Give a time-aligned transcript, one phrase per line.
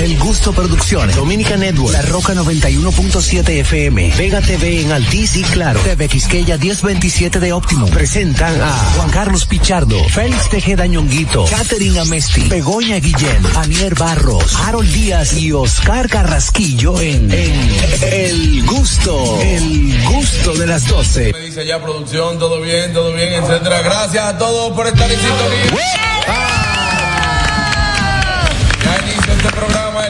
[0.00, 5.78] El Gusto Producciones, Dominica Network, La Roca 91.7 FM, Vega TV en Altiz y Claro,
[5.80, 7.86] TV Quisqueya 1027 de Óptimo.
[7.88, 14.90] Presentan a Juan Carlos Pichardo, Félix Tejeda Ñonguito, Catherine Amesti, Begoña Guillén, Anier Barros, Harold
[14.90, 17.74] Díaz y Oscar Carrasquillo en, en
[18.10, 21.34] El Gusto, El Gusto de las 12.
[21.34, 23.82] Me dice ya producción, todo bien, todo bien, etcétera.
[23.82, 26.49] Gracias a todos por estar en sintonía.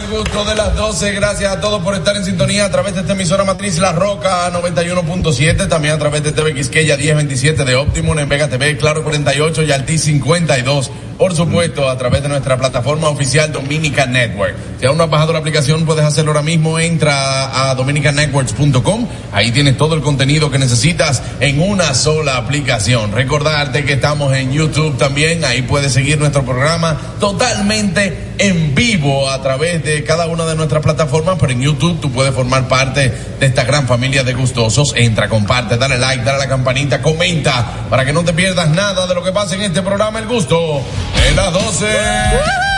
[0.00, 1.12] El Gusto de las 12.
[1.12, 4.50] Gracias a todos por estar en sintonía a través de esta emisora matriz La Roca
[4.52, 9.62] 91.7, también a través de TV Quisqueya 1027 de Optimum en Vega TV, Claro 48
[9.62, 10.90] y Alti 52.
[11.18, 14.54] Por supuesto, a través de nuestra plataforma oficial Dominica Network.
[14.78, 16.78] Si aún no has bajado la aplicación, puedes hacerlo ahora mismo.
[16.78, 19.06] Entra a dominicanetworks.com.
[19.32, 23.12] Ahí tienes todo el contenido que necesitas en una sola aplicación.
[23.12, 25.44] Recordarte que estamos en YouTube también.
[25.44, 30.82] Ahí puedes seguir nuestro programa totalmente en vivo a través de cada una de nuestras
[30.82, 31.36] plataformas.
[31.38, 34.94] Pero en YouTube tú puedes formar parte de esta gran familia de gustosos.
[34.96, 39.06] Entra, comparte, dale like, dale a la campanita, comenta para que no te pierdas nada
[39.06, 40.82] de lo que pasa en este programa El Gusto
[41.22, 42.69] de las 12.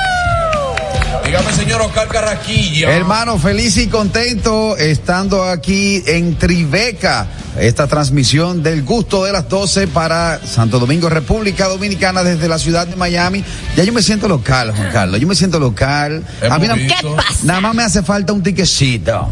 [1.24, 2.90] Dígame, señor Oscar Carraquilla.
[2.94, 7.26] Hermano, feliz y contento estando aquí en Tribeca.
[7.58, 12.86] Esta transmisión del gusto de las 12 para Santo Domingo, República Dominicana, desde la ciudad
[12.86, 13.44] de Miami.
[13.76, 15.20] Ya yo me siento local, Juan Carlos.
[15.20, 16.24] Yo me siento local.
[16.50, 17.28] A mí ¿Qué pasa?
[17.44, 19.28] nada más me hace falta un tiquecito.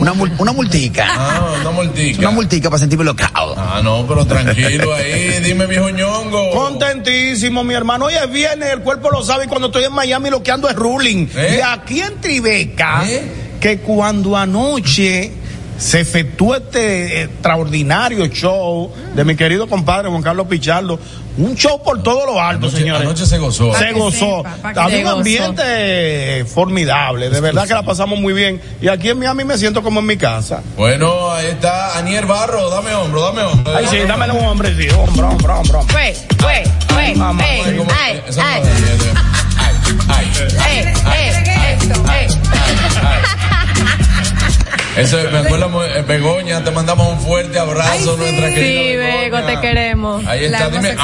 [0.00, 1.04] Una, mul- una multica.
[1.08, 2.20] Ah, una multica.
[2.20, 3.28] Una multica para sentirme local.
[3.34, 5.40] Ah, no, pero tranquilo ahí.
[5.42, 6.52] Dime, viejo ñongo.
[6.52, 8.04] Contentísimo, mi hermano.
[8.04, 9.46] Hoy es viernes, el cuerpo lo sabe.
[9.46, 11.23] Y cuando estoy en Miami, lo que ando es ruling.
[11.36, 11.56] ¿Eh?
[11.58, 13.04] Y aquí en Tribeca,
[13.60, 15.32] que cuando anoche
[15.78, 20.98] se efectuó este extraordinario show de mi querido compadre Juan Carlos Pichardo,
[21.36, 23.02] un show por todos los altos, Anoche- señores.
[23.02, 23.74] anoche se gozó.
[23.74, 24.44] Se Pa' gozó.
[24.76, 27.28] Había un ambiente formidable.
[27.28, 28.60] De verdad que la pasamos muy bien.
[28.80, 30.62] Y aquí en Miami me siento como en mi casa.
[30.76, 32.70] Bueno, ahí está Anier Barro.
[32.70, 33.76] Dame hombro, dame hombro.
[33.76, 34.86] Ay, sí, dámele un hombre, sí.
[34.96, 35.80] Hombro, hombro, hombro.
[35.80, 35.92] hombro.
[35.92, 36.62] Güey, güey,
[36.92, 37.44] güey, mamá,
[37.76, 38.22] ¿cómo- ay,
[40.08, 40.26] Ay,
[40.58, 41.78] Ay, ey,
[42.10, 42.63] ey.
[44.96, 49.60] Eso, me acuerdo, eh, Begoña, te mandamos un fuerte abrazo, nuestra Sí, querida Bego, Begoña.
[49.60, 50.26] te queremos.
[50.26, 50.94] Ahí La está, hemos dime.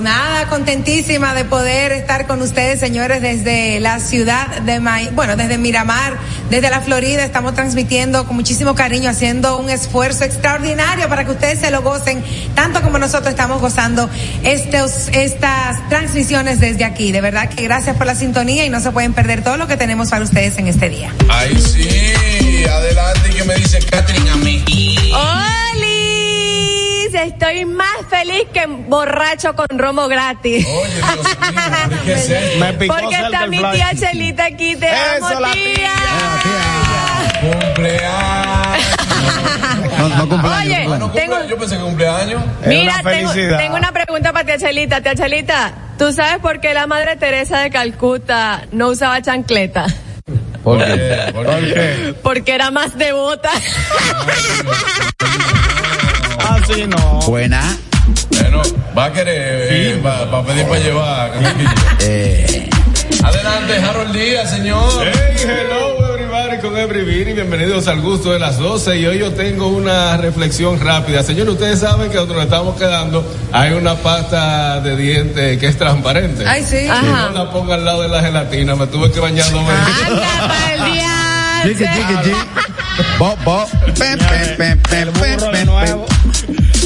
[0.00, 5.58] Nada, contentísima de poder estar con ustedes, señores, desde la ciudad de Miami, bueno, desde
[5.58, 6.16] Miramar,
[6.50, 11.58] desde la Florida, estamos transmitiendo con muchísimo cariño, haciendo un esfuerzo extraordinario para que ustedes
[11.60, 12.22] se lo gocen,
[12.54, 14.08] tanto como nosotros estamos gozando
[14.44, 17.12] estos, estas transmisiones desde aquí.
[17.12, 19.76] De verdad que gracias por la sintonía y no se pueden perder todo lo que
[19.76, 21.12] tenemos para ustedes en este día.
[21.28, 21.88] Ay, sí,
[22.64, 24.64] adelante, que me dice Catherine a mí.
[25.14, 27.14] ¡Olis!
[27.14, 30.66] Estoy más feliz que borracho con romo gratis.
[32.04, 32.58] ¿Qué es esto?
[32.58, 35.92] Me picó Porque está mi tía Chelita aquí, te Eso, amo, la tía.
[37.40, 38.86] Cumpleaños.
[39.98, 40.86] No, no cumpleaños.
[40.88, 42.42] Oye, no tengo, Yo pensé que cumpleaños.
[42.66, 45.00] mira, una tengo, tengo una pregunta para tía Chelita.
[45.00, 49.86] Tía Chelita, ¿tú sabes por qué la madre Teresa de Calcuta no usaba chancleta?
[50.68, 51.32] ¿Por qué?
[51.32, 52.14] ¿por qué?
[52.22, 53.50] Porque era más devota.
[56.50, 57.20] Así no.
[57.26, 57.78] Buena.
[58.30, 58.60] Bueno,
[58.96, 61.32] va a querer, eh, va, va a pedir para llevar.
[62.00, 62.68] Eh,
[63.24, 65.06] Adelante, Harold Díaz, señor.
[65.06, 66.17] Hey, hello
[66.68, 70.78] con Every y bienvenidos al gusto de las 12 y hoy yo tengo una reflexión
[70.78, 71.22] rápida.
[71.22, 75.78] Señores, ustedes saben que donde nos estamos quedando hay una pasta de dientes que es
[75.78, 76.44] transparente.
[76.46, 76.80] Ay, sí.
[76.80, 77.30] Si Ajá.
[77.30, 80.18] no la pongo al lado de la gelatina, me tuve que bañar dos veces.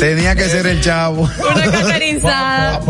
[0.03, 1.31] Tenía que ser el chavo.
[1.39, 2.81] Una caterizada.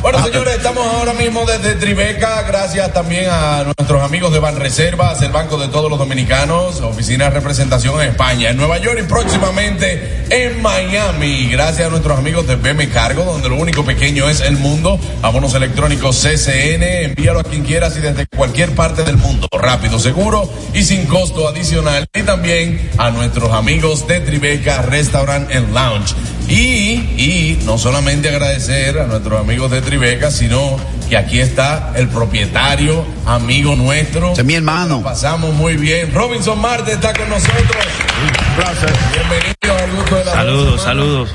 [0.00, 5.32] Bueno, señores, estamos ahora mismo desde Tribeca, gracias también a nuestros amigos de Banreservas, el
[5.32, 10.24] banco de todos los dominicanos, oficina de representación en España, en Nueva York y próximamente
[10.30, 11.48] en Miami.
[11.48, 15.00] Gracias a nuestros amigos de BM Cargo, donde lo único pequeño es el mundo.
[15.22, 19.48] Abonos electrónicos CCN, envíalo a quien quieras y desde cualquier parte del mundo.
[19.50, 22.06] Rápido, seguro y sin costo adicional.
[22.14, 26.14] Y también a nuestros amigos de Tribeca Restaurant and Lounge.
[26.48, 30.78] Y, y no solamente agradecer a nuestros amigos de Tribeca, sino
[31.08, 34.32] que aquí está el propietario, amigo nuestro.
[34.32, 35.02] Es mi hermano.
[35.02, 36.12] Pasamos muy bien.
[36.12, 37.84] Robinson Marte está con nosotros.
[39.12, 41.30] Bienvenido al gusto de la Saludos, saludos.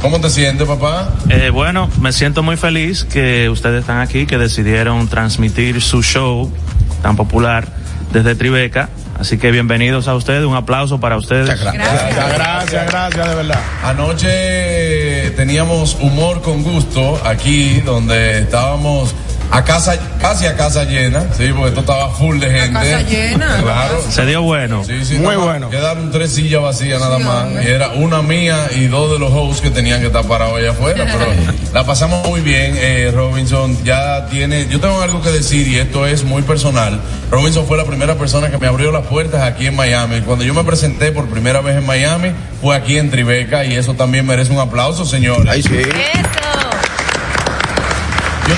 [0.00, 1.12] ¿Cómo te sientes, papá?
[1.28, 6.52] Eh, bueno, me siento muy feliz que ustedes están aquí, que decidieron transmitir su show
[7.02, 7.66] tan popular
[8.12, 8.90] desde Tribeca.
[9.18, 11.46] Así que bienvenidos a ustedes, un aplauso para ustedes.
[11.46, 11.74] Gracias,
[12.34, 13.60] gracias, gracias, de verdad.
[13.82, 19.14] Anoche teníamos humor con gusto aquí donde estábamos
[19.50, 22.72] a casa, casi a casa llena, sí, porque esto estaba full de gente.
[22.72, 23.56] casa llena.
[23.62, 24.02] Claro.
[24.10, 24.84] Se dio bueno.
[24.84, 25.70] Sí, sí, Muy bueno.
[25.70, 27.44] Quedaron tres sillas vacías nada Sí, más.
[27.44, 27.64] hombre.
[27.64, 30.70] Y era una mía y dos de los hosts que tenían que estar parados allá
[30.72, 31.04] afuera.
[31.06, 31.26] Pero
[31.72, 33.76] la pasamos muy bien, eh, Robinson.
[33.84, 34.66] Ya tiene.
[34.68, 37.00] Yo tengo algo que decir y esto es muy personal.
[37.30, 40.20] Robinson fue la primera persona que me abrió las puertas aquí en Miami.
[40.22, 43.94] Cuando yo me presenté por primera vez en Miami, fue aquí en Tribeca y eso
[43.94, 45.48] también merece un aplauso, señores.
[45.48, 45.74] Ahí sí.
[45.76, 46.67] Eso.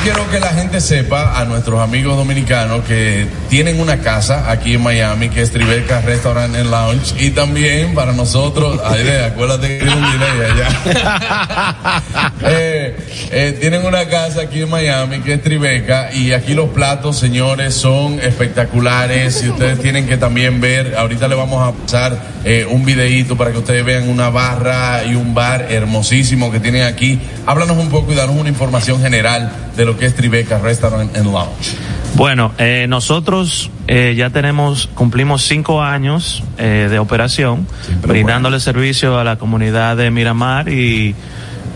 [0.03, 4.83] Quiero que la gente sepa, a nuestros amigos dominicanos, que tienen una casa aquí en
[4.83, 10.13] Miami, que es Tribeca Restaurant and Lounge, y también para nosotros, Aide, acuérdate que un
[10.13, 12.03] delay allá.
[12.43, 12.97] Eh,
[13.31, 17.75] eh, tienen una casa aquí en Miami, que es Tribeca, y aquí los platos, señores,
[17.75, 22.87] son espectaculares, y ustedes tienen que también ver, ahorita le vamos a pasar eh, un
[22.87, 27.21] videíto para que ustedes vean una barra y un bar hermosísimo que tienen aquí.
[27.47, 31.27] Háblanos un poco y danos una información general de lo que es Tribeca Restaurant and
[31.27, 31.77] Lounge.
[32.15, 37.67] Bueno, eh, nosotros eh, ya tenemos, cumplimos cinco años eh, de operación,
[38.03, 41.15] brindándole servicio a la comunidad de Miramar y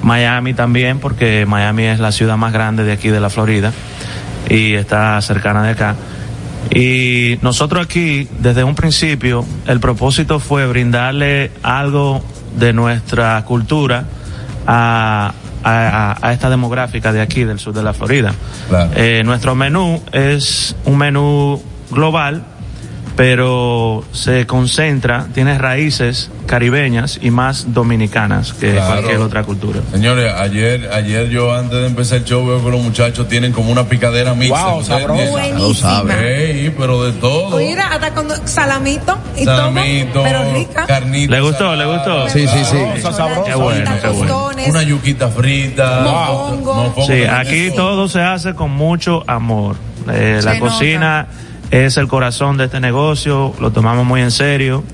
[0.02, 3.72] Miami también, porque Miami es la ciudad más grande de aquí de la Florida
[4.48, 5.96] y está cercana de acá.
[6.70, 12.22] Y nosotros aquí, desde un principio, el propósito fue brindarle algo
[12.58, 14.04] de nuestra cultura
[14.66, 15.32] a,
[15.64, 18.32] a- a esta demográfica de aquí, del sur de la Florida.
[18.68, 18.90] Claro.
[18.94, 22.42] Eh, nuestro menú es un menú global,
[23.16, 28.86] pero se concentra, tiene raíces caribeñas y más dominicanas que Claro.
[28.92, 29.80] cualquier otra cultura.
[29.92, 33.70] Señores, ayer, ayer yo antes de empezar el show veo que los muchachos tienen como
[33.70, 34.66] una picadera mixta.
[34.66, 35.22] Wow, ¿ustedes sabroso.
[35.22, 35.58] entienden?
[35.58, 36.04] Buenísima.
[36.22, 37.56] Ey, pero de todo.
[37.58, 40.86] Mira, hasta con salamito y Salamito, todo, pero rica.
[40.86, 41.30] carnita.
[41.34, 41.58] ¿Le gustó?
[41.70, 42.28] salada, ¿Le gustó?
[42.28, 42.76] Sí, sí, sí.
[43.00, 43.44] Sabrosa, sabrosa.
[43.44, 44.48] Qué bueno, qué bueno.
[44.68, 46.00] Una yuquita frita.
[46.02, 46.74] Mofongo.
[46.74, 49.76] Mofongo Sí, aquí todo se hace con mucho amor.
[50.12, 51.26] Eh, la nota.
[51.70, 54.84] Es el corazón de este negocio, lo tomamos muy en serio.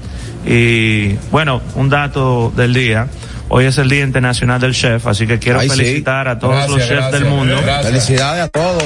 [0.46, 3.08] Y bueno, un dato del día.
[3.52, 5.76] Hoy es el Día Internacional del Chef, así que quiero Ay, sí.
[5.76, 7.86] felicitar a todos Gracias, los chefs gracias, del mundo, gracias.
[7.86, 8.82] Felicidades a todos.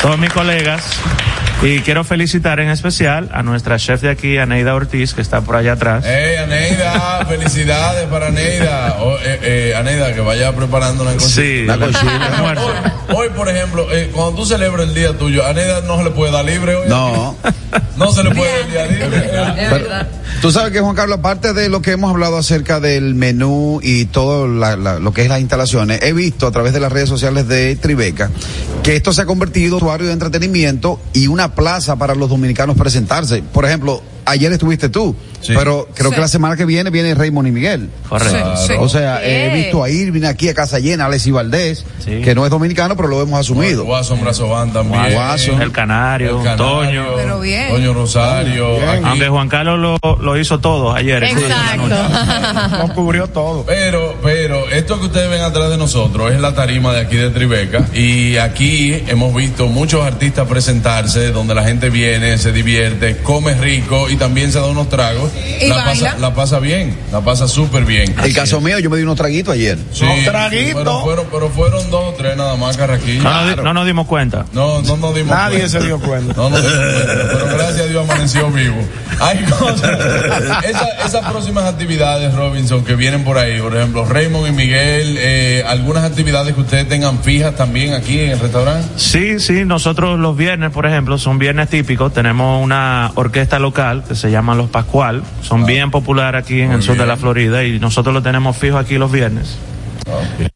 [0.00, 0.82] todos mis colegas.
[1.62, 5.56] Y quiero felicitar en especial a nuestra chef de aquí, Aneida Ortiz, que está por
[5.56, 6.04] allá atrás.
[6.04, 8.96] Ey, Aneida, felicidades para Aneida.
[9.00, 11.40] O, eh, eh, Aneida, que vaya preparando una cosita.
[11.40, 12.26] Sí, La cocina.
[12.36, 12.66] almuerzo.
[13.08, 16.04] Hoy, hoy, por ejemplo, eh, cuando tú celebras el día tuyo, a Aneida no se
[16.04, 16.86] le puede dar libre hoy.
[16.88, 17.34] No.
[17.96, 19.16] No se le puede dar el día libre.
[19.16, 20.08] Es Pero, verdad.
[20.42, 24.04] Tú sabes que Juan Carlos, aparte de lo que hemos hablado acerca del menú y
[24.06, 27.08] todo la- la- lo que es las instalaciones, he visto a través de las redes
[27.08, 28.30] sociales de Tribeca
[28.82, 32.28] que esto se ha convertido en un usuario de entretenimiento y una plaza para los
[32.28, 33.42] dominicanos presentarse.
[33.42, 35.52] Por ejemplo, ayer estuviste tú, Sí.
[35.56, 36.14] pero creo Sí.
[36.14, 37.90] que la semana que viene viene Raymond y Miguel.
[38.08, 38.56] Correcto.
[38.66, 38.72] Sí.
[38.78, 42.20] O sea, he visto a Irving aquí a Casa Llena, Alexis Valdés, Sí.
[42.22, 43.84] que no es dominicano, pero lo hemos asumido.
[43.84, 45.12] Guaso, Brazo Van también.
[45.12, 45.60] Guaso.
[45.60, 47.04] El Canario, El Canario, Toño.
[47.16, 47.68] Pero bien.
[47.70, 48.78] Toño Rosario.
[49.04, 51.22] Aunque Juan Carlos lo, lo hizo todo ayer.
[51.24, 51.88] Exacto.
[52.78, 53.64] Nos cubrió todo.
[53.66, 57.30] Pero, pero, esto que ustedes ven atrás de nosotros es la tarima de aquí de
[57.30, 57.86] Tribeca.
[57.94, 64.08] Y aquí hemos visto muchos artistas presentarse, donde la gente viene, se divierte, come rico
[64.08, 65.30] y también se da unos tragos.
[65.60, 68.14] Y la pasa, la pasa bien, la pasa súper bien.
[68.22, 69.78] El caso mío, yo me di unos traguitos ayer.
[69.92, 70.78] Sí, No, traguito.
[70.78, 73.22] Pero fueron, pero fueron dos o tres nada más, Carraquillo.
[73.22, 74.44] No, nos di- no nos dimos cuenta.
[74.52, 75.78] No, no nos dimos Nadie cuenta.
[75.80, 76.34] se dio cuenta.
[76.36, 78.76] No nos dimos cuenta, pero gracias a Dios amaneció vivo.
[79.20, 79.90] Hay cosas.
[80.68, 85.64] Esa- esas próximas actividades, Robinson, que vienen por ahí, por ejemplo, Raymond y Miguel, eh,
[85.66, 88.86] algunas actividades que ustedes tengan fijas también aquí en el restaurante.
[88.96, 92.12] Sí, sí, nosotros los viernes, por ejemplo, son viernes típicos.
[92.12, 95.22] Tenemos una orquesta local que se llama Los Pascual.
[95.42, 98.56] Son bien populares aquí en Muy el sur de la Florida y nosotros lo tenemos
[98.56, 99.56] fijo aquí los viernes.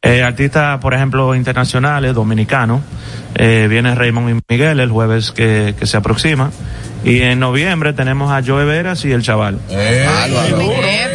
[0.03, 2.81] Eh, artistas, por ejemplo, internacionales, dominicanos.
[3.35, 6.51] Eh, viene Raymond y Miguel el jueves que, que se aproxima.
[7.05, 9.59] Y en noviembre tenemos a Joe Veras y el chaval.
[9.71, 10.05] Eh,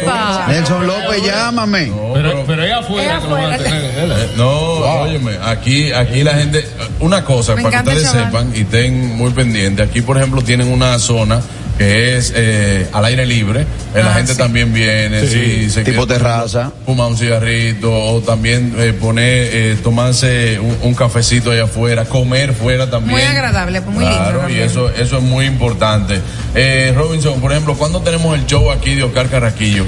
[0.00, 0.46] Epa.
[0.48, 1.86] Nelson López, llámame.
[1.88, 3.70] no, Pero, pero- ella afuera Ella que lo van a afuera.
[3.70, 3.98] tener.
[3.98, 4.12] él.
[4.12, 6.64] Eh, No, óyeme, aquí, aquí la gente,
[7.00, 10.72] una cosa, Me para que ustedes sepan y estén muy pendientes, aquí por ejemplo tienen
[10.72, 11.40] una zona
[11.78, 14.38] que es eh, al aire libre, eh, la Ah, gente sí.
[14.38, 16.70] también viene, si se Tipo quiere terraza.
[16.86, 22.54] fumar un cigarrito o también eh, poner, eh, tomarse un, un cafecito allá afuera, comer
[22.54, 23.12] fuera también.
[23.12, 26.20] Muy agradable, muy lindo Claro, y eso, eso es muy importante.
[26.54, 29.84] Eh, Robinson, por ejemplo, ¿cuándo tenemos el show aquí de Oscar Carraquillo?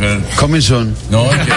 [0.61, 0.97] Soon.
[1.11, 1.53] no, es que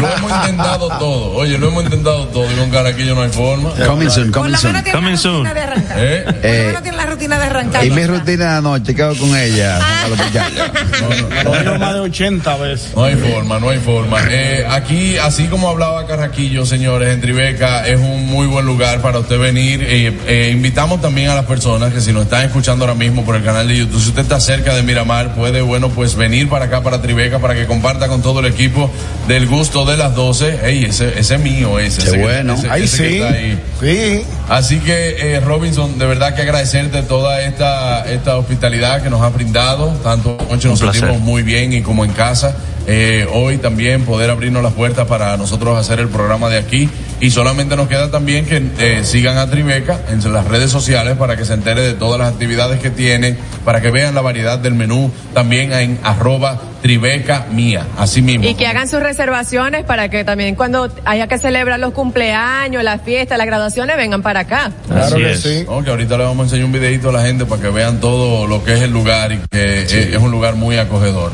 [0.00, 1.32] lo hemos intentado todo.
[1.34, 3.70] Oye, lo hemos intentado todo y con Caraquillo no hay forma.
[3.86, 4.72] Coming soon, Por coming lo soon.
[4.72, 5.34] menos tiene Coming la soon.
[5.46, 5.96] rutina de arrancar.
[5.98, 6.22] ¿Eh?
[6.24, 7.84] Por lo Eh, menos tiene la rutina de arrancar.
[7.84, 9.71] Y mi rutina de anoche, quedo con ella.
[11.62, 12.92] Digo más de 80 veces.
[12.94, 14.18] No hay forma, no hay forma.
[14.30, 19.18] Eh, aquí, así como hablaba Carraquillo, señores, en Tribeca es un muy buen lugar para
[19.18, 19.82] usted venir.
[19.82, 23.36] Eh, eh, invitamos también a las personas que si nos están escuchando ahora mismo por
[23.36, 26.66] el canal de YouTube, si usted está cerca de Miramar, puede, bueno, pues venir para
[26.66, 28.90] acá, para Tribeca, para que comparta con todo el equipo
[29.28, 30.60] del gusto de las 12.
[30.66, 32.02] Ey, ese, ese es mío, ese.
[32.02, 32.54] Qué ese bueno.
[32.54, 33.14] ese- Ahí ese que sí.
[33.16, 33.62] está ahí.
[33.80, 34.24] Sí.
[34.48, 39.32] Así que, eh, Robinson, de verdad que agradecerte toda esta, esta hospitalidad que nos has
[39.32, 39.61] brindado.
[40.02, 42.54] Tanto anoche nos sentimos muy bien y como en casa.
[42.86, 46.88] Eh, hoy también poder abrirnos las puertas para nosotros hacer el programa de aquí.
[47.20, 51.36] Y solamente nos queda también que eh, sigan a Tribeca en las redes sociales para
[51.36, 54.74] que se entere de todas las actividades que tiene, para que vean la variedad del
[54.74, 55.12] menú.
[55.32, 57.86] También en arroba Tribeca Mía.
[57.96, 58.44] Así mismo.
[58.48, 63.02] Y que hagan sus reservaciones para que también cuando haya que celebrar los cumpleaños, las
[63.02, 64.72] fiestas, las graduaciones, vengan para acá.
[64.88, 65.40] Claro Así que es.
[65.40, 65.64] sí.
[65.68, 68.00] No, que ahorita le vamos a enseñar un videito a la gente para que vean
[68.00, 71.30] todo lo que es el lugar y que es, es un lugar muy acogedor.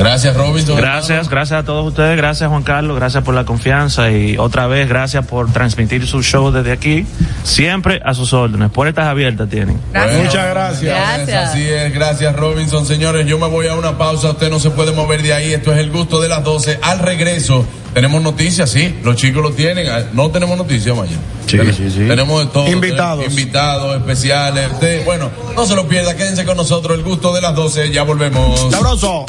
[0.00, 0.76] Gracias, Robinson.
[0.76, 4.88] Gracias, gracias a todos ustedes, gracias Juan Carlos, gracias por la confianza y otra vez
[4.88, 7.06] gracias por transmitir su show desde aquí,
[7.42, 9.78] siempre a sus órdenes, puertas abiertas tienen.
[9.92, 10.24] Gracias.
[10.24, 10.82] Muchas gracias.
[10.96, 11.50] Gracias.
[11.50, 12.86] Así es, gracias Robinson.
[12.86, 15.72] Señores, yo me voy a una pausa, usted no se puede mover de ahí, esto
[15.72, 16.78] es el gusto de las 12.
[16.82, 21.16] Al regreso, tenemos noticias, sí, los chicos lo tienen, Ah, no tenemos noticias, Maya.
[21.46, 22.06] Sí, Ten- sí, sí.
[22.06, 22.68] Tenemos de todo.
[22.68, 23.24] Invitados.
[23.26, 24.70] invitados especiales.
[24.72, 28.02] Usted, bueno, no se lo pierda, quédense con nosotros, el gusto de las 12, ya
[28.04, 28.70] volvemos.
[28.70, 29.26] Sabroso.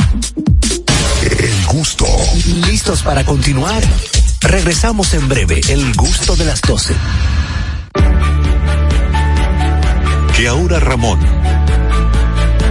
[1.72, 2.06] Gusto.
[2.68, 3.82] ¿Listos para continuar?
[4.42, 5.62] Regresamos en breve.
[5.70, 6.94] El gusto de las 12.
[10.36, 11.20] que ahora Ramón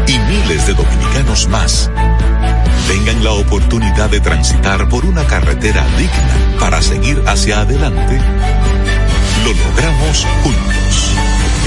[0.06, 1.90] y miles de dominicanos más
[2.88, 8.18] tengan la oportunidad de transitar por una carretera digna para seguir hacia adelante,
[9.44, 11.12] lo logramos juntos.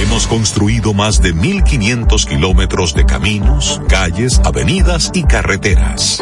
[0.02, 6.22] Hemos construido más de 1.500 kilómetros de caminos, calles, avenidas y carreteras.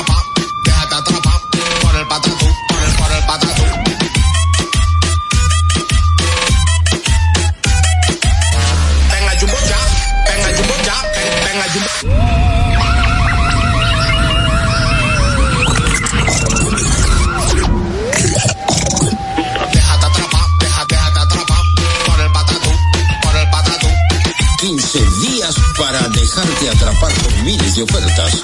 [26.31, 28.43] dejarte atrapar por miles de ofertas.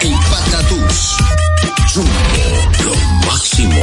[0.00, 1.16] El Patatús.
[1.92, 2.10] Jumbo,
[2.84, 2.94] lo
[3.26, 3.82] máximo.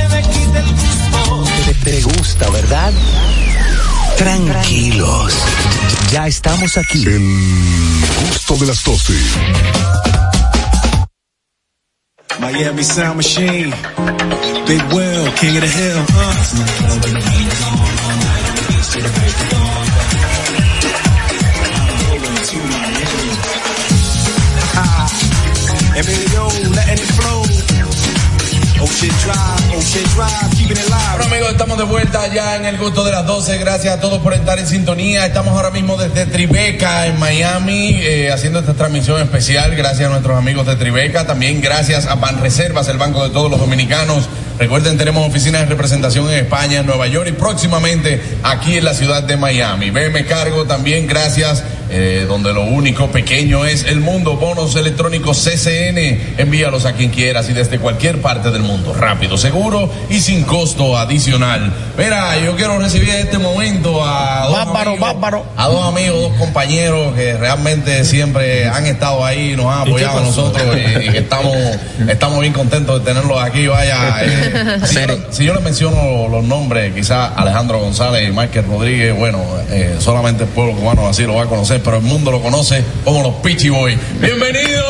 [1.83, 2.91] Te, gusta, ¿verdad?
[4.17, 5.33] Tranquilos.
[6.11, 7.03] Ya estamos aquí.
[7.05, 9.13] El gusto de las 12.
[12.39, 13.73] Miami Sound Machine.
[14.67, 15.97] Big Will, King of the Hill.
[15.97, 16.33] Uh.
[24.75, 25.07] Ah,
[25.95, 27.40] Emilio, letting it flow.
[31.17, 33.59] Bueno amigos, estamos de vuelta ya en el gusto de las 12.
[33.59, 35.23] Gracias a todos por estar en sintonía.
[35.23, 39.75] Estamos ahora mismo desde Tribeca, en Miami, eh, haciendo esta transmisión especial.
[39.75, 41.27] Gracias a nuestros amigos de Tribeca.
[41.27, 44.27] También gracias a Banreservas, el banco de todos los dominicanos.
[44.57, 48.95] Recuerden, tenemos oficinas de representación en España, en Nueva York y próximamente aquí en la
[48.95, 49.91] ciudad de Miami.
[49.91, 51.63] BM Cargo también, gracias.
[51.91, 54.37] Eh, donde lo único pequeño es el mundo.
[54.37, 56.37] Bonos electrónicos CCN.
[56.37, 58.93] Envíalos a quien quieras y desde cualquier parte del mundo.
[58.93, 61.73] Rápido, seguro y sin costo adicional.
[61.97, 65.45] Mira, yo quiero recibir en este momento a dos, Bárbaro, amigos, bárbaro.
[65.57, 70.05] a dos amigos, dos compañeros que realmente siempre han estado ahí, nos han ¿Y qué
[70.05, 71.57] apoyado a nosotros y, y estamos,
[72.07, 73.67] estamos bien contentos de tenerlos aquí.
[73.67, 78.65] Vaya, eh, si, yo, si yo les menciono los nombres, quizás Alejandro González y Michael
[78.67, 82.31] Rodríguez, bueno, eh, solamente el pueblo cubano así lo va a conocer, pero el mundo
[82.31, 83.97] lo conoce como los Pichi Boys.
[84.19, 84.85] ¡Bienvenidos!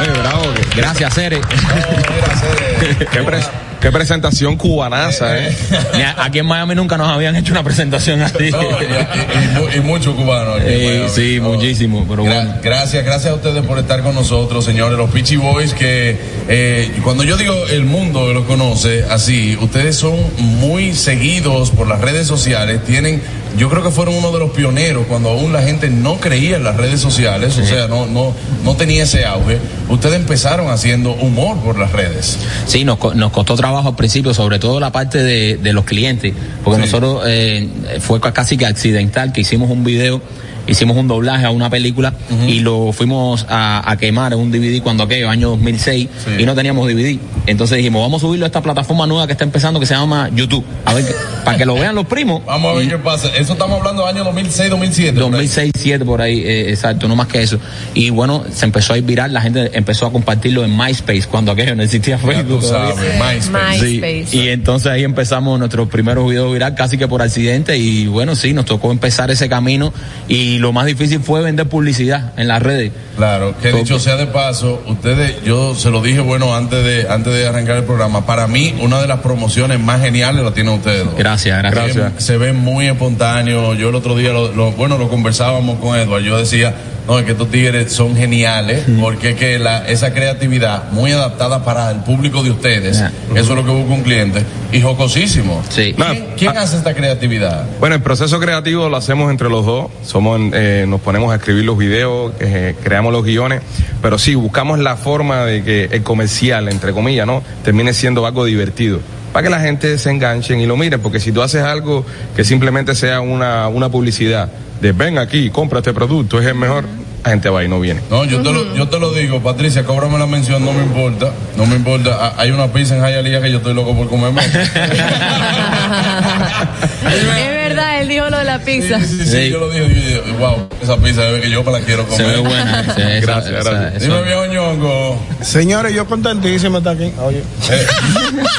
[0.00, 0.42] Oye, bravo.
[0.76, 1.40] Gracias, Cere.
[3.12, 3.48] ¿Qué, pres-
[3.80, 5.56] qué presentación cubanaza, ¿eh?
[5.94, 8.50] Mira, Aquí en Miami nunca nos habían hecho una presentación así.
[8.50, 10.60] No, y, y- y mu- y muchos cubanos.
[10.60, 11.08] aquí en Eh, Miami.
[11.14, 12.54] sí, muchísimo, pero Gra- bueno.
[12.62, 17.22] Gracias, gracias a ustedes por estar con nosotros, señores, los Pichi Boys, que eh, cuando
[17.24, 22.84] yo digo el mundo lo conoce así, ustedes son muy seguidos por las redes sociales,
[22.84, 23.22] tienen,
[23.58, 26.64] yo creo que fueron uno de los pioneros cuando aún la gente no creía en
[26.64, 28.32] las redes sociales, o sea, no, no,
[28.64, 32.38] no tenía ese auge, ustedes empezaron haciendo humor por las redes.
[32.66, 36.34] Sí, nos, nos costó trabajo al principio, sobre todo la parte de, de los clientes,
[36.64, 37.68] porque nosotros eh,
[38.00, 40.20] fue ca- casi que accidental que hicimos un video,
[40.66, 42.12] hicimos un doblaje a una película
[42.46, 46.54] y lo fuimos a, a quemar en un DVD cuando aquello, año 2006, y no
[46.54, 47.18] teníamos DVD.
[47.46, 50.30] Entonces dijimos, vamos a subirlo a esta plataforma nueva que está empezando que se llama
[50.34, 52.44] YouTube, a ver, que- para que lo vean los primos.
[52.44, 53.28] Vamos a ver qué pasa.
[53.36, 55.18] Eso estamos hablando del año 2006, 2007.
[55.18, 57.58] 2006, 2007 por ahí, eh, exacto, no más que eso.
[57.94, 61.52] Y bueno, se empezó a ir viral, la gente empezó a compartirlo en MySpace cuando
[61.52, 62.62] aquello no existía Facebook.
[62.62, 63.78] sabes, MySpace.
[63.78, 64.36] Sí, MySpace.
[64.36, 68.52] Y entonces ahí empezamos nuestros primeros videos viral casi que por accidente y bueno, sí,
[68.52, 69.92] nos tocó empezar ese camino
[70.28, 72.92] y lo más difícil fue vender publicidad en las redes.
[73.16, 77.32] Claro, que dicho sea de paso, ustedes, yo se lo dije, bueno, antes de antes
[77.32, 81.06] de arrancar el programa, para mí una de las promociones más geniales lo tienen ustedes.
[81.16, 81.92] Gracias, gracias.
[81.94, 83.78] Se ven- Se ven muy espontáneos.
[83.78, 86.22] Yo el otro día, lo, lo- bueno, lo conversábamos con Edward.
[86.22, 86.74] Yo decía,
[87.08, 91.64] no, es que estos tigres son geniales, porque es que la, esa creatividad muy adaptada
[91.64, 94.42] para el público de ustedes, eso es lo que busca un cliente,
[94.72, 95.62] y jocosísimo.
[95.68, 95.94] Sí.
[95.96, 97.64] ¿Quién, quién hace esta creatividad?
[97.78, 99.86] Bueno, el proceso creativo lo hacemos entre los dos.
[100.04, 103.62] Somos, eh, nos ponemos a escribir los videos, eh, creamos los guiones,
[104.02, 107.42] pero sí buscamos la forma de que el comercial, entre comillas, ¿no?
[107.64, 109.00] Termine siendo algo divertido.
[109.32, 112.04] Para que la gente se enganchen y lo miren, porque si tú haces algo
[112.34, 116.84] que simplemente sea una, una publicidad de ven aquí, compra este producto, es el mejor,
[117.24, 118.00] la gente va y no viene.
[118.08, 121.32] No, yo te, lo, yo te lo digo, Patricia, cóbrame la mención, no me importa,
[121.56, 122.16] no me importa.
[122.20, 124.40] Ah, Hay una pizza en Hialeah que yo estoy loco por comerme.
[127.96, 129.00] Ah, él dijo lo de la pizza.
[129.00, 129.88] Sí, sí, sí, yo lo dije.
[129.88, 132.26] yo dije, wow, esa pizza debe que yo me la quiero comer.
[132.26, 132.82] Se ve buena.
[132.82, 134.02] gracias, esa- gracias.
[134.02, 135.22] esa- Dime, viejo ñongo.
[135.42, 137.12] Señores, yo contentísimo estar aquí.
[137.24, 137.42] Oye.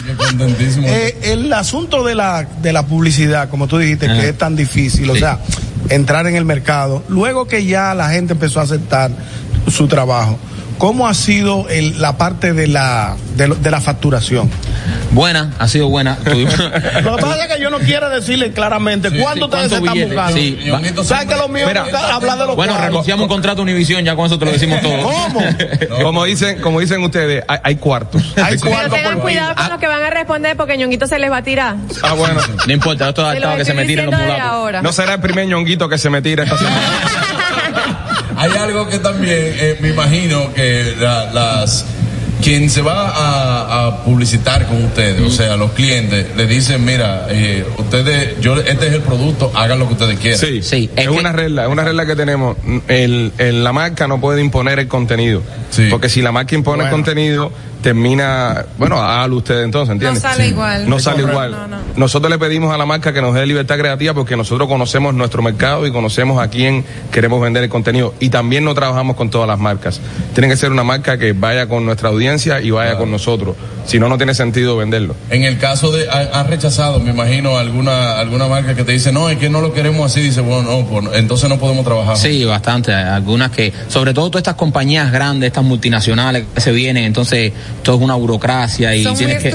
[0.08, 0.88] Yo contentísimo.
[0.88, 5.10] Eh, el asunto de la, de la publicidad, como tú dijiste, que es tan difícil,
[5.10, 5.40] o sea,
[5.90, 9.12] entrar en el mercado, luego que ya la gente empezó a aceptar
[9.70, 10.38] su trabajo,
[10.78, 14.50] ¿cómo ha sido el- la parte de la, de, lo- de la facturación?
[15.12, 16.18] Buena, ha sido buena.
[16.26, 20.38] Lo que pasa es que yo no quiero decirle claramente cuánto ustedes se están buscando.
[20.38, 20.60] Sí,
[21.04, 22.90] ¿Sabes que lo mío Mira, es hablar de los Bueno, cuadros?
[22.90, 25.02] renunciamos un contrato a Univisión, ya con eso te lo decimos todo.
[25.02, 25.42] ¿Cómo?
[26.04, 28.22] Como dicen, como dicen ustedes, hay, hay cuartos.
[28.38, 31.20] Hay Pero cuarto tengan por cuidado con los que van a responder porque ñonguito se
[31.20, 31.76] les va a tirar.
[32.04, 32.40] Ah, bueno.
[32.68, 34.84] No importa, esto estaba que se me tiren los mulatos.
[34.84, 36.82] No será el primer ñonguito que se me tira esta semana.
[38.38, 41.86] Hay algo que también eh, me imagino que la- las
[42.42, 47.26] quien se va a, a publicitar con ustedes, o sea, los clientes le dicen, mira,
[47.32, 50.40] eh, ustedes, yo este es el producto, hagan lo que ustedes quieran.
[50.40, 52.56] Sí, Sí, es, es una regla, es una regla que tenemos.
[52.88, 55.42] El, el- la marca no puede imponer el contenido.
[55.72, 55.88] Sí.
[55.90, 60.24] Porque si la marca impone el contenido, termina, bueno, hágalo usted entonces, ¿entiendes?
[60.24, 60.90] No sale igual.
[60.90, 61.52] No sale igual.
[61.52, 61.78] No, no.
[61.96, 65.42] Nosotros le pedimos a la marca que nos dé libertad creativa porque nosotros conocemos nuestro
[65.42, 68.14] mercado y conocemos a quién queremos vender el contenido.
[68.20, 70.00] Y también no trabajamos con todas las marcas.
[70.34, 73.56] Tiene que ser una marca que vaya con nuestra audiencia y vaya con nosotros.
[73.86, 75.16] Si no, no tiene sentido venderlo.
[75.30, 79.12] En el caso de, ha- han rechazado, me imagino, alguna alguna marca que te dice,
[79.14, 82.18] no, es que no lo queremos así, dice, bueno, no, pues, entonces no podemos trabajar.
[82.18, 82.94] Sí, bastante.
[82.94, 87.98] Algunas que, sobre todo todas estas compañías grandes, estas multinacionales que se vienen, entonces todo
[87.98, 89.52] es una burocracia y Son muy tienes que,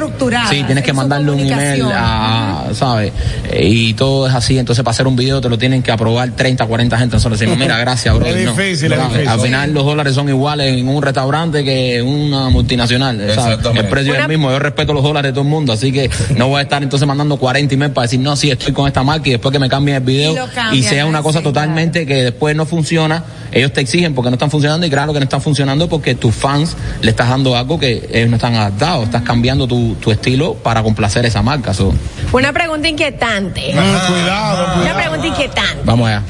[0.49, 3.13] sí, tienes que mandarle un email a, ¿sabes?
[3.51, 4.59] Eh, Y todo es así.
[4.59, 7.17] Entonces para hacer un video te lo tienen que aprobar 30, 40 gente.
[7.17, 8.27] Nosotros decimos, mira, gracias, bro.
[8.27, 9.29] Es No, difícil, es difícil.
[9.29, 13.21] Al final los dólares son iguales en un restaurante que en una multinacional.
[13.21, 14.51] El precio es el mismo.
[14.51, 17.07] Yo respeto los dólares de todo el mundo, así que no voy a estar entonces
[17.07, 19.69] mandando 40 emails para decir, no, sí, estoy con esta marca y después que me
[19.69, 23.81] cambien el video Y sea una cosa sí, totalmente que después no funciona, ellos te
[23.81, 27.11] exigen porque no están funcionando y claro que no están funcionando porque tus fans le
[27.11, 31.25] estás dando algo que ellos no están adaptados, estás cambiando tu, tu estilo para complacer
[31.27, 31.73] esa marca.
[31.75, 31.93] so,
[32.33, 33.73] Una pregunta inquietante.
[33.77, 35.81] Ah, cuidado, Una pregunta inquietante.
[35.85, 36.23] vamos allá.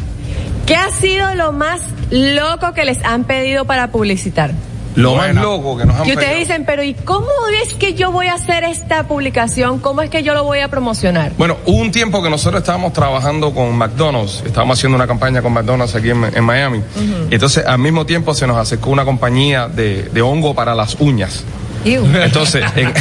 [0.67, 1.81] ¿Qué ha sido lo más
[2.11, 4.53] loco que les han pedido para publicitar?
[4.95, 5.33] Lo Buena.
[5.35, 6.41] más loco que nos han Que ustedes pedido.
[6.41, 7.27] dicen, pero ¿y cómo
[7.63, 9.79] es que yo voy a hacer esta publicación?
[9.79, 11.33] ¿Cómo es que yo lo voy a promocionar?
[11.39, 15.53] Bueno, hubo un tiempo que nosotros estábamos trabajando con McDonald's, estábamos haciendo una campaña con
[15.53, 16.83] McDonald's aquí en, en Miami.
[17.31, 20.97] Y entonces, al mismo tiempo, se nos acercó una compañía de, de hongo para las
[21.01, 21.43] uñas.
[21.85, 22.05] Iu.
[22.15, 22.93] Entonces, en,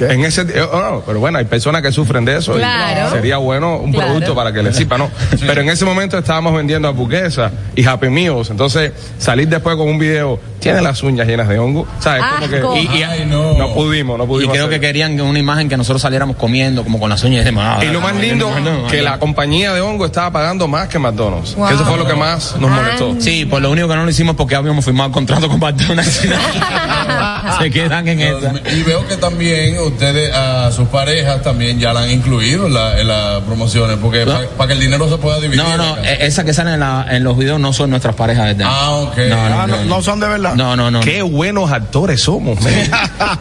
[0.10, 2.54] en ese oh, pero bueno, hay personas que sufren de eso.
[2.54, 3.10] y Claro.
[3.10, 4.10] sería bueno un Claro.
[4.12, 5.10] producto para que les sirva, ¿no?
[5.44, 8.50] Pero en ese momento estábamos vendiendo hamburguesas y Happy Meals.
[8.50, 10.38] Entonces, salir después con un video,
[10.72, 11.86] tiene las uñas llenas de hongo.
[12.00, 12.22] ¿Sabes?
[12.38, 12.76] Como que, Asco.
[12.76, 13.56] Y, y- Ay, no.
[13.58, 14.54] no pudimos, no y pudimos.
[14.54, 17.82] creo que querían una imagen que nosotros saliéramos comiendo como con las uñas de demás.
[17.84, 18.50] Y lo más lindo,
[18.90, 21.54] que la compañía de hongo estaba pagando más que McDonald's.
[21.54, 21.68] Wow.
[21.68, 23.16] Que eso fue lo que más nos molestó.
[23.20, 26.22] Sí, por lo único que no lo hicimos es porque habíamos firmado contrato con McDonald's.
[27.60, 28.52] Se quedan en esa.
[28.74, 33.00] Y veo que también ustedes a sus parejas también ya la han incluido en, la-
[33.00, 34.38] en las promociones, porque No.
[34.56, 35.56] para que el dinero se pueda dividir.
[35.62, 38.56] No, no, eh, esas que salen en, la- en los videos no son nuestras parejas
[38.56, 38.64] de.
[38.64, 39.16] Ah, ok.
[39.28, 39.84] No, no, Ah, no, no.
[39.84, 40.54] no son de verdad.
[40.56, 41.00] No, no, no.
[41.00, 42.58] Qué buenos actores somos.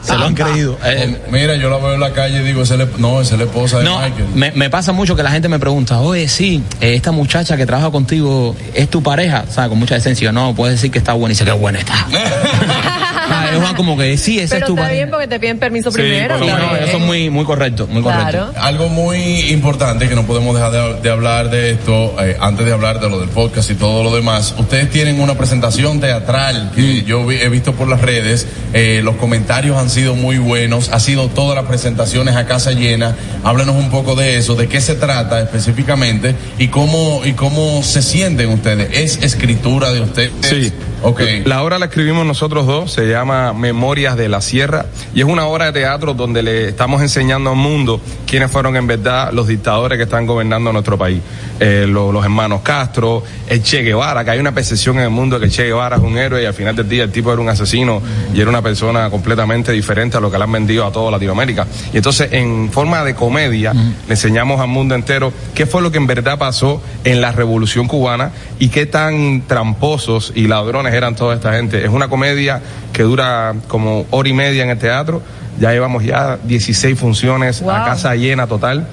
[0.01, 0.77] Se lo han creído.
[0.83, 3.39] Eh, Mira, yo la veo en la calle y digo, ese le- no, esa es
[3.39, 4.27] la esposa de no, Michael.
[4.35, 7.65] me, me pasa mucho que la gente me pregunta, oye, sí, eh, esta muchacha que
[7.65, 9.69] trabaja contigo es tu pareja, ¿sabes?
[9.69, 10.31] Con mucha decencia.
[10.31, 12.05] No, puedes decir que está buena y dice que buena está.
[13.29, 15.91] Ah, es como que sí, esa Pero es tu está bien porque te piden permiso
[15.91, 16.37] Sí, primero.
[16.37, 18.29] no, eso es muy, muy correcto, muy correcto.
[18.29, 18.53] Claro.
[18.57, 19.17] Algo muy
[19.51, 23.09] importante que no podemos dejar de, de hablar de esto, eh, antes de hablar de
[23.09, 24.53] lo del podcast y todo lo demás.
[24.57, 28.47] Ustedes tienen una presentación teatral que yo vi- he visto por las redes.
[28.73, 30.89] eh, los comentarios han sido muy buenos.
[30.89, 33.15] Ha sido todas las presentaciones a casa llena.
[33.43, 38.01] Háblenos un poco de eso, de qué se trata específicamente y cómo y cómo se
[38.01, 38.89] sienten ustedes.
[38.91, 40.31] ¿Es escritura de ustedes?
[40.41, 40.71] Sí.
[41.03, 41.21] Ok.
[41.45, 45.45] La obra la escribimos nosotros dos, se llama Memorias de la Sierra y es una
[45.45, 49.97] obra de teatro donde le estamos enseñando al mundo quiénes fueron en verdad los dictadores
[49.97, 51.21] que están gobernando nuestro país.
[51.59, 55.39] Eh, lo- los hermanos Castro, el Che Guevara, que hay una percepción en el mundo
[55.39, 57.41] que el Che Guevara es un héroe y al final del día el tipo era
[57.41, 58.01] un asesino
[58.33, 61.65] y era una persona completamente diferente a lo que le han vendido a toda Latinoamérica.
[61.93, 65.97] Y entonces en forma de comedia le enseñamos al mundo entero qué fue lo que
[65.97, 71.35] en verdad pasó en la revolución cubana y qué tan tramposos y ladrones eran toda
[71.35, 71.83] esta gente.
[71.83, 72.61] Es una comedia
[72.93, 75.21] que dura como hora y media en el teatro.
[75.59, 77.71] Ya llevamos ya 16 funciones Wow.
[77.71, 78.87] a casa llena total.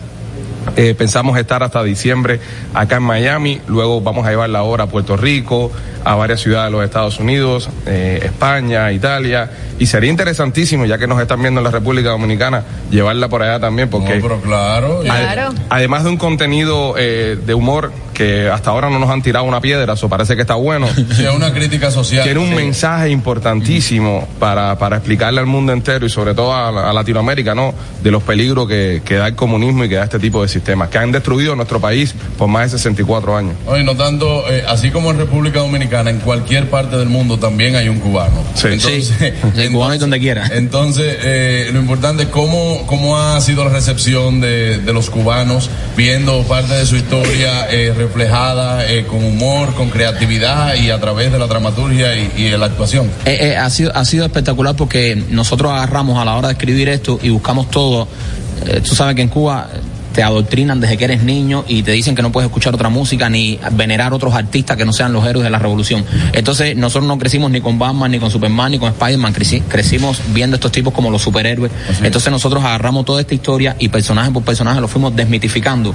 [0.77, 2.39] Eh, pensamos estar hasta diciembre
[2.73, 5.73] acá en Miami, luego vamos a llevar la obra a Puerto Rico,
[6.05, 11.09] a varias ciudades de los Estados Unidos, eh, España, Italia, y sería interesantísimo, ya que
[11.09, 15.01] nos están viendo en la República Dominicana, llevarla por allá también, porque pero claro.
[15.03, 15.53] Claro.
[15.69, 17.91] además de un contenido eh, de humor
[18.23, 20.87] que hasta ahora no nos han tirado una piedra, eso parece que está bueno.
[21.13, 22.23] Sí, es una crítica social.
[22.25, 22.55] Tiene un Sí.
[22.55, 27.75] mensaje importantísimo para, para explicarle al mundo entero y sobre todo a, a Latinoamérica, ¿no?
[28.03, 30.89] De los peligros que, que da el comunismo y que da este tipo de sistemas,
[30.89, 33.55] que han destruido nuestro país por más de 64 años.
[33.67, 37.77] Oye, no tanto, eh, así como en República Dominicana, en cualquier parte del mundo también
[37.77, 38.43] hay un cubano.
[38.55, 38.69] Sí.
[38.69, 39.13] entonces,
[39.57, 40.47] Sí, cubano y donde quiera.
[40.53, 45.71] Entonces, eh, lo importante es cómo, cómo ha sido la recepción de, de los cubanos
[45.97, 51.33] viendo parte de su historia eh, reflejada eh, con humor, con creatividad y a través
[51.33, 53.07] de la dramaturgia y, de la actuación.
[53.25, 56.91] Eh, eh, ha, sido, ha sido espectacular porque nosotros agarramos a la hora de escribir
[56.91, 58.07] esto y buscamos todo.
[58.85, 59.69] Tú sabes que en Cuba
[60.13, 63.29] te adoctrinan desde que eres niño y te dicen que no puedes escuchar otra música
[63.29, 66.05] ni venerar otros artistas que no sean los héroes de la revolución.
[66.33, 70.21] Entonces nosotros no crecimos ni con Batman, ni con Superman, ni con Spider-Man, creci- crecimos
[70.33, 71.73] viendo estos tipos como los superhéroes.
[72.03, 75.95] Entonces nosotros agarramos toda esta historia y personaje por personaje lo fuimos desmitificando.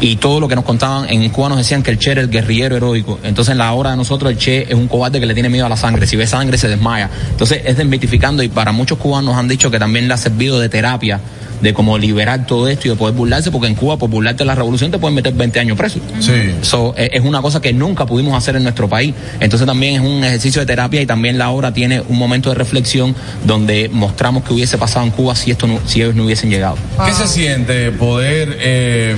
[0.00, 2.30] Y todo lo que nos contaban en Cuba nos decían que el Che era el
[2.30, 3.18] guerrillero heroico.
[3.22, 5.66] Entonces en la hora de nosotros el Che es un cobarde que le tiene miedo
[5.66, 6.06] a la sangre.
[6.06, 7.10] Si ve sangre se desmaya.
[7.30, 10.68] Entonces es desmitificando y para muchos cubanos han dicho que también le ha servido de
[10.68, 11.20] terapia
[11.60, 14.46] de como liberar todo esto y de poder burlarse, porque en Cuba por burlarte de
[14.46, 15.98] la revolución te pueden meter 20 años preso.
[16.20, 16.32] Sí.
[16.62, 19.14] So, eh, es una cosa que nunca pudimos hacer en nuestro país.
[19.40, 22.54] Entonces también es un ejercicio de terapia y también la obra tiene un momento de
[22.54, 26.50] reflexión donde mostramos que hubiese pasado en Cuba si esto no- si ellos no hubiesen
[26.50, 26.76] llegado.
[27.04, 29.16] ¿Qué se siente poder, eh,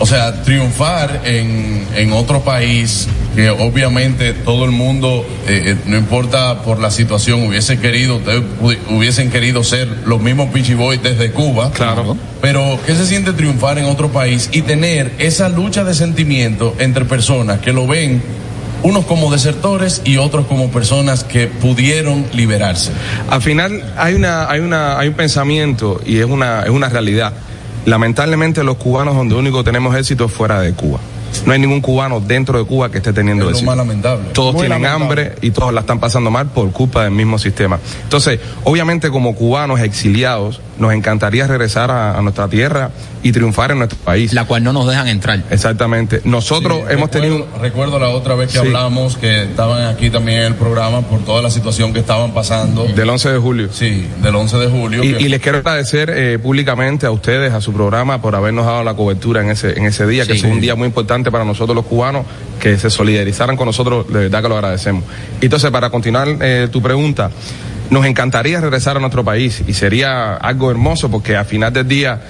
[0.00, 5.98] o sea, triunfar en, en otro país que obviamente todo el mundo, eh, eh, no
[5.98, 8.42] importa por la situación, hubiese querido, ustedes
[8.88, 11.70] hubiesen querido ser los mismos Peachy Boys desde Cuba?
[11.72, 12.16] Claro.
[12.40, 17.04] Pero ¿qué se siente triunfar en otro país y tener esa lucha de sentimientos entre
[17.04, 18.22] personas que lo ven
[18.82, 22.90] unos como desertores y otros como personas que pudieron liberarse?
[23.28, 27.34] Al final hay una, hay una, hay un pensamiento y es una, es una realidad.
[27.86, 31.00] Lamentablemente los cubanos donde único tenemos éxito es fuera de Cuba.
[31.46, 34.24] No hay ningún cubano dentro de Cuba que esté teniendo Es lo más lamentable.
[34.32, 35.22] Todos Muy tienen lamentable.
[35.26, 37.78] hambre y todos la están pasando mal por culpa del mismo sistema.
[38.02, 42.90] Entonces, obviamente como cubanos exiliados, nos encantaría regresar a, a nuestra tierra
[43.22, 44.32] y triunfar en nuestro país.
[44.32, 45.42] La cual no nos dejan entrar.
[45.50, 46.22] Exactamente.
[46.24, 47.46] Nosotros Sí, hemos recuerdo, tenido...
[47.60, 48.66] Recuerdo la otra vez que Sí.
[48.66, 52.84] hablamos que estaban aquí también en el programa por toda la situación que estaban pasando.
[52.86, 53.68] Del 11 de julio.
[53.72, 55.04] Sí, del 11 de julio.
[55.04, 58.64] Y, que- y les quiero agradecer eh, públicamente a ustedes, a su programa, por habernos
[58.64, 61.44] dado la cobertura en ese, en ese día, que fue un día muy importante para
[61.44, 62.24] nosotros los cubanos,
[62.60, 65.02] que se solidarizaran con nosotros, de verdad que lo agradecemos.
[65.40, 67.30] Entonces, para continuar eh, tu pregunta,
[67.90, 72.20] nos encantaría regresar a nuestro país y sería algo hermoso porque al final del día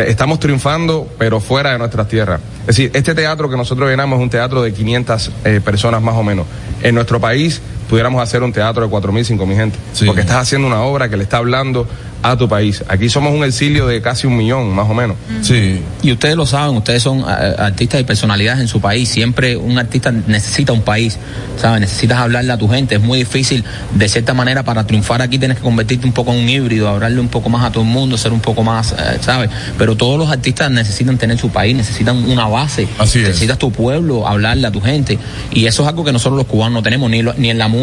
[0.00, 2.40] estamos triunfando, pero fuera de nuestras tierras.
[2.62, 6.14] Es decir, este teatro que nosotros llenamos es un teatro de 500 eh, personas más
[6.14, 6.46] o menos.
[6.82, 7.60] En nuestro país
[7.92, 11.24] pudiéramos hacer un teatro de 4.000, 5.000 gente, porque estás haciendo una obra que le
[11.24, 11.86] está hablando
[12.22, 12.82] a tu país.
[12.88, 15.16] Aquí somos un exilio de casi un millón, más o menos.
[15.42, 15.82] Sí.
[16.02, 17.24] Y ustedes lo saben, ustedes son eh,
[17.58, 19.08] artistas y personalidades en su país.
[19.10, 21.18] Siempre un artista necesita un país,
[21.60, 21.80] ¿sabes?
[21.82, 22.94] Necesitas hablarle a tu gente.
[22.94, 23.62] Es muy difícil,
[23.94, 27.20] de cierta manera, para triunfar aquí tienes que convertirte un poco en un híbrido, hablarle
[27.20, 29.50] un poco más a todo el mundo, ser un poco más, eh, ¿sabes?
[29.76, 32.88] Pero todos los artistas necesitan tener su país, necesitan una base.
[32.98, 33.26] Así es.
[33.28, 35.18] necesitas tu pueblo, hablarle a tu gente.
[35.50, 37.66] Y eso es algo que nosotros los cubanos no tenemos, ni, lo- ni en la
[37.66, 37.81] música.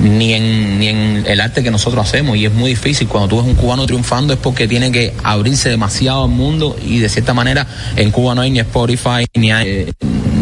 [0.00, 2.36] Ni en, ni en el arte que nosotros hacemos.
[2.36, 3.06] Y es muy difícil.
[3.06, 6.98] Cuando tú ves un cubano triunfando es porque tiene que abrirse demasiado al mundo y
[6.98, 9.92] de cierta manera en Cuba no hay ni Spotify ni hay, eh,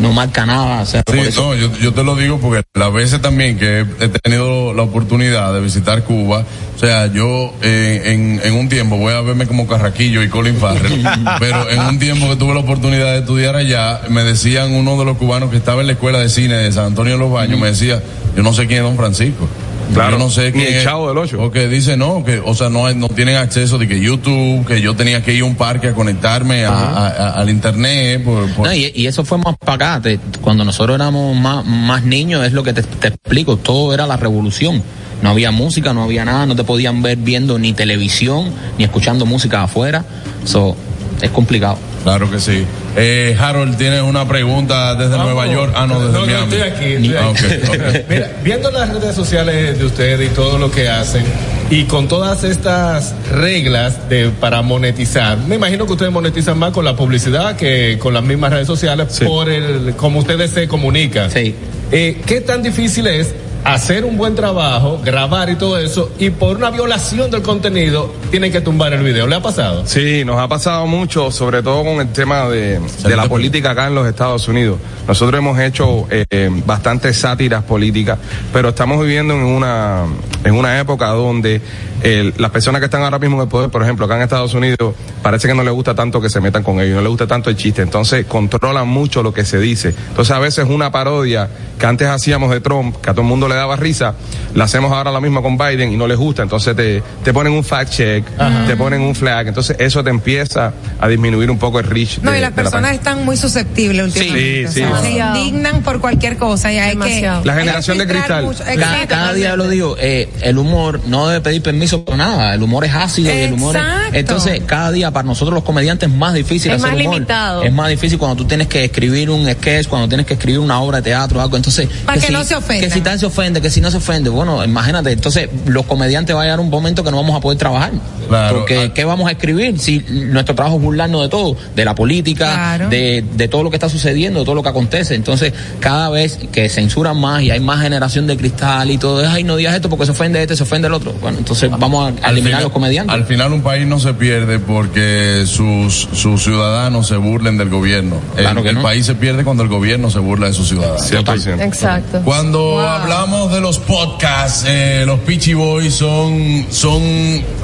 [0.02, 3.22] no marca nada o sea, Sí, no, yo, yo te lo digo porque las veces
[3.22, 8.54] también que he tenido la oportunidad de visitar Cuba, o sea, yo eh, en, en
[8.54, 11.04] un tiempo voy a verme como Carraquillo y Colin Farrell,
[11.38, 15.04] pero en un tiempo que tuve la oportunidad de estudiar allá, me decían uno de
[15.04, 17.60] los cubanos que estaba en la escuela de cine de San Antonio de los Baños,
[17.60, 18.02] me decía,
[18.36, 19.48] yo no sé quién es Don Francisco.
[19.94, 20.84] Claro, yo no sé ni quién el.
[20.84, 21.36] Chavo del Ocho.
[21.36, 24.80] Porque dice no, que, o sea, no, hay- no tienen acceso de que YouTube, que
[24.80, 28.24] yo tenía que ir a un parque a conectarme a- a- a- al internet.
[28.24, 30.02] Por, por- No, y, y eso fue más para acá.
[30.02, 34.06] te- cuando nosotros éramos más, más niños, es lo que te, te explico, todo era
[34.06, 34.82] la revolución.
[35.22, 39.24] No había música, no había nada, no te podían ver viendo ni televisión, ni escuchando
[39.24, 40.04] música afuera.
[40.44, 40.74] So,
[41.22, 41.78] es complicado.
[42.02, 42.64] Claro que sí.
[42.96, 45.72] Eh, Harold, tienes una pregunta desde Nueva York.
[45.74, 46.52] Ah, no, desde No, no, Miami.
[46.56, 47.44] estoy aquí, estoy Ah, aquí.
[47.46, 47.96] ok, ok.
[48.10, 51.24] Mira, viendo las redes sociales de ustedes y todo lo que hacen,
[51.70, 56.84] y con todas estas reglas de para monetizar, me imagino que ustedes monetizan más con
[56.84, 61.30] la publicidad que con las mismas redes sociales por el cómo ustedes se comunican.
[61.30, 61.54] Sí.
[61.92, 63.32] Eh, ¿Qué tan difícil es
[63.64, 68.50] hacer un buen trabajo, grabar y todo eso, y por una violación del contenido tienen
[68.50, 69.26] que tumbar el video.
[69.26, 69.86] ¿Le ha pasado?
[69.86, 73.86] Sí, nos ha pasado mucho, sobre todo con el tema de, de la política acá
[73.86, 74.78] en los Estados Unidos.
[75.06, 78.18] Nosotros hemos hecho eh, eh, bastantes sátiras políticas,
[78.52, 80.04] pero estamos viviendo en una,
[80.44, 81.60] en una época donde
[82.02, 84.54] el- las personas que están ahora mismo en el poder, por ejemplo, acá en Estados
[84.54, 87.26] Unidos, parece que no les gusta tanto que se metan con ellos, no les gusta
[87.26, 89.94] tanto el chiste, entonces controlan mucho lo que se dice.
[90.08, 93.48] Entonces a veces una parodia que antes hacíamos de Trump, que a todo el mundo
[93.48, 94.14] le daba risa,
[94.54, 97.52] la hacemos ahora la misma con Biden y no les gusta, entonces te, te ponen
[97.52, 98.24] un fact check,
[98.66, 102.18] te ponen un flag, entonces eso te empieza a disminuir un poco el reach.
[102.22, 104.68] No, de- y las la personas están muy susceptibles últimamente.
[104.68, 105.12] Sí, o sea, sí.
[105.12, 107.20] Se indignan por cualquier cosa y hay que.
[107.22, 108.44] La hay generación que de cristal.
[108.44, 108.58] mucho.
[108.60, 112.54] Cada, Exacto, cada día lo digo, eh, el humor no debe pedir permiso por nada,
[112.54, 114.16] el humor es ácido y el humor es- Exacto.
[114.18, 117.14] entonces cada día para nosotros los comediantes es más difícil Es hacer más humor.
[117.14, 117.62] limitado.
[117.62, 120.80] Es más difícil cuando tú tienes que escribir un sketch, cuando tienes que escribir una
[120.80, 122.88] obra de teatro o algo, entonces Para que si, no se ofendan.
[122.88, 126.34] que si tal se ofende, que si no se ofende, bueno, imagínate, entonces los comediantes
[126.34, 127.92] va a llegar un momento que no vamos a poder trabajar.
[128.28, 128.58] Claro.
[128.58, 132.52] Porque ¿qué vamos a escribir si nuestro trabajo es burlarnos de todo, de la política,
[132.54, 132.88] Claro.
[132.88, 135.14] de, de todo lo que está sucediendo, de todo lo que acontece.
[135.14, 139.28] Entonces, cada vez que censuran más y hay más generación de cristal y todo, es,
[139.28, 141.12] ay, no digas esto porque se ofende este, se ofende el otro.
[141.20, 143.14] Bueno, entonces vamos a, a Al eliminar final- los comediantes.
[143.14, 148.16] Al final un país no se pierde porque sus, sus ciudadanos se burlen del gobierno.
[148.36, 148.82] Claro el que el no.
[148.82, 151.10] país se pierde cuando el gobierno se burla de sus ciudadanos.
[151.10, 151.60] 100%.
[151.62, 152.22] Exacto.
[152.24, 157.02] Cuando hablamos de los podcasts, eh, los Peachy Boys son, son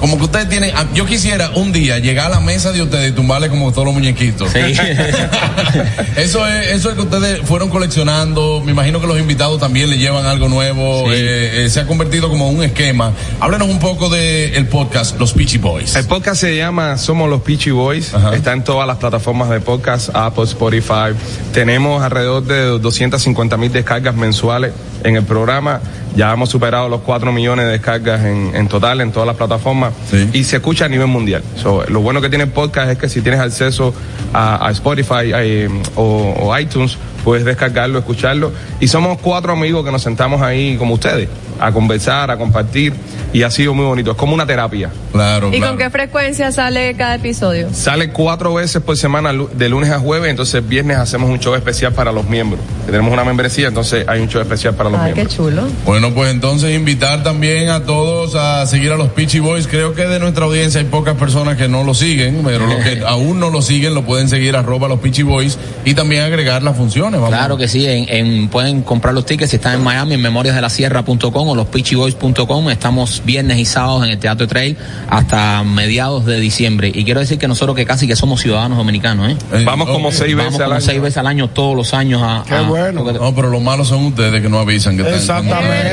[0.01, 0.73] como que ustedes tienen.
[0.77, 3.85] ah, Yo quisiera un día llegar a la mesa de ustedes y tumbarle como todos
[3.87, 4.51] los muñequitos.
[4.53, 4.59] Sí.
[6.17, 8.61] eso es, eso es que ustedes fueron coleccionando.
[8.65, 11.05] Me imagino que los invitados también le llevan algo nuevo.
[11.07, 11.13] Sí.
[11.15, 13.13] eh, eh, se ha convertido como un esquema.
[13.41, 15.97] Háblenos un poco del el podcast Los Peachy Boys.
[15.97, 18.15] El podcast se llama Somos los Peachy Boys.
[18.15, 18.35] Ajá.
[18.35, 21.15] Está en todas las plataformas de podcast, Apple, Spotify.
[21.53, 24.73] Tenemos alrededor de 250 mil descargas mensuales
[25.05, 25.81] en el programa.
[26.17, 29.93] Ya hemos superado los 4 millones de descargas en, en total en todas las plataformas.
[30.11, 30.29] Sí.
[30.33, 31.43] Y se escucha a nivel mundial.
[31.57, 33.95] So, lo bueno que tiene el podcast es que si tienes acceso
[34.33, 38.53] a, a Spotify eh, o, o iTunes, puedes descargarlo, escucharlo.
[38.81, 41.29] Y somos cuatro amigos que nos sentamos ahí como ustedes,
[41.61, 42.95] a conversar, a compartir.
[43.33, 44.13] Y ha sido muy bonito.
[44.13, 44.91] Es como una terapia.
[45.13, 45.73] Claro, ¿Y claro.
[45.73, 47.69] con qué frecuencia sale cada episodio?
[47.73, 51.93] Sale cuatro veces por semana, de lunes a jueves, entonces viernes hacemos un show especial
[51.93, 52.61] para los miembros.
[52.87, 55.63] Tenemos una membresía, entonces hay un show especial para los Ay, qué chulo.
[55.85, 59.67] Bueno, pues entonces invitar también a todos a seguir a los Peachy Boys.
[59.67, 63.03] Creo que de nuestra audiencia hay pocas personas que no lo siguen, pero los que
[63.07, 66.77] aún no lo siguen lo pueden seguir arroba los Peachy Boys y también agregar las
[66.77, 67.21] funciones.
[67.21, 67.29] Vamos.
[67.37, 71.49] Claro que sí, en, en- pueden comprar los tickets si están en Miami, en memoriasdelasierra.com
[71.49, 72.71] o los pitchyboys.com.
[72.71, 74.77] Estamos viernes y sábados en el Teatro Trail
[75.09, 76.91] hasta mediados de diciembre.
[76.95, 79.37] Y quiero decir que nosotros que casi que somos ciudadanos dominicanos, ¿eh?
[79.53, 80.85] Eh, Vamos como seis Vamos veces al como año.
[80.87, 82.45] seis veces al año, todos los años a...
[82.47, 83.03] Qué a- bueno.
[83.05, 85.39] porque- No, pero lo malo son ustedes que no avisan que están.
[85.45, 85.89] Exactamente.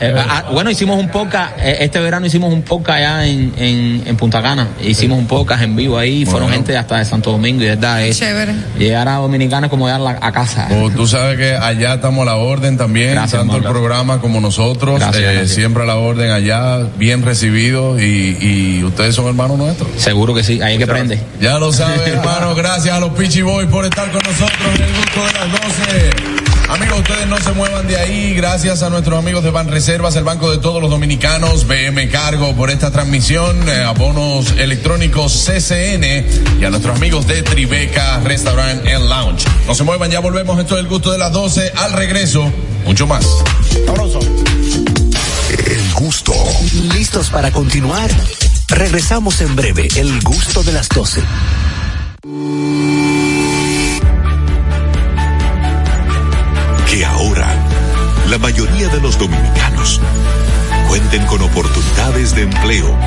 [0.00, 0.26] Es verdad.
[0.28, 4.16] Ah, bueno, hicimos un podcast, eh, este verano hicimos un podcast allá en, en, en
[4.16, 4.68] Punta Cana.
[4.82, 8.02] Hicimos un podcast en vivo ahí, fueron gente hasta de Santo Domingo y de verdad
[8.04, 8.54] es Chévere.
[8.78, 10.68] llegar a Dominicana es como llegar a, la- a casa.
[10.82, 13.68] O tú sabes que allá estamos a la orden también, Gracias, tanto hermano.
[13.68, 15.50] el programa como nosotros, Gracias, eh, gracias.
[15.50, 19.88] siempre a la orden allá, bien recibidos y, y ustedes son hermanos nuestros.
[19.96, 21.20] Seguro que sí, ahí es que prende.
[21.40, 22.54] Ya lo saben, hermano.
[22.54, 26.33] Gracias a los Peachy Boys por estar con nosotros en el gusto de las 12.
[26.74, 28.34] Amigos, ustedes no se muevan de ahí.
[28.34, 31.68] Gracias a nuestros amigos de Ban Reservas, el banco de todos los dominicanos.
[31.68, 33.68] BM Cargo por esta transmisión.
[33.68, 36.26] eh, abonos electrónicos CCN.
[36.60, 39.44] Y a nuestros amigos de Tribeca Restaurant and Lounge.
[39.68, 40.58] No se muevan, ya volvemos.
[40.58, 41.72] Esto es el gusto de las 12.
[41.76, 42.52] Al regreso,
[42.84, 43.24] mucho más.
[43.86, 44.18] Sabroso.
[44.18, 46.34] El gusto.
[46.92, 48.10] ¿Listos para continuar?
[48.66, 51.22] Regresamos en breve, el gusto de las 12.
[61.22, 62.98] Con oportunidades de empleo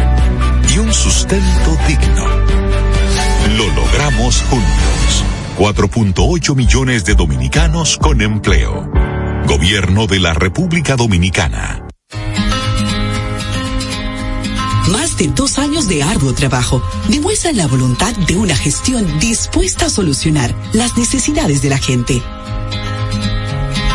[0.74, 2.26] y un sustento digno.
[3.58, 5.24] Lo logramos juntos.
[5.58, 8.90] 4.8 millones de dominicanos con empleo.
[9.46, 11.86] Gobierno de la República Dominicana.
[14.92, 19.90] Más de dos años de arduo trabajo demuestran la voluntad de una gestión dispuesta a
[19.90, 22.22] solucionar las necesidades de la gente.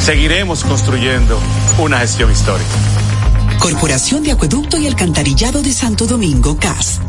[0.00, 1.38] Seguiremos construyendo
[1.78, 2.70] una gestión histórica.
[3.58, 7.00] Corporación de Acueducto y Alcantarillado de Santo Domingo, CAS.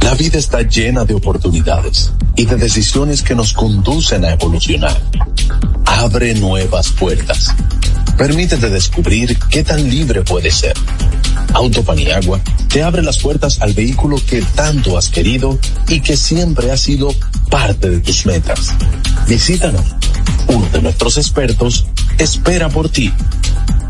[0.00, 5.00] La vida está llena de oportunidades y de decisiones que nos conducen a evolucionar.
[5.84, 7.54] Abre nuevas puertas.
[8.16, 10.74] Permítete descubrir qué tan libre puedes ser.
[11.52, 16.76] Autopaniagua te abre las puertas al vehículo que tanto has querido y que siempre ha
[16.76, 17.14] sido
[17.50, 18.74] parte de tus metas.
[19.28, 19.84] Visítanos.
[20.48, 21.86] Uno de nuestros expertos
[22.18, 23.12] espera por ti.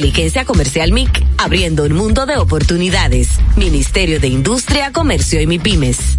[0.00, 3.28] Inteligencia Comercial MIC, abriendo un mundo de oportunidades.
[3.58, 6.18] Ministerio de Industria, Comercio y MIPIMES.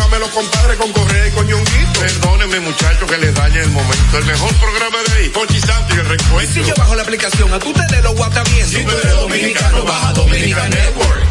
[0.09, 1.63] de los compadres con Correa y.
[1.99, 4.17] Perdónenme, muchachos, que les dañe el momento.
[4.17, 6.53] El mejor programa de ahí, Santo y el recuento.
[6.53, 8.67] Si yo bajo la aplicación, a tu tele lo guata bien.
[8.67, 11.30] Si tú eres dominicano, baja Dominica Network.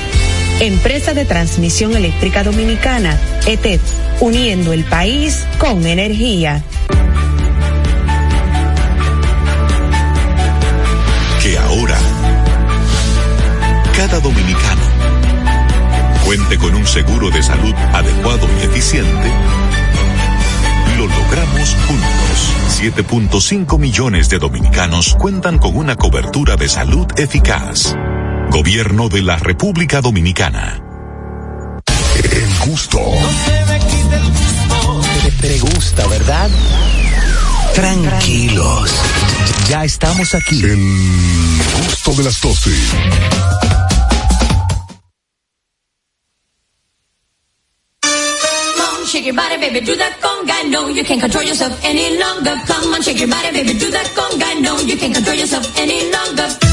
[0.61, 3.79] Empresa de Transmisión Eléctrica Dominicana, ETED,
[4.19, 6.63] uniendo el país con energía.
[11.41, 11.97] Que ahora
[13.97, 14.81] cada dominicano
[16.23, 19.31] cuente con un seguro de salud adecuado y eficiente,
[20.95, 22.53] lo logramos juntos.
[22.79, 27.95] 7.5 millones de dominicanos cuentan con una cobertura de salud eficaz.
[28.51, 30.83] Gobierno de la República Dominicana.
[32.17, 32.99] El gusto.
[35.23, 36.49] Te, te gusta, ¿verdad?
[37.73, 38.91] Tranquilos.
[39.69, 40.61] Ya estamos aquí.
[40.61, 42.71] El gusto de las 12.
[48.01, 50.69] Come on, shake your body, baby, do that conga.
[50.69, 52.61] No, you can't control yourself any longer.
[52.67, 54.61] Come on, shake your body, baby, do that conga.
[54.61, 56.70] No, you can't control yourself any longer.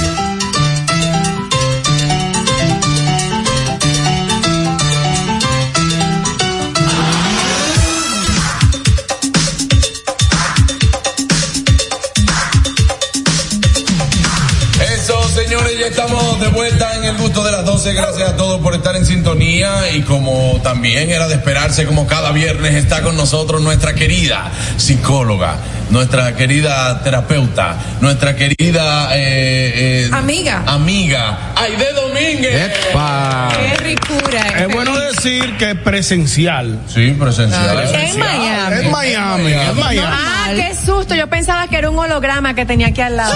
[15.96, 17.94] Ya estamos de vuelta en el gusto de las 12.
[17.94, 19.90] Gracias a todos por estar en sintonía.
[19.92, 25.56] Y como también era de esperarse, como cada viernes está con nosotros nuestra querida psicóloga,
[25.90, 30.62] nuestra querida terapeuta, nuestra querida eh, eh, Amiga.
[30.66, 32.72] amiga, Aide Domínguez.
[32.92, 34.48] Qué ricura.
[34.60, 36.80] Es bueno decir que es presencial.
[36.88, 37.88] Sí, presencial.
[37.94, 38.76] En Miami.
[38.76, 40.12] Es Miami, es Miami.
[40.12, 41.14] Ah, qué susto.
[41.14, 43.34] Yo pensaba que era un holograma que tenía aquí al lado.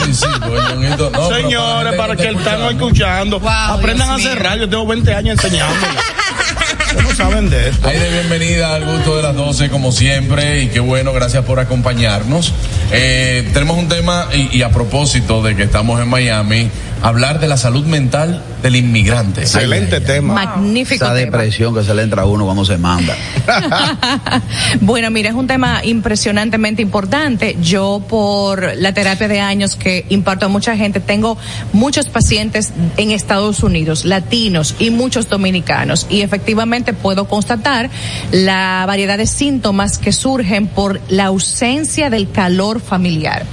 [1.34, 2.62] Señores, para que están
[2.92, 4.68] escuchando, aprendan a hacer radio.
[4.68, 5.74] Tengo 20 años enseñando.
[7.02, 7.88] no saben de esto.
[7.88, 12.52] Aide, bienvenida al gusto de las 12, como siempre, y qué bueno, gracias por acompañarnos.
[12.92, 16.70] Eh, tenemos un tema, y, y a propósito de que estamos en Miami,
[17.02, 19.42] hablar de la salud mental del inmigrante.
[19.42, 20.34] Excelente tema.
[20.34, 21.26] Magnífico Esa tema.
[21.26, 23.16] depresión que se le entra a uno cuando se manda.
[24.80, 27.56] Bueno, mira, es un tema impresionantemente importante.
[27.62, 31.36] Yo, por la terapia de años que imparto a mucha gente, tengo
[31.72, 36.06] muchos pacientes en Estados Unidos, latinos y muchos dominicanos.
[36.10, 37.90] Y efectivamente puedo puedo constatar
[38.30, 43.44] la variedad de síntomas que surgen por la ausencia del calor familiar.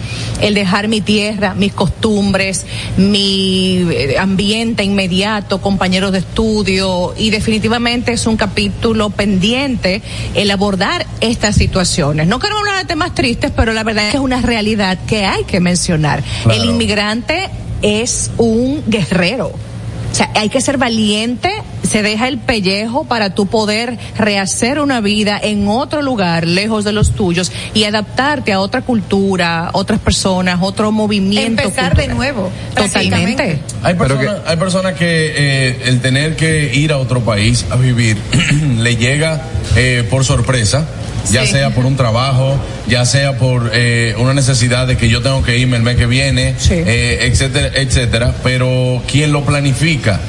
[0.42, 2.66] El dejar mi tierra, mis costumbres,
[2.98, 10.02] mi eh, ambiente inmediato, compañeros de estudio y definitivamente es un capítulo pendiente
[10.34, 12.28] el abordar estas situaciones.
[12.28, 15.26] No queremos hablar de temas tristes, pero la verdad es que es una realidad que
[15.26, 16.24] hay que mencionar.
[16.44, 16.62] Claro.
[16.62, 17.50] El inmigrante
[17.82, 19.48] es un guerrero.
[20.12, 21.52] O sea, hay que ser valiente,
[21.90, 26.92] se deja el pellejo para tú poder rehacer una vida en otro lugar, lejos de
[26.92, 31.62] los tuyos, y adaptarte a otra cultura, otras personas, otro movimiento.
[31.64, 32.52] Empezar de nuevo.
[32.76, 33.60] Totalmente.
[33.84, 38.18] Hay personas, hay personas que eh, el tener que ir a otro país a vivir
[38.78, 39.42] le llega
[39.76, 40.86] eh, por sorpresa,
[41.32, 41.54] ya Sí.
[41.54, 42.56] sea por un trabajo,
[42.88, 46.06] ya sea por eh, una necesidad de que yo tengo que irme el mes que
[46.06, 48.34] viene, eh, etcétera, etcétera.
[48.44, 50.20] Pero quien lo planifica,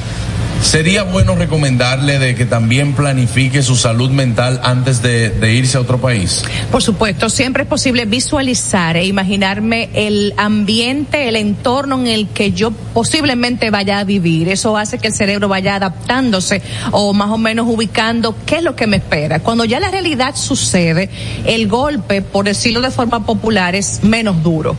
[0.61, 5.81] sería bueno recomendarle de que también planifique su salud mental antes de, de irse a
[5.81, 6.43] otro país.
[6.71, 12.51] Por supuesto, siempre es posible visualizar e imaginarme el ambiente, el entorno en el que
[12.51, 14.49] yo posiblemente vaya a vivir.
[14.49, 18.75] Eso hace que el cerebro vaya adaptándose o más o menos ubicando qué es lo
[18.75, 19.39] que me espera.
[19.39, 21.09] Cuando ya la realidad sucede,
[21.45, 24.75] el golpe, por decirlo de forma popular, es menos duro.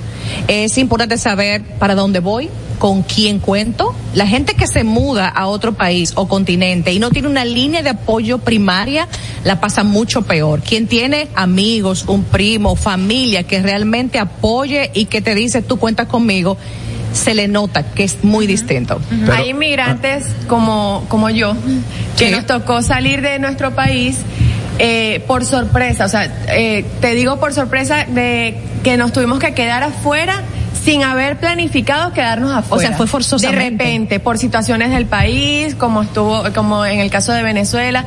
[0.48, 3.94] Es importante saber para dónde voy, con quién cuento.
[4.14, 7.82] La gente que se muda a otro país o continente y no tiene una línea
[7.82, 9.08] de apoyo primaria,
[9.44, 10.60] la pasa mucho peor.
[10.60, 16.08] Quien tiene amigos, un primo, familia que realmente apoye y que te dice tú cuentas
[16.08, 16.58] conmigo,
[17.12, 19.00] se le nota que es muy distinto.
[19.32, 21.54] Hay inmigrantes como, como yo
[22.16, 24.18] que nos tocó salir de nuestro país
[24.78, 29.54] eh, por sorpresa, o sea, eh, te digo por sorpresa de que nos tuvimos que
[29.54, 30.42] quedar afuera
[30.84, 32.88] sin haber planificado quedarnos afuera.
[32.88, 33.62] sea, fue forzosamente.
[33.62, 38.04] De repente, por situaciones del país, como estuvo, como en el caso de Venezuela.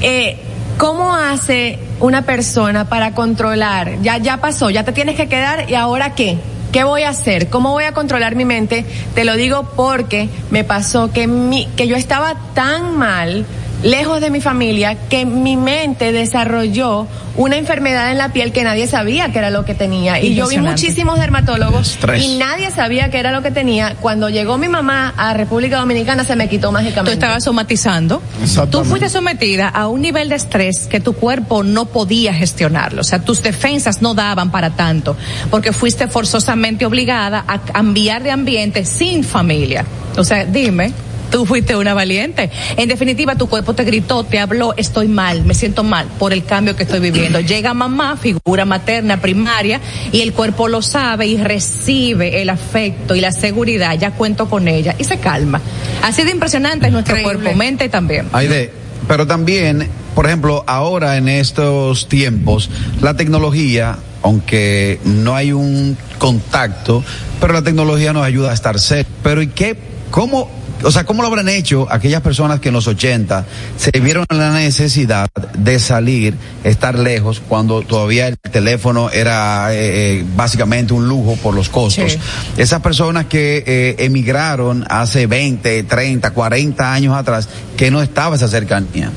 [0.00, 0.38] Eh,
[0.78, 4.00] ¿Cómo hace una persona para controlar?
[4.02, 6.38] Ya, ya pasó, ya te tienes que quedar y ahora qué?
[6.72, 7.50] ¿Qué voy a hacer?
[7.50, 8.86] ¿Cómo voy a controlar mi mente?
[9.14, 13.44] Te lo digo porque me pasó que mi, que yo estaba tan mal,
[13.82, 17.06] lejos de mi familia, que mi mente desarrolló
[17.36, 20.20] una enfermedad en la piel que nadie sabía que era lo que tenía.
[20.20, 22.22] Y yo vi muchísimos dermatólogos Estrés.
[22.22, 23.96] y nadie sabía que era lo que tenía.
[24.00, 27.10] Cuando llegó mi mamá a República Dominicana se me quitó mágicamente.
[27.10, 28.22] Tú estabas somatizando.
[28.70, 33.00] Tú fuiste sometida a un nivel de estrés que tu cuerpo no podía gestionarlo.
[33.00, 35.16] O sea, tus defensas no daban para tanto.
[35.50, 39.84] Porque fuiste forzosamente obligada a cambiar de ambiente sin familia.
[40.16, 40.92] O sea, dime.
[41.32, 42.50] Tú fuiste una valiente.
[42.76, 46.44] En definitiva, tu cuerpo te gritó, te habló, estoy mal, me siento mal por el
[46.44, 47.40] cambio que estoy viviendo.
[47.52, 49.80] Llega mamá, figura materna primaria,
[50.12, 54.68] y el cuerpo lo sabe y recibe el afecto y la seguridad, ya cuento con
[54.68, 55.62] ella, y se calma.
[56.02, 58.28] Así de impresionante es nuestro cuerpo, mente también.
[58.34, 58.70] Aide,
[59.08, 62.68] pero también, por ejemplo, ahora en estos tiempos,
[63.00, 67.02] la tecnología, aunque no hay un contacto,
[67.40, 69.10] pero la tecnología nos ayuda a estar cerca.
[69.22, 69.78] Pero ¿y qué?
[70.10, 70.61] ¿Cómo?
[70.84, 73.44] O sea, ¿cómo lo habrán hecho aquellas personas que en los 80
[73.76, 80.18] se vieron en la necesidad de salir, estar lejos, cuando todavía el teléfono era eh,
[80.18, 82.12] eh, básicamente un lujo por los costos?
[82.12, 82.18] Sí.
[82.56, 88.48] Esas personas que eh, emigraron hace 20, 30, 40 años atrás, que no estaba esa
[88.48, 89.10] cercanía.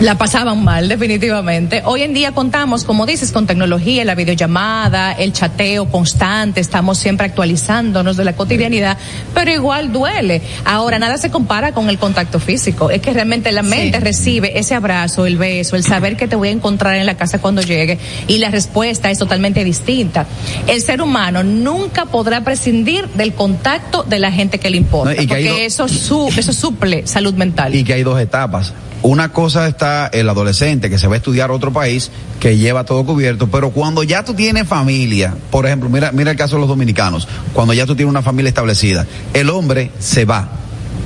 [0.00, 1.80] La pasaban mal, definitivamente.
[1.86, 7.24] Hoy en día contamos, como dices, con tecnología, la videollamada, el chateo constante, estamos siempre
[7.24, 8.98] actualizándonos de la cotidianidad,
[9.32, 10.42] pero igual duele.
[10.66, 12.90] Ahora, nada se compara con el contacto físico.
[12.90, 16.48] Es que realmente la mente recibe ese abrazo, el beso, el saber que te voy
[16.48, 20.26] a encontrar en la casa cuando llegue, y la respuesta es totalmente distinta.
[20.66, 25.22] El ser humano nunca podrá prescindir del contacto de la gente que le importa, No,
[25.22, 27.74] y que porque eso, su, eso suple salud mental.
[27.74, 28.74] Y que hay dos etapas.
[29.06, 32.82] Una cosa está el adolescente que se va a estudiar a otro país, que lleva
[32.82, 36.62] todo cubierto, pero cuando ya tú tienes familia, por ejemplo, mira, mira el caso de
[36.62, 40.48] los dominicanos, cuando ya tú tienes una familia establecida, el hombre se va,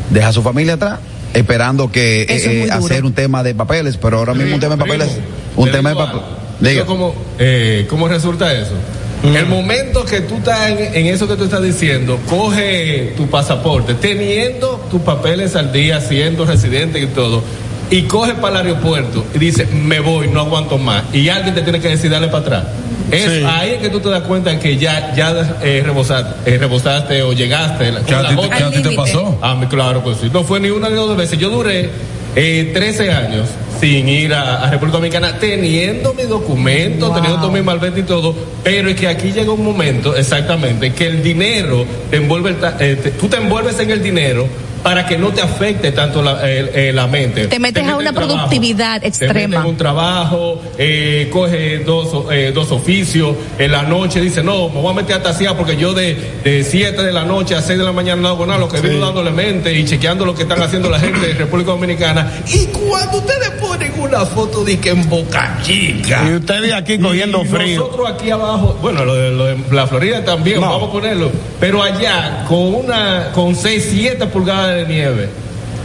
[0.09, 0.99] deja a su familia atrás,
[1.35, 2.73] esperando que es eh, duro.
[2.73, 5.19] hacer un tema de papeles, pero ahora mismo un tema de papeles,
[5.57, 6.85] un Te tema de papeles.
[6.87, 8.77] ¿Cómo, eh, ¿Cómo resulta eso?
[9.23, 13.93] El momento que tú estás en, en eso que tú estás diciendo, coge tu pasaporte,
[13.93, 17.43] teniendo tus papeles al día, siendo residente y todo,
[17.91, 21.63] y coge para el aeropuerto y dice, me voy, no aguanto más, y alguien te
[21.63, 22.65] tiene que decir, dale para atrás.
[23.11, 23.43] Es Sí.
[23.45, 27.93] ahí que tú te das cuenta que ya, ya eh, rebosaste, eh, rebosaste o llegaste.
[28.07, 29.37] ¿Qué a ti te- qué a ti te pasó?
[29.43, 30.31] Ah, mi- claro que sí.
[30.33, 31.37] No fue ni una ni dos veces.
[31.37, 31.91] Yo duré
[32.37, 33.49] eh, 13 años
[33.81, 38.33] sin ir a, a República Dominicana, teniendo mi documento, teniendo todo mi malvete y todo,
[38.63, 42.77] pero es que aquí llega un momento, exactamente, que el dinero te envuelve, el ta-
[42.79, 44.47] eh, te- tú te envuelves en el dinero
[44.83, 47.47] para que no te afecte tanto la, eh, eh, la mente.
[47.47, 49.57] Te metes a en una trabajo, productividad Te metes extrema.
[49.57, 54.81] en un trabajo, eh, coge dos, eh, dos oficios, en la noche dice, no, me
[54.81, 57.85] voy a meter a tasear porque yo de 7 de la noche a 6 de
[57.85, 60.63] la mañana no hago nada, lo que vivo dándole mente y chequeando lo que están
[60.63, 62.31] haciendo la gente de República Dominicana.
[62.47, 66.23] Y cuando ustedes ponen una foto de que en Boca Chica.
[66.29, 67.81] Y ustedes aquí cogiendo y frío.
[67.81, 70.71] Nosotros aquí abajo, bueno, lo de, lo de la Florida también, No.
[70.71, 71.31] vamos a ponerlo.
[71.59, 75.29] Pero allá, con una, con 6, 7 pulgadas de nieve,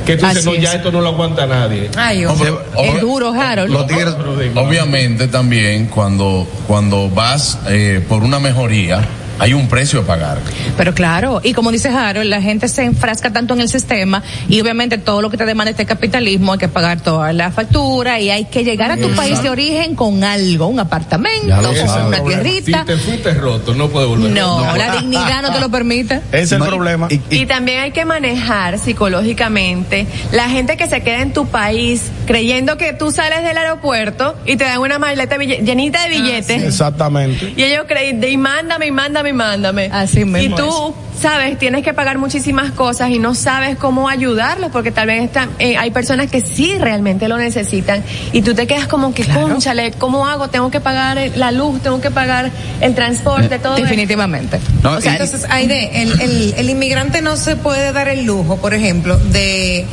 [0.06, 0.76] que tú dices, no, ya es.
[0.76, 1.90] esto no lo aguanta nadie.
[1.98, 3.72] Ay, es duro, Harold.
[3.72, 4.16] Los tigres,
[4.56, 9.04] obviamente también cuando, cuando vas eh, por una mejoría,
[9.40, 10.40] hay un precio a pagar.
[10.78, 14.62] Pero claro, y como dice Harold, la gente se enfrasca tanto en el sistema y
[14.62, 18.30] obviamente todo lo que te demanda este capitalismo hay que pagar toda la factura y
[18.30, 19.22] hay que llegar a tu Exacto.
[19.22, 21.66] país de origen con algo, un apartamento, con
[22.08, 22.86] una Si tierrita.
[22.86, 24.32] te fuiste roto, no puedes volver.
[24.32, 26.22] No, la dignidad no te lo permite.
[26.32, 27.08] Es el problema.
[27.30, 32.78] Y también hay que manejar psicológicamente la gente que se queda en tu país creyendo
[32.78, 36.64] que tú sales del aeropuerto y te dan una maleta llenita de billetes.
[36.64, 37.54] Exactamente.
[37.56, 39.90] Y ellos creen, de y mándame, y mándame, y mándame.
[39.92, 44.72] Así Y mismo tú, sabes, tienes que pagar muchísimas cosas y no sabes cómo ayudarlos
[44.72, 48.04] porque tal vez están, eh, hay personas que sí realmente lo necesitan
[48.34, 50.50] y tú te quedas como que, conchale, ¿cómo hago?
[50.50, 52.52] Tengo que pagar la luz, tengo que pagar
[52.82, 53.76] el transporte, todo.
[53.76, 53.84] eso.
[53.84, 54.60] Definitivamente.
[54.84, 58.26] No, O sea, y- entonces, Aide, el, el, el inmigrante no se puede dar el
[58.26, 59.86] lujo, por ejemplo, de,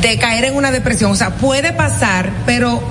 [0.00, 1.10] de caer en una depresión.
[1.12, 2.82] O sea, puede pasar, pero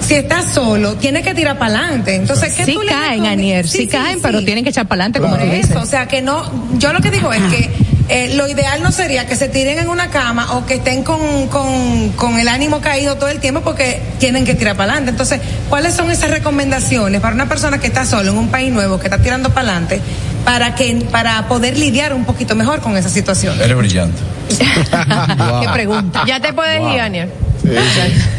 [0.00, 2.14] si estás solo, tienes que tirar para adelante.
[2.16, 3.32] Entonces, ¿qué Sí tú le caen, recomiendas?
[3.32, 5.70] Anier, sí, caen, pero tienen que echar para adelante, como Por tú dices.
[5.70, 6.42] eso, o sea, que no,
[6.78, 7.70] yo lo que digo es que
[8.08, 11.48] eh, lo ideal no sería que se tiren en una cama o que estén con,
[11.48, 15.10] con, con el ánimo caído todo el tiempo porque tienen que tirar para adelante.
[15.10, 19.00] Entonces, ¿cuáles son esas recomendaciones para una persona que está solo en un país nuevo,
[19.00, 20.00] que está tirando para adelante,
[20.44, 23.60] para que, para poder lidiar un poquito mejor con esa situación?
[23.60, 24.22] Eres brillante.
[24.48, 26.22] Qué pregunta.
[26.28, 27.28] Ya te puedes ir, Aniel.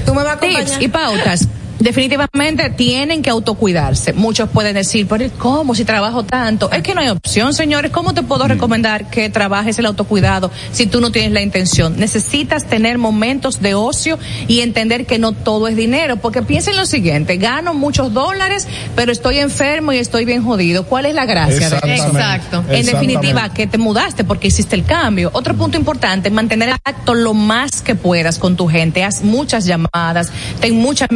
[0.05, 1.47] Tú me vas a Tips y pautas.
[1.79, 4.13] Definitivamente tienen que autocuidarse.
[4.13, 6.71] Muchos pueden decir, pero ¿cómo si trabajo tanto?
[6.71, 7.91] Es que no hay opción, señores.
[7.91, 11.97] ¿Cómo te puedo recomendar que trabajes el autocuidado si tú no tienes la intención?
[11.97, 14.17] Necesitas tener momentos de ocio
[14.47, 16.17] y entender que no todo es dinero.
[16.17, 20.85] Porque piensen lo siguiente, gano muchos dólares, pero estoy enfermo y estoy bien jodido.
[20.85, 22.07] ¿Cuál es la gracia de eso?
[22.07, 22.63] Exacto.
[22.69, 25.29] En definitiva, que te mudaste porque hiciste el cambio.
[25.33, 29.03] Otro punto importante, mantener el acto lo más que puedas con tu gente.
[29.03, 31.07] Haz muchas llamadas, ten mucha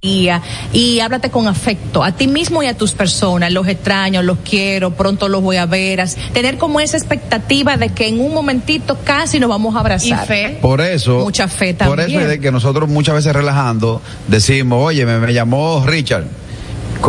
[0.00, 3.52] y háblate con afecto a ti mismo y a tus personas.
[3.52, 6.04] Los extraño, los quiero, pronto los voy a ver.
[6.32, 10.24] Tener como esa expectativa de que en un momentito casi nos vamos a abrazar.
[10.24, 10.58] Y fe.
[10.60, 11.20] Por eso.
[11.20, 12.22] Mucha fe Por eso también.
[12.22, 16.24] es de que nosotros muchas veces relajando decimos, oye, me, me llamó Richard.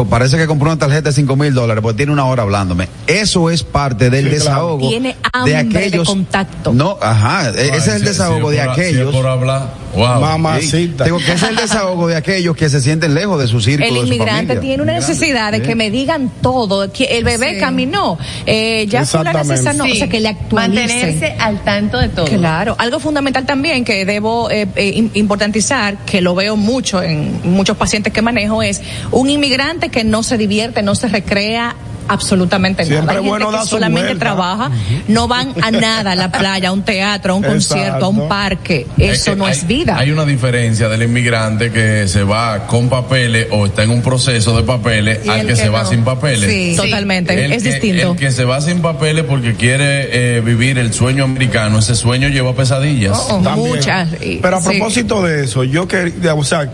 [0.09, 2.87] Parece que compró una tarjeta de cinco mil dólares, porque tiene una hora hablándome.
[3.07, 4.43] Eso es parte del Sí, claro.
[4.77, 6.07] desahogo Tiene de hambre de aquellos.
[6.07, 6.73] contacto.
[6.73, 9.15] No, ajá, e- ese es el Si- desahogo si de por- si aquellos.
[9.15, 10.21] por hablar, wow.
[10.21, 11.03] Mamacita.
[11.03, 13.87] Digo que es el desahogo de aquellos que se sienten lejos de su círculo.
[13.89, 15.63] El de su inmigrante tiene una necesidad de Sí.
[15.65, 17.59] que me digan todo, que el bebé Sí.
[17.59, 20.87] caminó, eh, ya fulana se sanó, o sea, que le actualicen.
[20.87, 22.25] Mantenerse al tanto de todo.
[22.25, 27.39] Claro, algo fundamental también que debo eh, eh, im- importantizar, que lo veo mucho en
[27.43, 28.81] muchos pacientes que manejo, es
[29.11, 31.75] un inmigrante que no se divierte, no se recrea
[32.11, 33.19] absolutamente Siempre nada.
[33.19, 34.25] Hay bueno que solamente vuelta.
[34.25, 34.71] trabaja,
[35.07, 38.27] no van a nada, a la playa, a un teatro, a un concierto, a un
[38.27, 38.87] parque.
[38.97, 39.95] Es Eso que no hay- es vida.
[39.95, 44.57] Hay una diferencia del inmigrante que se va con papeles o está en un proceso
[44.57, 46.49] de papeles al que, que se va sin papeles.
[46.49, 46.73] Sí.
[46.75, 48.13] Totalmente, El es que, distinto.
[48.13, 52.29] El que se va sin papeles porque quiere eh, vivir el sueño americano, ese sueño
[52.29, 53.19] lleva pesadillas.
[53.29, 54.09] Oh, oh, muchas.
[54.41, 54.67] Pero a sí.
[54.67, 56.71] propósito de eso, yo quería, o sea,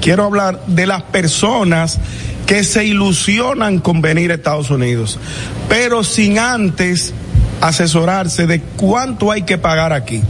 [0.00, 1.98] quiero hablar de las personas
[2.46, 5.18] que se ilusionan con venir a Estados Unidos,
[5.68, 7.12] pero sin antes
[7.60, 10.22] asesorarse de cuánto hay que pagar aquí.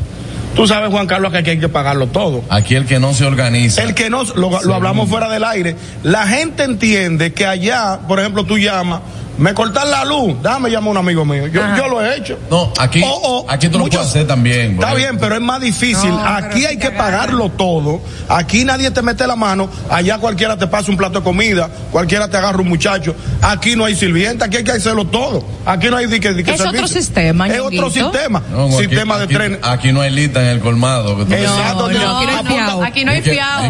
[0.55, 2.43] Tú sabes, Juan Carlos, que aquí hay que pagarlo todo.
[2.49, 3.83] Aquí el que no se organiza.
[3.83, 8.21] El que no, lo, lo hablamos fuera del aire, la gente entiende que allá, por
[8.21, 9.03] ejemplo, tú llamas,
[9.39, 11.47] me cortan la luz, déjame llamar a un amigo mío.
[11.49, 12.39] Yo, yo lo he hecho.
[12.51, 14.73] No, aquí, O- o aquí tú lo muchos- puedes hacer también.
[14.75, 16.11] Está bien, pero es más difícil.
[16.11, 18.01] No, Aquí hay que pagarlo todo.
[18.29, 19.69] Aquí nadie te mete la mano.
[19.91, 21.69] Allá cualquiera te pasa un plato de comida.
[21.91, 23.15] Cualquiera te agarra un muchacho.
[23.43, 24.47] Aquí no hay sirvienta.
[24.47, 25.45] Aquí hay que hacerlo todo.
[25.65, 28.43] Aquí no hay di que, di que Es otro sistema, Es otro sistema.
[28.51, 29.59] No, aquí- sistema de aquí- tren.
[29.63, 31.17] Aquí no hay lista en el colmado.
[31.19, 31.89] que tú- Exacto.
[31.91, 32.83] no, aquí no hay fiao.
[32.85, 33.65] Aquí no hay fiado.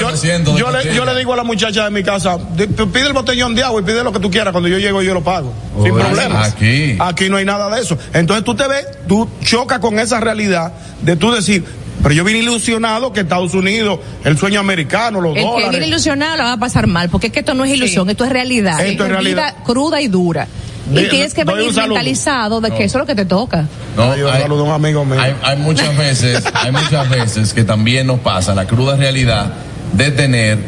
[0.00, 2.66] yo, 300 de yo le, yo le digo a la muchacha de mi casa, "Di-
[2.66, 4.52] pide el botellón de agua y pide lo que tú quieras.
[4.52, 5.52] Cuando yo llego yo lo pago.
[5.82, 6.48] sin Oye, problemas.
[6.52, 6.96] aquí.
[6.98, 7.96] Aquí no hay nada de eso.
[8.12, 10.72] Entonces tú te ves, tú chocas con esa realidad
[11.02, 11.64] de tú decir,
[12.02, 15.70] pero yo vine ilusionado que Estados Unidos, el sueño americano, los El que dólares.
[15.70, 18.24] viene ilusionado la va a pasar mal, porque es que esto no es ilusión, esto
[18.24, 18.80] es realidad.
[18.84, 19.54] Esto es realidad.
[19.64, 20.48] cruda y dura.
[20.90, 23.66] Y tienes que venir mentalizado de que eso es lo que te toca.
[23.96, 25.20] No, Yo hay, saludo a un amigo mío.
[25.20, 29.52] hay, hay muchas veces, hay muchas veces que también nos pasa la cruda realidad
[29.92, 30.58] de tener,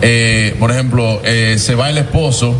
[0.00, 2.54] eh, por ejemplo, eh, se va el esposo,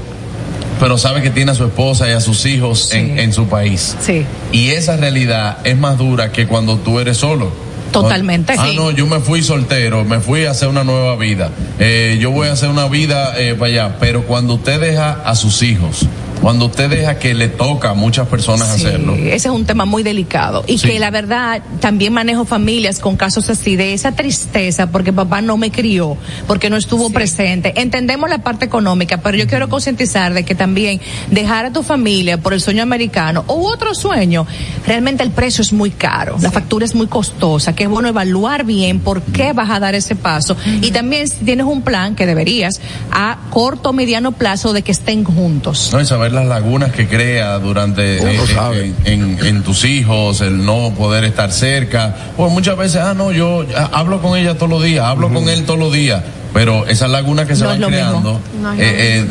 [0.85, 3.97] pero sabe que tiene a su esposa y a sus hijos en, en su país.
[4.03, 4.27] Sí.
[4.53, 7.51] Y esa realidad es más dura que cuando tú eres solo.
[7.91, 8.53] Totalmente.
[8.59, 8.77] Ah, Sí.
[8.77, 11.49] no, yo me fui soltero, me fui a hacer una nueva vida.
[11.79, 13.97] Eh, yo voy a hacer una vida eh, para allá.
[13.99, 16.01] Pero cuando usted deja a sus hijos,
[16.41, 19.15] cuando usted deja que le toca a muchas personas Sí, hacerlo.
[19.15, 20.89] ese es un tema muy delicado y Sí.
[20.89, 25.57] que la verdad también manejo familias con casos así de esa tristeza porque papá no
[25.57, 26.17] me crió,
[26.47, 27.73] porque no estuvo presente.
[27.81, 32.39] Entendemos la parte económica, pero yo quiero concientizar de que también dejar a tu familia
[32.39, 34.47] por el sueño americano u otro sueño,
[34.87, 38.65] realmente el precio es muy caro, la factura es muy costosa, que es bueno evaluar
[38.65, 42.27] bien por qué vas a dar ese paso y también si tienes un plan que
[42.27, 42.81] deberías
[43.11, 45.91] a corto o mediano plazo de que estén juntos.
[45.93, 46.01] No,
[46.33, 48.93] las lagunas que crea durante eh, sabe.
[49.05, 52.15] en, en- en tus hijos, el no poder estar cerca.
[52.37, 55.49] Pues muchas veces, ah, no, yo ah, hablo con ella todos los días, hablo con
[55.49, 56.23] él todos los días,
[56.53, 58.41] pero esas lagunas que se No van creando.
[58.61, 59.25] No es eh, eh,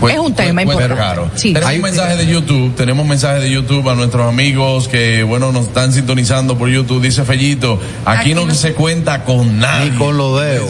[0.00, 1.14] pues- Es un tema pues- pues importante.
[1.14, 1.30] claro.
[1.34, 1.52] Sí.
[1.52, 5.66] Tenemos Hay- mensajes de YouTube, tenemos mensajes de YouTube a nuestros amigos que, bueno, nos
[5.68, 7.00] están sintonizando por YouTube.
[7.02, 9.90] Dice Fellito, aquí, no, se cuenta con nadie.
[9.92, 10.68] Ni con los dedos.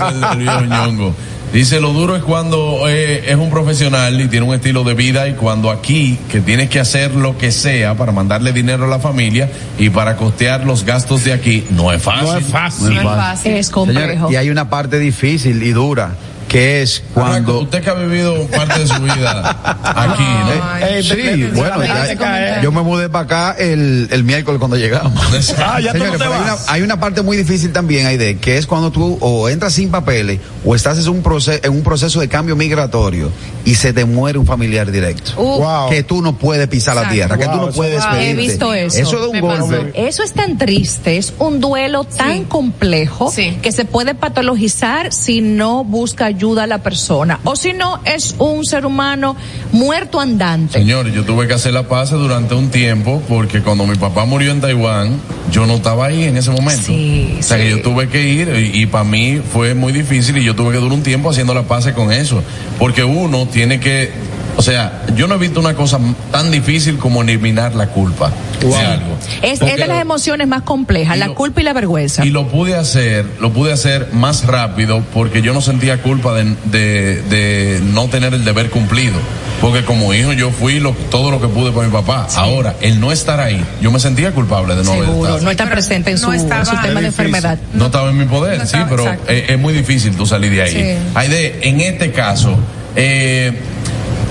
[1.55, 5.28] Dice lo duro es cuando eh, es un profesional y tiene un estilo de vida
[5.28, 8.98] y cuando aquí, que tienes que hacer lo que sea para mandarle dinero a la
[8.98, 9.48] familia
[9.78, 12.26] y para costear los gastos de aquí, no es fácil.
[12.26, 12.94] No es fácil.
[12.94, 13.52] No es fácil.
[13.52, 14.32] Es complejo.
[14.32, 16.16] y hay una parte difícil y dura,
[16.55, 21.02] que es Cuando usted que ha vivido parte de su vida aquí, ¿no?
[21.02, 25.12] Sí, bueno, ya- yo me mudé para acá el, el miércoles cuando llegamos.
[25.59, 26.66] Ah, ya tú no te hay, una, vas.
[26.68, 30.38] hay una parte muy difícil también, Aide, que es cuando tú o entras sin papeles
[30.64, 33.32] o estás en un, proceso, en un proceso de cambio migratorio
[33.64, 35.32] y se te muere un familiar directo.
[35.36, 35.90] Uh, Wow.
[35.90, 38.14] Que tú no puedes pisar la tierra, que tú Wow, no eso- puedes wow.
[38.20, 38.96] He visto eso.
[38.98, 39.66] Eso de un Me pasó.
[39.66, 40.07] golpe.
[40.07, 43.59] Eso es tan triste, es un duelo tan complejo Sí.
[43.61, 48.34] que se puede patologizar si no busca ayuda a la persona o si no es
[48.38, 49.34] un ser humano
[49.72, 50.78] muerto andante.
[50.78, 54.53] Señor, yo tuve que hacer la paz durante un tiempo porque cuando mi papá murió
[54.53, 55.18] en Taiwán,
[55.51, 56.82] yo no estaba ahí en ese momento.
[56.84, 60.45] Sí, o sea que yo tuve que ir y, para mí fue muy difícil y
[60.45, 62.42] yo tuve que durar un tiempo haciendo la paz con eso.
[62.78, 64.12] Porque uno tiene que,
[64.57, 65.98] o sea, yo no he visto una cosa
[66.30, 68.30] tan difícil como eliminar la culpa
[68.61, 69.16] de algo.
[69.42, 72.24] Es, es de las emociones más complejas, la lo- culpa y la vergüenza.
[72.24, 76.55] y lo pude hacer, lo pude hacer más rápido porque yo no sentía culpa de,
[76.66, 79.14] de, de no tener el deber cumplido.
[79.61, 82.26] Porque como hijo yo fui lo, todo lo que pude para mi papá.
[82.36, 85.44] Ahora, el no estar ahí, yo me sentía culpable de no haber Seguro, estado.
[85.44, 87.59] no está presente en su, no en su estaba- tema Es de enfermedad.
[87.72, 90.50] No estaba en mi poder, No sí, estaba- pero es, es muy difícil tú salir
[90.52, 90.70] de ahí.
[90.72, 91.09] Sí.
[91.14, 92.59] Aide, en este caso,
[92.96, 93.52] eh,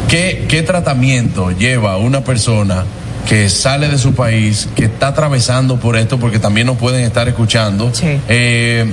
[0.08, 2.86] ¿qué, ¿qué tratamiento lleva una persona
[3.28, 7.28] que sale de su país, que está atravesando por esto, porque también nos pueden estar
[7.28, 7.92] escuchando?
[7.94, 8.20] Sí.
[8.28, 8.86] Eh,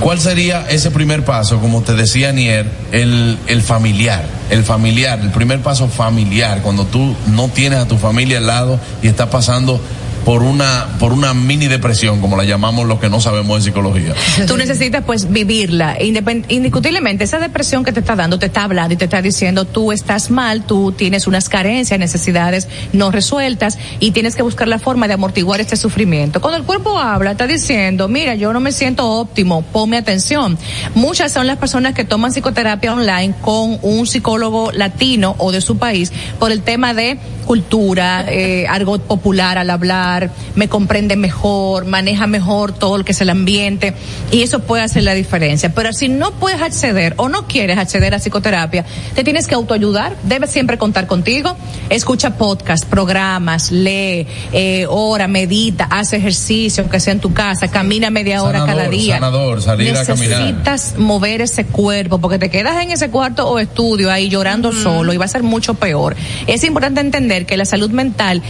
[0.00, 4.24] ¿Cuál sería ese primer paso, como te decía Nier, el, el familiar?
[4.48, 8.80] El familiar, el primer paso familiar, cuando tú no tienes a tu familia al lado
[9.02, 9.78] y estás pasando
[10.24, 14.14] por una, por una mini depresión, como la llamamos los que no sabemos de psicología.
[14.46, 15.98] Tú necesitas pues vivirla.
[15.98, 19.64] Independ- indiscutiblemente, esa depresión que te está dando, te está hablando y te está diciendo
[19.64, 24.78] tú estás mal, tú tienes unas carencias, necesidades no resueltas y tienes que buscar la
[24.78, 26.40] forma de amortiguar este sufrimiento.
[26.40, 30.58] Cuando el cuerpo habla, está diciendo, mira, yo no me siento óptimo, ponme atención.
[30.94, 35.78] Muchas son las personas que toman psicoterapia online con un psicólogo latino o de su
[35.78, 40.09] país por el tema de cultura, eh, algo popular al hablar,
[40.54, 43.94] me comprende mejor, maneja mejor todo lo que es el ambiente
[44.30, 45.72] y eso puede hacer la diferencia.
[45.74, 48.84] Pero si no puedes acceder o no quieres acceder a psicoterapia,
[49.14, 51.56] te tienes que autoayudar, debes siempre contar contigo,
[51.88, 58.10] escucha podcast, programas, lee, eh, ora, medita, haz ejercicio, aunque sea en tu casa, camina
[58.10, 59.14] media hora Sanador, cada día.
[59.14, 60.40] sanador, salir a caminar.
[60.40, 65.12] Necesitas mover ese cuerpo porque te quedas en ese cuarto o estudio ahí llorando solo
[65.12, 66.16] y va a ser mucho peor.
[66.46, 68.42] Es importante entender que la salud mental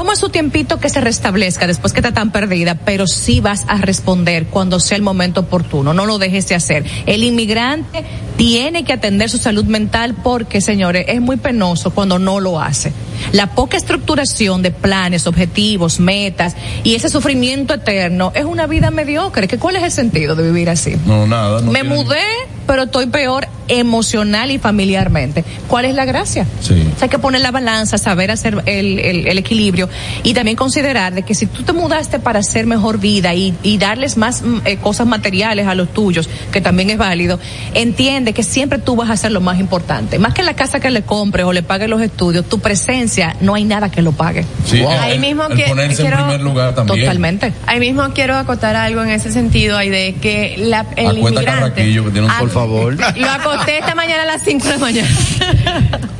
[0.00, 3.76] toma su tiempito que se restablezca después que está tan perdida, pero sí vas a
[3.76, 5.92] responder cuando sea el momento oportuno.
[5.92, 6.86] No lo dejes de hacer.
[7.04, 8.06] El inmigrante
[8.40, 12.90] tiene que atender su salud mental porque, señores, es muy penoso cuando no lo hace.
[13.32, 19.46] La poca estructuración de planes, objetivos, metas y ese sufrimiento eterno es una vida mediocre.
[19.46, 20.96] ¿Que ¿Cuál es el sentido de vivir así?
[21.04, 21.60] No, nada.
[21.60, 22.22] No Me tiene- mudé,
[22.66, 25.44] pero estoy peor emocional y familiarmente.
[25.68, 26.46] ¿Cuál es la gracia?
[26.62, 26.72] Sí.
[26.72, 29.90] O sea, hay que poner la balanza, saber hacer el, el- el equilibrio
[30.22, 33.76] y también considerar de que si tú te mudaste para hacer mejor vida y, y
[33.76, 37.38] darles más mm, eh, cosas materiales a los tuyos, que también es válido,
[37.74, 40.18] entiende de que siempre tú vas a ser lo más importante.
[40.20, 43.54] Más que la casa que le compres o le pagues los estudios, tu presencia, no
[43.56, 44.44] hay nada que lo pague.
[44.66, 47.00] Sí, Ahí el- mismo el que- ponerse quiero- en primer lugar también.
[47.00, 47.52] Totalmente.
[47.66, 51.82] Ahí mismo quiero acotar algo en ese sentido, ahí de que la, el inmigrante.
[51.82, 52.96] Que tiene un Ah, por favor.
[53.16, 55.08] Lo acosté esta mañana a las 5 de la mañana.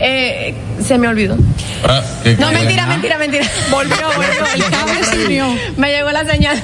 [0.02, 1.36] Eh, se me olvidó.
[1.86, 3.46] Ah, ¿qué- No, mentira, mentira, mentira.
[3.70, 4.44] Volvió, volvió.
[4.54, 5.46] El cable se unió.
[5.76, 6.58] Me llegó la señal.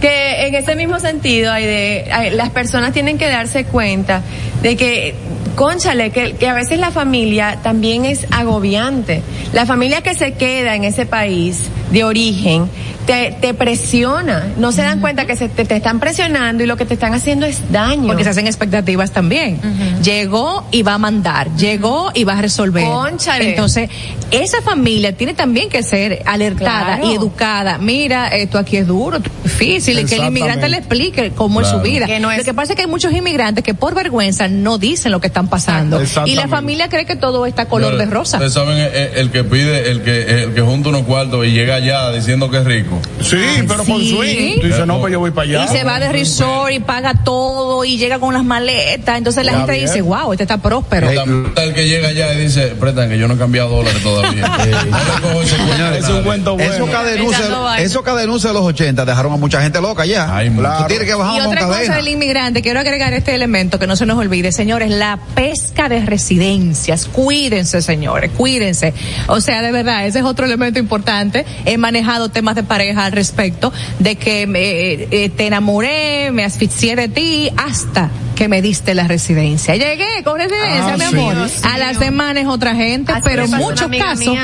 [0.00, 4.22] Que en ese mismo sentido, hay de, hay- las personas tienen que darse cuenta
[4.62, 5.14] de que,
[5.56, 9.22] conchale, que, que a veces la familia también es agobiante.
[9.52, 12.68] La familia que se queda en ese país de origen
[13.06, 14.46] te, te presiona.
[14.58, 17.14] No se dan cuenta que se te, te están presionando y lo que te están
[17.14, 18.06] haciendo es daño.
[18.06, 19.58] Porque se hacen expectativas también.
[20.02, 22.84] Llegó y va a mandar, llegó y va a resolver.
[22.84, 23.50] Cónchale.
[23.50, 23.88] Entonces,
[24.30, 27.10] esa familia tiene también que ser alertada Claro.
[27.10, 27.78] y educada.
[27.78, 31.60] Mira, esto aquí es duro, esto es difícil, y que el inmigrante le explique cómo
[31.62, 32.06] es su vida.
[32.06, 34.76] Que no es- Lo que pasa es que hay muchos inmigrantes que por vergüenza no
[34.78, 36.00] dicen lo que están pasando.
[36.26, 38.36] Y la familia cree que todo está color de rosa.
[38.36, 41.77] Ustedes saben, el, el que pide, el que, el que junta unos cuartos y llega
[41.78, 43.00] allá diciendo que es rico.
[43.20, 44.10] Sí, pero con sí.
[44.10, 44.60] swing.
[44.60, 45.64] Tú dices, no, pues yo voy para allá.
[45.64, 49.18] Y se va de resort y paga todo y llega con las maletas.
[49.18, 49.86] Entonces la Ya gente bien.
[49.86, 51.08] dice, wow, este está próspero.
[51.10, 54.46] El que llega allá y dice, prestan que yo no he cambiado dólares todavía.
[55.98, 56.72] Es un cuento bueno.
[56.74, 57.84] Eso cadenuncia, Echando vaina.
[57.84, 60.40] eso cadenuncia de los 80 dejaron a mucha gente loca ya.
[60.78, 61.96] Tú tienes que bajar Y otra cosa cadena.
[61.96, 66.04] del inmigrante, quiero agregar este elemento que no se nos olvide, señores, la pesca de
[66.04, 67.06] residencias.
[67.06, 68.94] Cuídense, señores, cuídense.
[69.28, 71.44] O sea, de verdad, ese es otro elemento importante.
[71.68, 76.96] He manejado temas de pareja al respecto, de que me, eh, te enamoré, me asfixié
[76.96, 79.74] de ti, hasta que me diste la residencia.
[79.76, 81.16] Llegué con residencia, Ah, mi sí.
[81.16, 81.34] amor.
[81.34, 84.36] Dios A la semana es otra gente, Así pero en muchos casos.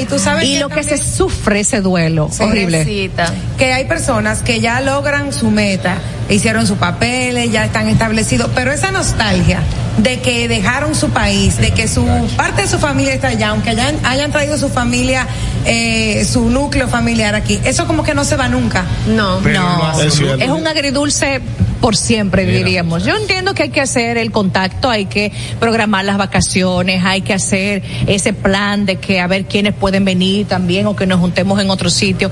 [0.00, 3.10] y tú sabes y que lo que se sufre ese duelo, horrible.
[3.58, 5.96] Que hay personas que ya logran su meta,
[6.28, 9.60] hicieron sus papeles, ya están establecidos, pero esa nostalgia
[9.98, 12.04] de que dejaron su país, de que su
[12.36, 15.26] parte de su familia está allá, aunque hayan, hayan traído su familia,
[15.64, 18.84] eh, su núcleo familiar aquí, eso como que no se va nunca.
[19.06, 20.50] No, Pero No, es, bien.
[20.50, 21.40] un agridulce
[21.80, 23.04] por siempre, diríamos.
[23.04, 27.32] Yo entiendo que hay que hacer el contacto, hay que programar las vacaciones, hay que
[27.32, 31.60] hacer ese plan de que a ver quiénes pueden venir también o que nos juntemos
[31.60, 32.30] en otro sitio.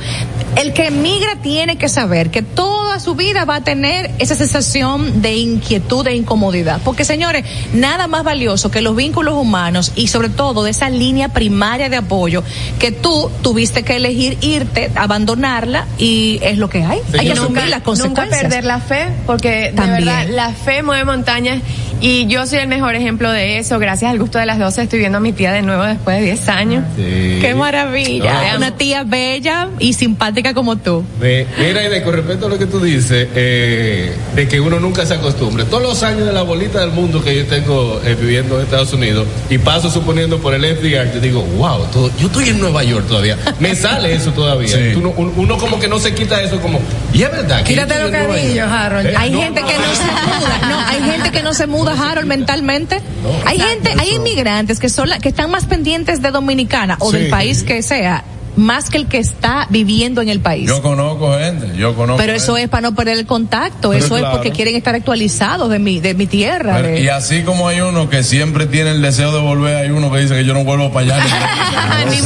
[0.57, 5.22] El que emigra tiene que saber que toda su vida va a tener esa sensación
[5.22, 6.80] de inquietud e incomodidad.
[6.84, 11.28] Porque señores, nada más valioso que los vínculos humanos y sobre todo de esa línea
[11.28, 12.42] primaria de apoyo
[12.78, 17.01] que tú tuviste que elegir irte, abandonarla y es lo que hay.
[17.18, 18.42] hay que nunca, asumir las nunca consecuencias.
[18.42, 21.61] perder la fe, porque de verdad la fe mueve montañas
[22.01, 23.78] y yo soy el mejor ejemplo de eso.
[23.80, 26.22] Gracias al gusto de las 12 estoy viendo a mi tía de nuevo después de
[26.26, 26.85] 10 años.
[26.97, 28.53] Qué maravilla.
[28.53, 28.59] No.
[28.59, 31.05] Una tía bella y simpática como tú.
[31.20, 34.78] De- mira, y de con respecto a lo que tú dices, eh, de que uno
[34.78, 35.64] nunca se acostumbre.
[35.64, 38.93] Todos los años de la bolita del mundo que yo tengo eh, viviendo en Estados
[38.93, 42.85] Unidos y paso suponiendo por el FBI, yo digo, wow, todo- yo estoy en Nueva
[42.85, 43.37] York todavía.
[43.59, 44.68] Me sale eso todavía.
[44.68, 44.95] Sí.
[44.95, 46.80] Uno, como que no se quita eso como,
[47.12, 47.62] y es verdad.
[47.64, 48.70] que Quítate los cabellos, York".
[48.70, 49.07] Harold.
[49.07, 52.11] Eh, Hay no, gente que no se muda, no, hay gente que no se muda,
[52.11, 53.01] Harold, mentalmente.
[53.47, 57.16] hay gente, hay inmigrantes que son la- que están más pendientes de Dominicana o Sí.
[57.18, 58.25] del país que sea,
[58.57, 60.69] más que el que está viviendo en el país.
[60.69, 62.63] Yo conozco gente, yo conozco Pero eso gente.
[62.65, 64.37] es para no perder el contacto, Pero eso es claro.
[64.37, 66.77] porque quieren estar actualizados de mi, de mi tierra.
[66.77, 69.91] Pero- de- y así como hay uno que siempre tiene el deseo de volver, hay
[69.91, 71.25] uno que dice que yo no vuelvo para allá.
[72.11, 72.25] Ni sí.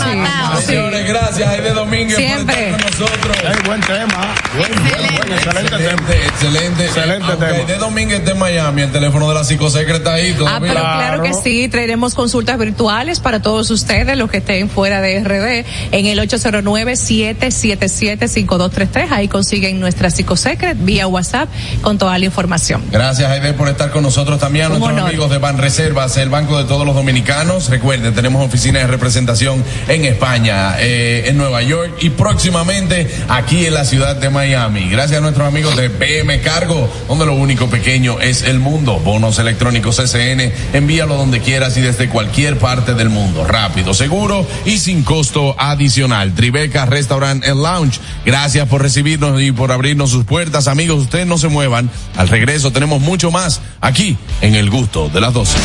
[0.66, 2.54] Señores, gracias, Aide Domínguez, Siempre.
[2.72, 3.36] por estar con nosotros.
[3.38, 4.34] Eh, buen tema.
[4.56, 5.88] Buen, buen, buen, excelente tema.
[5.88, 6.84] Excelente, excelente.
[6.86, 7.58] Excelente Aunque tema.
[7.58, 11.22] Aide Domínguez está en Miami, el teléfono de la psicosecre está ahí Ah, pero claro
[11.22, 16.06] que sí, traeremos consultas virtuales para todos ustedes, los que estén fuera de RD, en
[16.06, 19.10] el 809-777-5233.
[19.10, 21.48] Ahí consiguen nuestra psicosecret vía WhatsApp
[21.82, 22.82] con toda la información.
[22.90, 24.66] Gracias, Aide, por estar con nosotros también.
[24.66, 25.08] A nuestros honor.
[25.08, 27.68] amigos de Banreservas, el banco de todos los dominicanos.
[27.68, 33.74] Recuerden, tenemos oficinas de representación en España, eh, en Nueva York y próximamente aquí en
[33.74, 34.88] la ciudad de Miami.
[34.88, 38.98] Gracias a nuestros amigos de PM Cargo, donde lo único pequeño es el mundo.
[38.98, 43.44] Bonos electrónicos SN, envíalo donde quieras y desde cualquier parte del mundo.
[43.44, 46.07] Rápido, seguro y sin costo adicional.
[46.34, 48.00] Tribeca Restaurant and Lounge.
[48.24, 50.68] Gracias por recibirnos y por abrirnos sus puertas.
[50.68, 51.90] Amigos, ustedes no se muevan.
[52.16, 55.56] Al regreso tenemos mucho más aquí en El Gusto de las 12.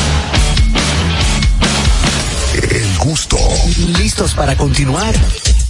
[2.71, 3.37] El gusto.
[3.97, 5.13] ¿Listos para continuar?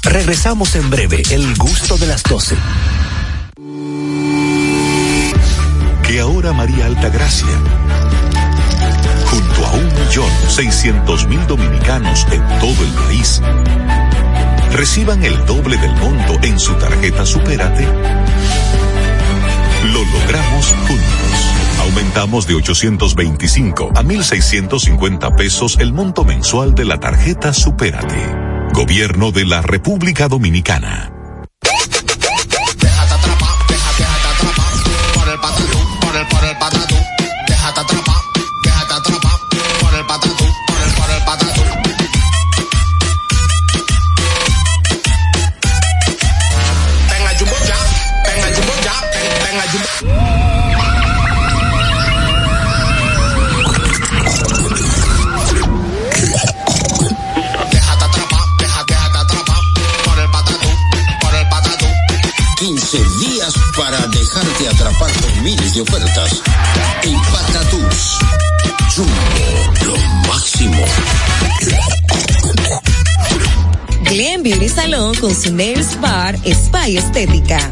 [0.03, 2.55] Regresamos en breve, el gusto de las 12.
[6.03, 7.47] que ahora María Altagracia,
[9.25, 13.41] junto a un millón seiscientos mil dominicanos en todo el país,
[14.73, 17.85] reciban el doble del monto en su tarjeta Supérate,
[19.85, 21.53] lo logramos juntos.
[21.81, 28.15] Aumentamos de 825 a 1.650 pesos el monto mensual de la tarjeta Supérate.
[28.73, 31.22] Gobierno de la República Dominicana.
[64.67, 66.41] Atrapar por miles de ofertas.
[67.03, 68.17] En Patatús.
[68.95, 69.11] Jumbo,
[69.85, 69.97] lo
[70.27, 70.83] máximo.
[74.03, 77.71] Glen Beauty Salon con su Nails Bar Spa y Estética.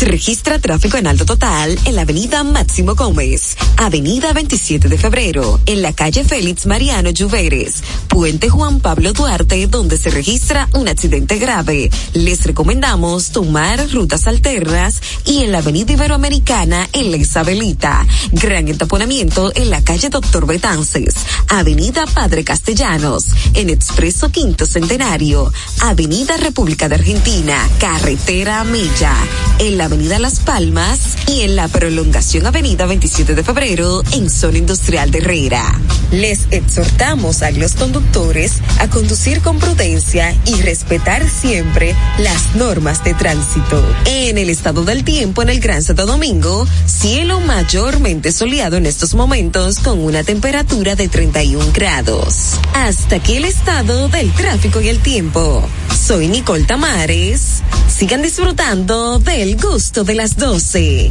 [0.00, 5.60] Se registra tráfico en alto total en la avenida Máximo Gómez, avenida 27 de febrero,
[5.66, 11.36] en la calle Félix Mariano Lluveres, puente Juan Pablo Duarte, donde se registra un accidente
[11.36, 11.90] grave.
[12.14, 18.06] Les recomendamos tomar rutas alternas y en la avenida Iberoamericana en la Isabelita.
[18.32, 21.14] Gran entaponamiento en la calle Doctor Betances,
[21.48, 29.12] avenida Padre Castellanos, en Expreso Quinto Centenario, avenida República de Argentina, carretera Milla,
[29.58, 34.58] en la avenida Las Palmas y en la prolongación avenida 27 de febrero en zona
[34.58, 35.80] industrial de Herrera.
[36.12, 43.14] Les exhortamos a los conductores a conducir con prudencia y respetar siempre las normas de
[43.14, 43.84] tránsito.
[44.04, 49.14] En el estado del tiempo en el Gran Santo Domingo, cielo mayormente soleado en estos
[49.14, 52.60] momentos con una temperatura de 31 grados.
[52.74, 55.68] Hasta aquí el estado del tráfico y el tiempo.
[56.06, 57.62] Soy Nicole Tamares.
[57.88, 61.10] Sigan disfrutando del gusto de las 12.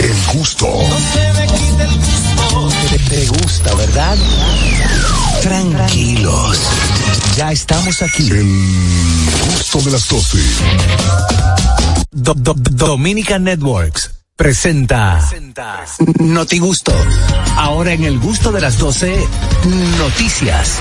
[0.00, 0.66] El gusto.
[2.90, 4.16] Te, te gusta, ¿verdad?
[5.42, 6.58] Tranquilos.
[7.36, 8.26] Ya estamos aquí.
[8.30, 8.46] El
[9.54, 10.38] gusto de las 12.
[12.12, 15.20] Do- Do- Dominica Networks presenta
[16.20, 16.92] Noti Gusto.
[17.56, 19.14] Ahora en el gusto de las 12,
[19.98, 20.78] noticias.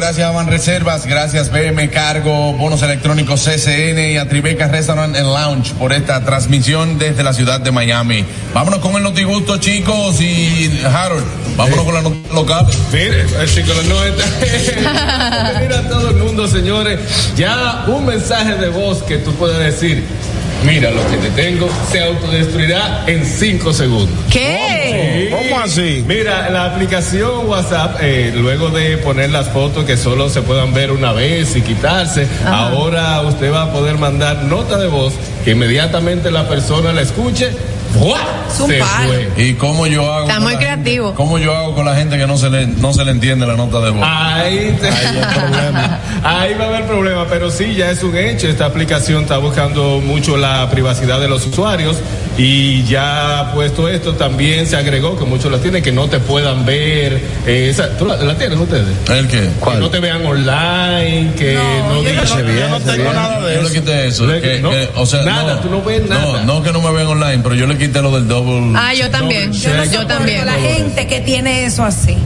[0.00, 5.26] Gracias a Van Reservas, gracias BM Cargo, Bonos Electrónicos CCN y a Tribeca Restaurant and
[5.26, 8.24] Lounge por esta transmisión desde la ciudad de Miami.
[8.54, 11.24] Vámonos con el notigusto, chicos, y Harold,
[11.56, 12.66] vámonos con la nota local.
[12.92, 15.58] Mire, el chico no está.
[15.60, 17.00] Mira a todo el mundo, señores.
[17.36, 20.04] Ya un mensaje de voz que tú puedes decir.
[20.64, 24.16] Mira lo que te tengo, se autodestruirá en cinco segundos.
[24.30, 24.87] ¿Qué?
[25.30, 26.04] ¿Cómo así?
[26.06, 30.90] Mira, la aplicación WhatsApp, eh, luego de poner las fotos que solo se puedan ver
[30.90, 32.68] una vez y quitarse, Ajá.
[32.68, 35.14] ahora usted va a poder mandar nota de voz
[35.44, 37.50] que inmediatamente la persona la escuche.
[39.36, 40.22] ¿Y cómo yo hago?
[40.28, 41.14] Está con muy la gente- creativo.
[41.14, 43.54] ¿Cómo yo hago con la gente que no se le, no se le entiende la
[43.56, 44.02] nota de voz?
[44.04, 44.88] Ahí, te-
[46.26, 48.48] Ahí va a haber problema, pero sí, ya es un hecho.
[48.48, 51.96] Esta aplicación está buscando mucho la privacidad de los usuarios
[52.36, 56.64] y ya puesto esto también se agregó que muchos la tienen que no te puedan
[56.64, 57.20] ver.
[57.46, 58.86] eh, esa- ¿Tú la, la tienen ustedes?
[59.10, 59.48] ¿El qué?
[59.64, 63.54] Que no te vean online, que no, digan yo no- yo no tengo nada de
[63.56, 63.74] Yo le eso.
[63.74, 64.26] quité eso.
[64.26, 66.42] Le- que- no, que, o sea, nada, no, tú no ves nada.
[66.44, 68.78] No, no que no me vean online, pero yo le quité lo del double.
[68.78, 69.52] Ah, yo también.
[69.52, 70.46] Yo no Yo también.
[70.46, 72.16] la gente que tiene eso así.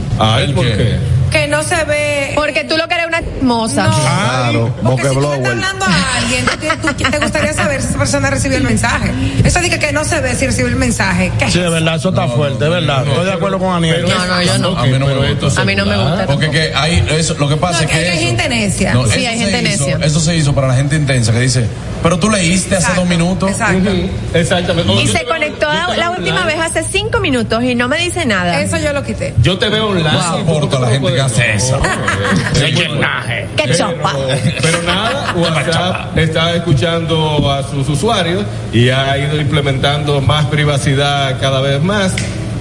[0.40, 0.98] ¿El ¿por qué?
[1.30, 2.32] Que no se ve.
[2.34, 3.84] Porque tú lo que eres una moza.
[3.84, 3.98] No.
[3.98, 7.98] Claro, Porque si tú le estás hablando a alguien, tú, te gustaría saber si esa
[7.98, 9.10] persona recibió el mensaje.
[9.42, 11.32] Eso dice que no se ve si recibió el mensaje.
[11.38, 11.50] ¿Qué?
[11.50, 13.06] Sí, de verdad, eso está fuerte, de verdad.
[13.08, 14.02] Estoy de acuerdo con Aniel.
[14.06, 14.76] No, no, yo no.
[14.78, 15.46] A mí no me pero gusta.
[15.46, 16.26] esto A mí no me gusta.
[16.26, 18.92] Porque que hay, eso, lo que pasa No, es que hay eso- gente necia.
[18.92, 19.98] No, Sí, hay gente necia.
[20.02, 21.66] Eso se hizo para la gente intensa que dice,
[22.02, 23.50] pero tú leíste hace dos minutos.
[23.50, 23.90] Exacto.
[24.34, 24.92] Exactamente.
[24.94, 28.60] Y se conectó la última vez hace cinco minutos y no me dice nada.
[28.60, 29.34] Eso yo lo quité.
[29.42, 30.12] Yo te veo online.
[30.12, 31.80] No soporto a la gente que hace eso.
[33.56, 34.14] Qué chopa.
[34.60, 41.60] Pero nada, WhatsApp está escuchando a sus usuarios y ha ido implementando más privacidad cada
[41.60, 42.14] vez más.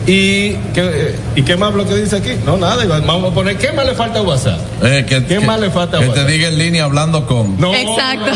[0.08, 2.32] ¿Y qué, eh, ¿y qué más lo que dice aquí?
[2.44, 4.60] No, nada, vamos a poner, ¿qué más le falta a WhatsApp?
[4.84, 6.28] Eh, que, ¿Qué que- más le falta a Que te WhatsApp?
[6.28, 7.60] diga en línea hablando con.
[7.60, 8.32] No, Exacto.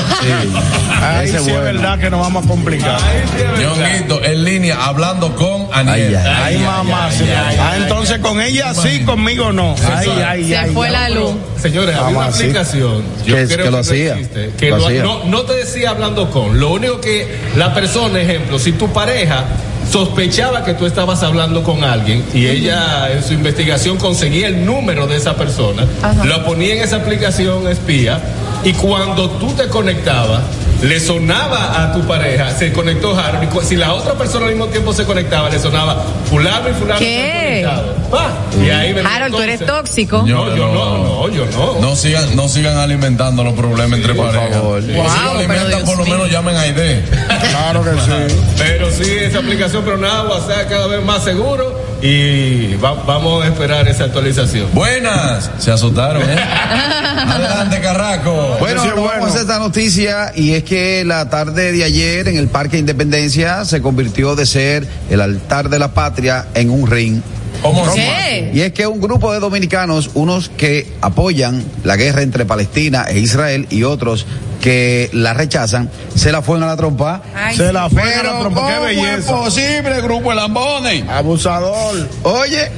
[1.01, 2.95] Ahí sí es verdad que nos vamos a complicar.
[2.95, 3.63] Ahí sí.
[3.63, 6.15] Ñonguito, en línea hablando con Aniel.
[6.17, 7.09] Ay, Ay, mamá.
[7.11, 7.25] sí.
[7.59, 9.75] Ah, entonces con ella sí, conmigo no.
[9.95, 10.71] Ay, ay, Se ay.
[10.71, 10.93] fue ay.
[10.93, 11.31] la luz.
[11.59, 13.03] Señores, había una aplicación.
[13.25, 14.13] Yo Que- creo que lo hacía.
[14.13, 15.03] existe, que Lo lo- hacía.
[15.03, 16.59] no, no te decía hablando con.
[16.59, 19.45] Lo único que la persona, ejemplo, si tu pareja
[19.91, 25.07] sospechaba que tú estabas hablando con alguien y ella en su investigación conseguía el número
[25.07, 25.85] de esa persona,
[26.23, 28.19] lo ponía en esa aplicación espía
[28.63, 30.41] y cuando tú te conectabas,
[30.81, 34.67] le sonaba a tu pareja, se conectó Harold, y si la otra persona al mismo
[34.67, 37.67] tiempo se conectaba, le sonaba fulano y fulano ¿Qué?
[38.11, 38.29] Pa,
[38.63, 40.23] Y ahí Harold, tú eres tóxico.
[40.25, 41.79] No, yo no, no, yo no.
[41.79, 44.49] No sigan, no sigan alimentando los problemas entre parejas.
[44.51, 44.81] favor.
[44.83, 46.13] Si Wow, lo alimentan, Dios por lo mío.
[46.15, 47.03] menos llamen a Aide.
[47.49, 48.35] Claro que sí.
[48.57, 53.47] Pero sí, esa aplicación, pero nada, WhatsApp cada vez más seguro y va- vamos a
[53.47, 54.67] esperar esa actualización.
[54.73, 55.49] Buenas.
[55.57, 56.35] Se asustaron, ¿eh?
[57.27, 58.57] Adelante, Carraco.
[58.59, 59.07] Bueno, Sí, bueno.
[59.07, 63.65] vamos a esta noticia y es que la tarde de ayer en el Parque Independencia
[63.65, 67.21] se convirtió de ser el altar de la patria en un ring.
[67.61, 67.91] ¿Cómo?
[67.93, 68.51] ¿Qué?
[68.53, 73.19] Y es que un grupo de dominicanos, unos que apoyan la guerra entre Palestina e
[73.19, 74.25] Israel y otros
[74.61, 77.21] que la rechazan, se la fueron a la trompa.
[77.35, 78.67] Ay, Se la fue a la trompa.
[78.67, 79.35] Qué belleza.
[79.35, 81.03] posible, grupo de lambones?
[81.09, 82.07] Abusador.
[82.23, 82.69] Oye,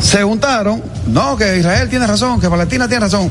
[0.00, 3.30] se juntaron, no, que Israel tiene razón, que Palestina tiene razón.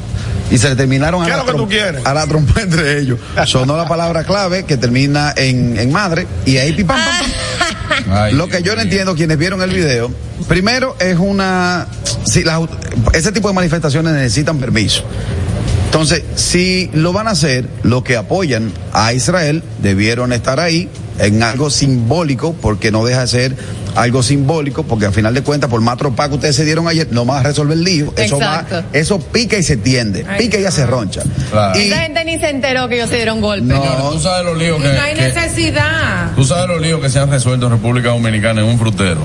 [0.50, 2.06] Y se le terminaron a ¿Qué la, es lo que tú trom- quieres?
[2.06, 3.20] a la trompa entre ellos.
[3.46, 7.16] Sonó la palabra clave que termina en, en madre y ahí pim, pam, pam,
[7.60, 7.78] pam.
[8.10, 10.12] Ay, Lo que yo no entiendo, quienes vieron el video,
[10.48, 11.88] primero es una.
[12.26, 12.62] Si las,
[13.14, 15.04] ese tipo de manifestaciones necesitan permiso.
[15.92, 20.88] Entonces, si lo van a hacer, los que apoyan a Israel debieron estar ahí
[21.20, 23.56] en algo simbólico, porque no deja de ser
[23.98, 27.10] algo simbólico, porque al final de cuentas, por más tropa que ustedes se dieron ayer,
[27.12, 28.14] no van a resolver el lío.
[28.16, 31.24] Eso, va, eso pica y se tiende, Ay, pica y ya se roncha.
[31.52, 31.78] Claro.
[31.78, 33.66] Y, Esa gente ni se enteró que ellos se dieron golpe.
[33.66, 33.84] No.
[33.84, 36.32] Señores, tú sabes los líos que, no hay que- necesidad.
[36.38, 39.20] tú sabes los líos que se han resuelto en República Dominicana en un frutero.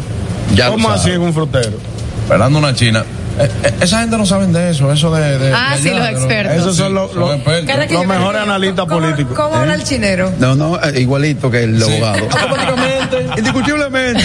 [0.52, 1.78] ya ¿Cómo así en un frutero?
[2.24, 3.04] Esperando una china.
[3.38, 3.50] Eh,
[3.82, 5.38] esa gente no sabe de eso, eso de.
[5.38, 6.56] de- Ah, de sí, los expertos.
[6.56, 9.34] Esos son los- mejores analistas ¿cómo- políticos.
[9.36, 9.76] ¿Cómo habla ¿Eh?
[9.76, 10.32] el chinero?
[10.38, 12.24] No, no, eh, igualito que el abogado.
[12.24, 13.26] Automáticamente.
[13.38, 14.24] Indiscutiblemente.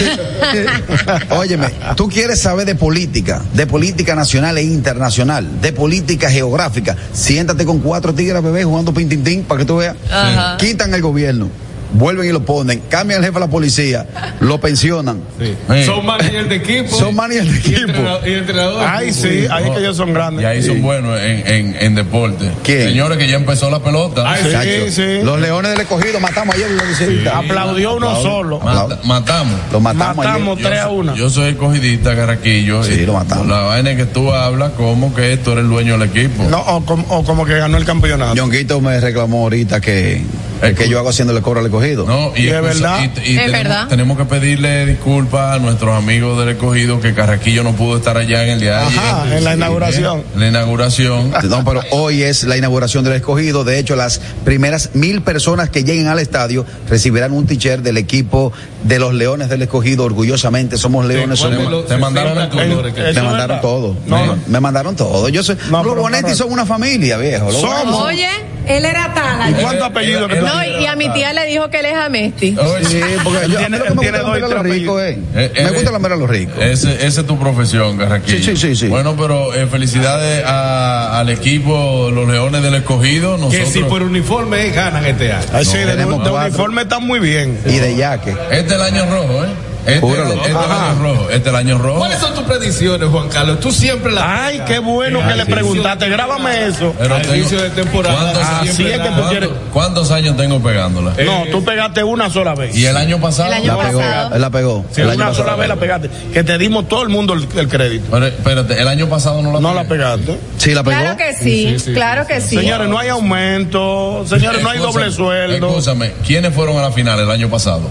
[1.30, 6.96] Óyeme, tú quieres saber de política, de política nacional e internacional, de política geográfica.
[7.12, 9.96] Siéntate con cuatro tigres bebés jugando pintintín para que tú veas.
[10.10, 10.56] Ajá.
[10.58, 11.48] Quitan el gobierno.
[11.92, 14.06] Vuelven y lo ponen, cambian el jefe de la policía,
[14.40, 15.20] lo pensionan.
[15.38, 15.54] Sí.
[15.84, 16.96] Son managers de equipo.
[16.96, 17.98] Son managers de equipo.
[18.26, 18.84] Y entrenador.
[18.88, 20.42] Ay, sí, ahí que ellos son grandes.
[20.42, 22.50] Y ahí son buenos en, en, en deporte.
[22.62, 22.88] ¿Quién?
[22.88, 24.24] Señores, que ya empezó la pelota.
[24.30, 25.22] Ay, sí, Chacho, sí.
[25.24, 27.38] Los leones del escogido matamos ayer en la visita.
[27.38, 28.60] Aplaudió uno solo.
[28.60, 29.58] Mata- matamos.
[29.72, 30.68] Lo matamos, Matamos ayer.
[30.70, 31.14] tres a uno.
[31.14, 32.82] Yo soy escogidista, Carraquillo.
[32.84, 33.46] Sí, lo matamos.
[33.46, 36.44] La vaina es que tú hablas como que tú eres el dueño del equipo.
[36.44, 38.34] No, o, como, o como que ganó el campeonato.
[38.34, 40.22] Ñonguito me reclamó ahorita que,
[40.62, 42.06] el que yo hago haciéndole cobro al escogido.
[42.06, 42.98] No, y, Y es verdad.
[43.00, 43.88] y- y Es tenemos, verdad.
[43.88, 48.44] tenemos que pedirle disculpas a nuestros amigos del escogido que Carraquillo no pudo estar allá
[48.44, 49.38] en el día de Ajá, ayer.
[49.38, 50.24] en la Sí, inauguración.
[50.34, 51.32] En la inauguración.
[51.48, 53.64] No, pero hoy es la inauguración del escogido.
[53.64, 58.52] De hecho, las primeras mil personas que lleguen al estadio recibirán un t-shirt del equipo
[58.84, 60.04] de los Leones del escogido.
[60.04, 61.40] Orgullosamente somos Leones.
[61.40, 62.86] ¿cuál somos- lo- Te mandaron el color.
[62.96, 63.96] El- me mandaron todo.
[64.06, 64.38] No, no.
[64.46, 65.28] Me mandaron todo.
[65.28, 65.56] Yo soy.
[65.70, 66.34] No, los Bonetti no, no.
[66.36, 67.50] son una familia, viejo.
[67.52, 68.02] Somos.
[68.06, 68.28] Oye,
[68.66, 69.50] Él era tal.
[69.50, 72.56] ¿Y cuántos apellidos que no, y, a mi tía le dijo que él es Amesti.
[72.58, 75.18] Oye, Sí, porque a tiene- mí lo que me gusta a los ricos, eh.
[75.34, 76.62] Eh, Me eh, gusta la a los ricos.
[76.62, 78.38] Ese, esa es tu profesión, Carraquillo.
[78.38, 78.88] Sí, sí, sí, sí.
[78.88, 83.38] Bueno, pero eh, felicidades a- al equipo, los Leones del Escogido.
[83.50, 85.46] Que si por uniforme ganan este año.
[85.52, 87.58] Ay, sí, de, uniforme están muy bien.
[87.66, 88.34] Y de yaque.
[88.50, 89.71] Este es el año rojo, ¿eh?
[89.86, 90.30] Este, Júralo.
[90.34, 90.90] este es el Ajá.
[90.90, 91.22] año rojo.
[91.30, 91.98] Este es el año rojo.
[91.98, 93.60] ¿Cuáles son tus predicciones, Juan Carlos?
[93.60, 94.24] Tú siempre las.
[94.24, 96.08] Ay, qué bueno que le preguntaste.
[96.08, 96.94] Grábame eso.
[96.98, 98.14] Pero Al inicio de temporada.
[98.32, 99.50] ¿Cuántos, Así siempre es que da- tú quieres.
[99.72, 101.12] ¿Cuántos años tengo pegándola?
[101.24, 102.76] No, tú pegaste una sola vez.
[102.76, 103.48] Y el año pasado.
[103.48, 103.98] El año La pegó.
[104.00, 104.34] pasado.
[104.34, 104.84] Él la pegó.
[104.92, 106.10] Sí, el una sola vez la pegaste.
[106.32, 108.06] Que te dimos todo el mundo el, el crédito.
[108.10, 110.38] Pero, espérate, el año pasado no la No la pegaste.
[110.58, 110.98] Sí, la pegó.
[111.00, 112.56] Claro que sí, claro que sí.
[112.56, 114.24] Señores, no hay aumento.
[114.26, 115.68] Señores, no hay doble sueldo.
[115.68, 117.82] Escúchame, ¿quiénes fueron a la final el año pasado?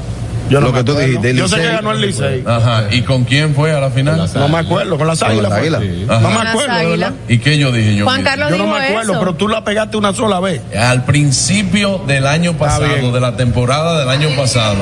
[0.50, 2.44] Yo Lo que tú dijiste, Yo sé que ganó el Licey.
[2.46, 2.86] Ajá.
[2.92, 4.30] ¿Y con quién fue a la final?
[4.36, 5.52] No me acuerdo, con las Con águilas.
[5.72, 6.22] las.
[6.22, 7.14] No me acuerdo.
[7.28, 8.06] ¿Y qué yo dije yo?
[8.06, 8.30] Juan mismo?
[8.30, 9.20] Carlos Yo no dijo me acuerdo, eso.
[9.20, 10.62] pero tú la pegaste una sola vez.
[10.78, 14.78] Al principio del año pasado, de la temporada del año pasado,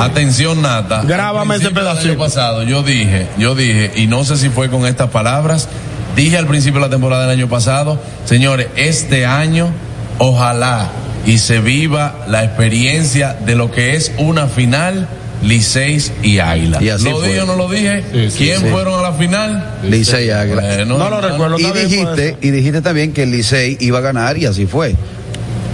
[0.00, 1.02] atención Nata.
[1.04, 2.12] Grábame ese principio del pedacito.
[2.12, 5.68] año pasado, yo dije, yo dije, y no sé si fue con estas palabras,
[6.16, 9.70] dije al principio de la temporada del año pasado, señores, este año,
[10.18, 10.88] ojalá
[11.26, 15.08] y se viva la experiencia de lo que es una final.
[15.42, 16.82] Liceis y Águila.
[16.82, 17.28] Y así ¿Lo fue.
[17.28, 18.04] dije o no lo dije?
[18.12, 18.66] Sí, sí, ¿Quién sí.
[18.70, 19.78] fueron a la final?
[19.84, 20.60] Licey y Águila.
[20.60, 21.58] Bueno, No lo recuerdo.
[21.58, 24.94] Y dijiste, y dijiste también que el Licey iba a ganar y así fue.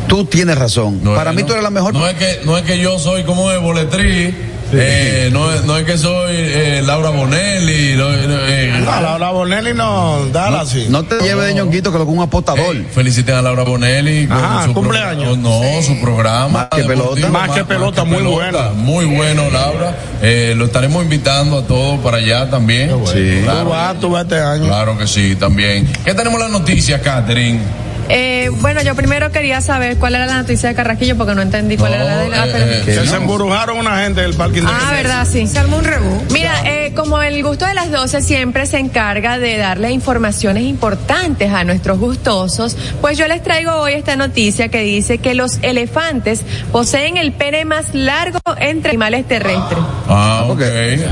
[0.06, 1.01] Tú tienes razón.
[1.02, 1.47] No, Para mí no.
[1.48, 1.94] tú eres la mejor.
[1.94, 4.32] No es que, no es que yo soy como de boletrí,
[4.72, 9.30] eh, no, es- no es que soy eh, Laura Bonelli, no, eh, No, la, la
[9.30, 10.86] Bonelli no, dala así.
[10.88, 12.76] No te lleves de ñonguito que lo que un apostador.
[12.76, 15.38] eh, feliciten a Laura Bonelli con Ajá, su cumpleaños.
[15.38, 16.48] No, su programa.
[16.48, 17.28] Más que pelota.
[17.28, 18.59] Más que pelota, muy bueno.
[18.74, 19.97] Muy bueno, Laura.
[20.22, 22.90] Eh, lo estaremos invitando a todos para allá también.
[23.12, 24.64] Sí, Tú claro, vas, tú vas este año.
[24.66, 25.86] claro que sí, también.
[26.05, 27.60] ¿Qué tenemos las noticias, Catherine?
[28.08, 31.76] Eh, bueno, yo primero quería saber cuál era la noticia de Carraquillo porque no entendí
[31.76, 33.10] cuál era la de la eh, pero- eh, no.
[33.10, 34.96] se embrujaron una gente del parque Ah, independencia.
[34.96, 35.46] verdad, sí.
[35.46, 36.22] Se armó un rebú.
[36.30, 41.50] Mira, eh, como el gusto de las 12 siempre se encarga de darle informaciones importantes
[41.52, 46.42] a nuestros gustosos, pues yo les traigo hoy esta noticia que dice que los elefantes
[46.72, 49.78] poseen el pene más largo entre animales terrestres.
[50.08, 50.60] Ah, ok.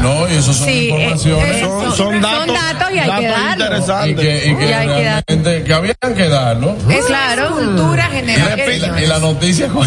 [0.01, 1.57] No, y eso son Sí, eh, informaciones.
[1.57, 4.11] eh, Son, son datos, datos y hay que datos darlo.
[4.11, 5.25] y que, y que Y hay que dar-
[5.65, 6.77] que habían que darlo.
[6.91, 7.51] Es Claro.
[7.53, 8.59] cultura general.
[8.59, 9.69] Y la, y la noticia.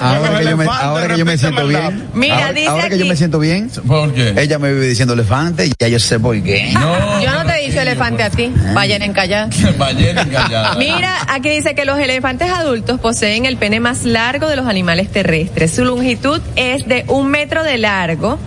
[0.00, 2.08] Ahora que, yo me, ahora que yo me siento bien.
[2.14, 3.70] Mira, ahora, dice ahora que yo me siento bien.
[3.86, 4.34] ¿Por qué?
[4.36, 6.72] Ella me vive diciendo elefante, ya yo sé por qué.
[6.74, 7.22] No.
[7.22, 9.48] Yo no te he dicho elefante a ti, vayan encallada.
[9.78, 10.74] Ballena encallada.
[10.76, 15.10] Mira, aquí dice que los elefantes adultos poseen el pene más largo de los animales
[15.10, 15.72] terrestres.
[15.74, 18.38] Su longitud es de un metro de largo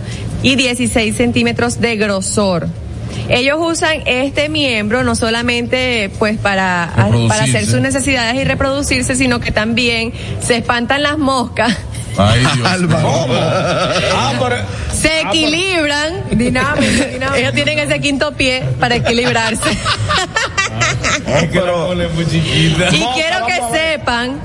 [0.43, 2.67] y 16 centímetros de grosor.
[3.29, 6.89] Ellos usan este miembro no solamente pues para,
[7.27, 11.75] para hacer sus necesidades y reproducirse, sino que también se espantan las moscas,
[12.17, 12.79] Ay, Dios.
[12.87, 12.97] mío.
[14.15, 14.55] Ah, pero-
[14.93, 16.23] se ah, pero- equilibran.
[16.31, 16.81] Dinámico,
[17.11, 17.35] dinámico.
[17.35, 19.61] Ellos tienen ese quinto pie para equilibrarse.
[22.15, 22.89] Muy chiquita.
[22.95, 24.39] Y quiero que sepan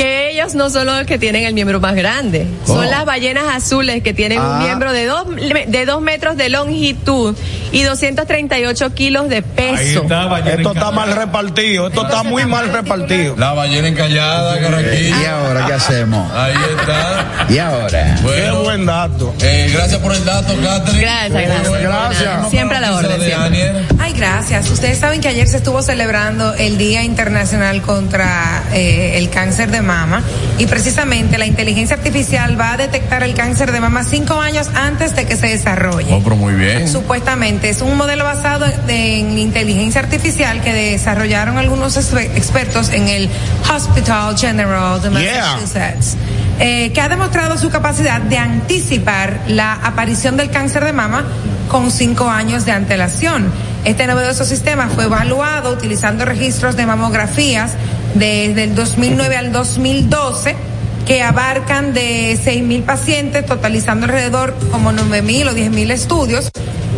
[0.00, 2.90] que ellos no son los que tienen el miembro más grande, son Oh.
[2.90, 4.52] las ballenas azules que tienen Ah.
[4.52, 5.26] un miembro de dos,
[5.66, 7.36] de dos metros de longitud
[7.70, 10.02] y 238 kilos de Ahí peso.
[10.02, 13.36] está, ballena Esto está mal repartido, esto está muy mal repartido.
[13.36, 15.30] La ballena encallada, ¿Y Carraquillo.
[15.30, 16.32] ahora qué hacemos?
[16.32, 17.46] Ahí está.
[17.50, 18.16] ¿Y ahora?
[18.22, 19.34] Qué buen dato.
[19.42, 21.00] eh, gracias por el dato, Catherine.
[21.02, 21.82] Gracias, gracias.
[21.82, 22.50] Gracias.
[22.50, 23.72] Siempre a la orden, siempre.
[23.98, 24.70] Ay, gracias.
[24.70, 29.82] Ustedes saben que ayer se estuvo celebrando el Día Internacional contra eh, el Cáncer de
[29.82, 29.89] mama
[30.58, 35.16] y precisamente la inteligencia artificial va a detectar el cáncer de mama cinco años antes
[35.16, 36.12] de que se desarrolle.
[36.12, 36.88] Oh, pero muy bien.
[36.88, 43.28] Supuestamente es un modelo basado en inteligencia artificial que desarrollaron algunos exper- expertos en el
[43.74, 45.56] Hospital General de Yeah.
[45.56, 46.16] Massachusetts,
[46.60, 51.24] eh, que ha demostrado su capacidad de anticipar la aparición del cáncer de mama
[51.68, 53.52] con cinco años de antelación.
[53.84, 57.72] Este novedoso sistema fue evaluado utilizando registros de mamografías
[58.14, 60.56] desde el 2009 al 2012
[61.06, 66.50] que abarcan de 6.000 pacientes, totalizando alrededor como 9.000 o 10.000 estudios.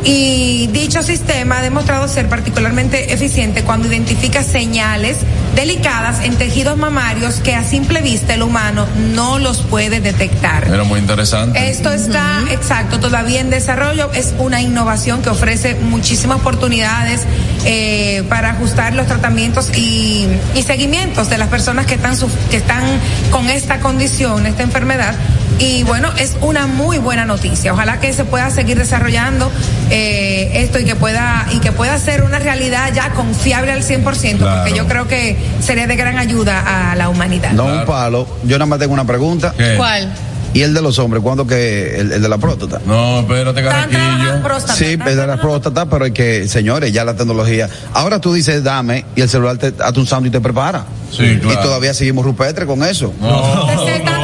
[0.05, 5.19] Y dicho sistema ha demostrado ser particularmente eficiente cuando identifica señales
[5.55, 10.66] delicadas en tejidos mamarios que a simple vista el humano no los puede detectar.
[10.66, 11.70] Era muy interesante.
[11.70, 14.11] Esto está, exacto, todavía en desarrollo.
[14.12, 17.20] Es una innovación que ofrece muchísimas oportunidades
[17.65, 20.27] eh, para ajustar los tratamientos y,
[20.57, 22.83] y seguimientos de las personas que están, suf- que están
[23.31, 25.15] con esta condición, esta enfermedad.
[25.59, 27.73] Y bueno, es una muy buena noticia.
[27.73, 29.51] Ojalá que se pueda seguir desarrollando
[29.91, 34.39] eh, esto y que pueda y que pueda ser una realidad ya confiable al 100%,
[34.39, 34.62] Claro.
[34.62, 37.53] porque yo creo que sería de gran ayuda a la humanidad.
[37.53, 38.27] No un palo.
[38.45, 39.55] Yo nada más tengo una pregunta.
[39.77, 40.12] ¿Cuál?
[40.55, 41.23] ¿Y el de los hombres?
[41.23, 42.79] ¿Cuándo que el, el de la próstata?
[42.85, 44.43] No, espérate, Carraquillo.
[44.43, 44.74] próstata.
[44.74, 47.70] Sí, el de la próstata, pero hay que, señores, ya la tecnología.
[47.95, 50.85] Ahora tú dices dame y el celular te hace un sound y te prepara.
[51.11, 51.59] Sí, claro.
[51.59, 53.15] Y todavía seguimos rupetre con eso.
[53.20, 54.22] Carraquillo.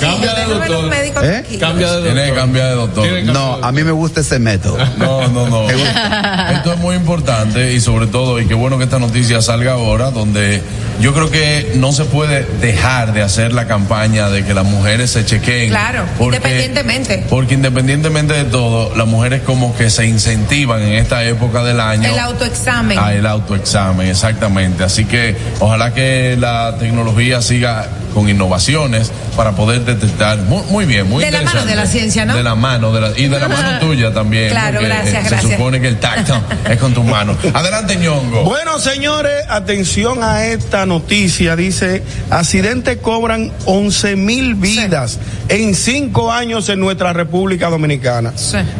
[0.00, 1.24] Cambia de doctor.
[1.24, 1.58] ¿Eh?
[1.58, 2.12] Cambia de doctor.
[2.14, 3.22] Tiene que cambiar de doctor.
[3.24, 4.78] No, a mí me gusta ese método.
[5.02, 5.68] No, no, no.
[5.70, 10.10] Esto es muy importante y sobre todo, y qué bueno que esta noticia salga ahora,
[10.10, 10.62] donde
[11.00, 15.10] yo creo que no se puede dejar de hacer la campaña de que las mujeres
[15.10, 15.70] se chequeen.
[15.70, 17.24] Claro, porque- independientemente.
[17.28, 22.08] Porque independientemente de todo, las mujeres como que se incentivan en esta época del año.
[22.08, 22.98] El autoexamen.
[22.98, 24.84] a el autoexamen, exactamente.
[24.84, 31.08] Así que ojalá que la tecnología siga con innovaciones para poder detectar muy, muy bien,
[31.08, 32.36] muy De la mano de la ciencia, ¿no?
[32.36, 34.50] De la mano, de la, y de la mano tuya también.
[34.50, 35.42] Claro, porque, gracias, eh, gracias.
[35.42, 37.36] Se supone que el tacto es con tus manos.
[37.54, 38.44] Adelante, ñongo.
[38.44, 41.56] Bueno, señores, atención a esta noticia.
[41.56, 45.18] Dice, accidentes cobran 11 mil vidas
[45.48, 48.32] en cinco años en nuestra República Dominicana.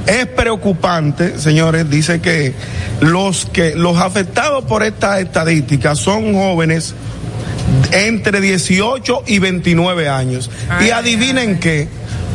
[0.07, 1.89] Es preocupante, señores.
[1.91, 2.55] Dice que
[3.01, 6.95] los que los afectados por esta estadística son jóvenes
[7.93, 10.51] entre 18 y 29 años.
[10.85, 11.89] y adivinen qué.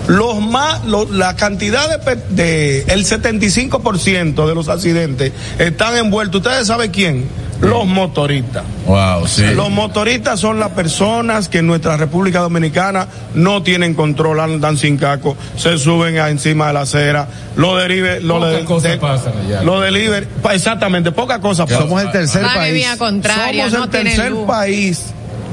[0.07, 6.41] Los más, lo- la cantidad de, pe- de el 75% de los accidentes están envueltos.
[6.41, 7.25] ¿Ustedes saben quién?
[7.59, 8.63] Los motoristas.
[8.85, 9.43] Wow, sí.
[9.55, 14.95] Los motoristas son las personas que en nuestra República Dominicana no tienen control, andan sin
[14.97, 17.27] caco, se suben a encima de la acera,
[17.57, 19.63] lo derive, lo Pocas de- cosas de- pasan allá.
[19.63, 21.81] Lo deliver, pa- exactamente, pocas cosas pasan.
[21.81, 22.85] Somos el tercer país.
[23.67, 24.47] Somos no el tercer luz.
[24.47, 25.01] país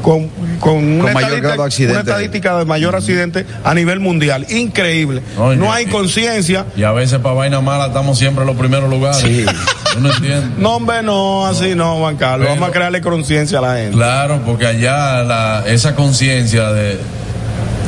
[0.05, 0.29] con,
[0.61, 4.45] con, una, mayor estadística, grado de una estadística de mayor accidente a nivel mundial.
[4.51, 5.23] Increíble.
[5.39, 6.67] Oye, no hay conciencia.
[6.77, 9.17] Y a veces para vaina mala estamos siempre en los primeros lugares.
[9.17, 9.47] Sí.
[9.95, 10.57] Yo no entiendo.
[10.59, 12.49] No, hombre, no, así no, Juan Carlos.
[12.49, 13.97] Pero- Vamos a crearle conciencia a la gente.
[13.97, 16.99] Claro, porque allá la, esa conciencia de.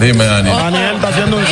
[0.01, 0.48] Dime, Dani.
[0.48, 1.44] Daniel está haciendo un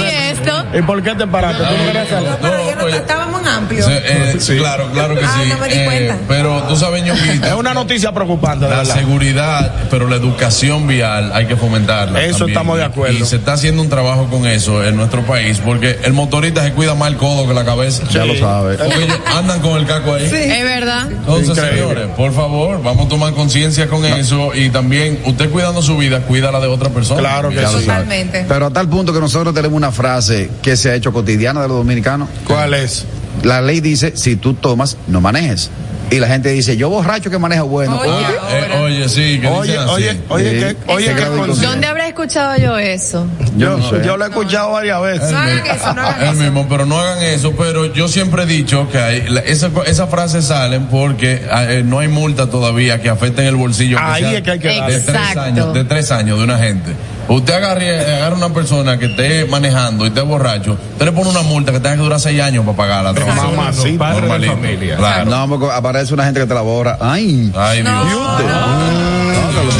[0.79, 1.63] ¿Y por qué te paraste?
[1.65, 2.11] ¿Tú no querías?
[2.11, 3.85] No, pero yo no estábamos en amplio.
[3.87, 5.49] Sí, eh, Claro, claro que Ah, sí.
[5.51, 6.17] no me di Eh, cuenta.
[6.29, 8.95] pero tú sabes, ñonguito, Es una noticia preocupante, de La verdad.
[8.95, 12.21] seguridad, pero la educación vial hay que fomentarla.
[12.23, 12.51] Eso también.
[12.51, 13.19] estamos de acuerdo.
[13.19, 16.73] Y se está haciendo un trabajo con eso en nuestro país, porque el motorista se
[16.73, 18.03] cuida más el codo que la cabeza.
[18.11, 18.77] Ya lo sabe.
[18.77, 20.25] Porque ellos andan con el caco ahí.
[20.25, 21.07] Es verdad.
[21.11, 21.81] Entonces, Increíble.
[21.81, 26.21] señores, por favor, vamos a tomar conciencia con eso y también usted cuidando su vida,
[26.21, 27.21] cuida la de otra persona.
[27.21, 27.85] Claro que Ya lo sí.
[27.87, 28.05] sabe.
[28.05, 28.45] Totalmente.
[28.49, 31.69] Pero a tal punto que nosotros tenemos una frase que se ha hecho cotidiana de
[31.69, 32.29] los dominicanos.
[32.47, 33.05] ¿Cuál es?
[33.43, 35.71] La ley dice, si tú tomas, no manejes.
[36.11, 37.99] Y la gente dice, yo borracho que manejo bueno.
[37.99, 40.59] Oye, Oye, Eh, oye, sí, que Oye, oye, oye, Sí.
[40.87, 41.25] que, oye, que
[41.67, 43.27] ¿Dónde habré escuchado yo eso?
[43.57, 44.03] yo no sé.
[44.05, 45.31] yo lo he escuchado varias veces.
[45.33, 46.43] No hagan eso, no hagan El eso.
[46.43, 47.53] mismo, pero no hagan eso.
[47.57, 52.01] Pero yo siempre he dicho que hay, la- esa, esa frase salen porque eh, no
[52.01, 53.99] hay multa todavía que afecten el bolsillo.
[53.99, 56.59] aunque Ahí sea es que hay que de tres años, de tres años de una
[56.59, 56.93] gente.
[57.29, 61.43] Usted agarre, agarra una persona que esté manejando y esté borracho, usted le pone una
[61.43, 63.15] multa que tenga que durar seis años para pagarla.
[63.15, 63.57] trabajando.
[63.57, 63.99] Mamacita.
[63.99, 64.53] Padre de Normalito.
[64.55, 64.97] familia.
[64.97, 65.25] Claro.
[65.31, 66.99] No, porque aparece una gente que te la borra.
[67.01, 67.51] Ay.
[67.57, 67.95] Ay, Dios.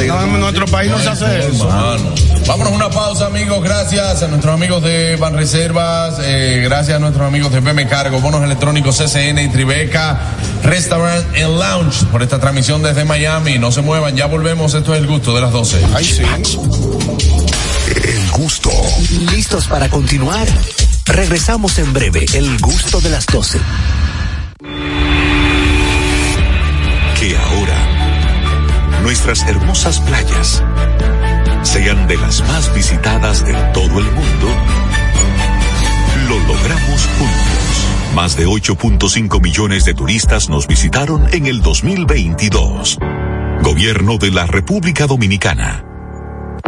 [0.07, 1.67] No, en nuestro país no se hace eso.
[1.67, 2.13] Hermano.
[2.47, 3.63] Vámonos a una pausa, amigos.
[3.63, 8.43] Gracias a nuestros amigos de Banreservas, eh, gracias a nuestros amigos de BM Cargo, bonos
[8.43, 10.17] electrónicos CCN y Tribeca,
[10.63, 13.57] Restaurant and Lounge por esta transmisión desde Miami.
[13.57, 14.73] No se muevan, ya volvemos.
[14.73, 15.81] Esto es el gusto de las 12.
[15.95, 16.23] Ay, sí.
[17.87, 18.69] El gusto.
[19.31, 20.47] ¿Listos para continuar?
[21.05, 23.59] Regresamos en breve, el gusto de las 12.
[27.19, 27.95] que ahora
[29.05, 30.63] nuestras hermosas playas,
[31.61, 34.47] sean de las más visitadas de todo el mundo,
[36.27, 38.15] lo logramos juntos.
[38.15, 42.97] Más de 8.5 millones de turistas nos visitaron en el 2022.
[43.61, 45.94] Gobierno de la República Dominicana.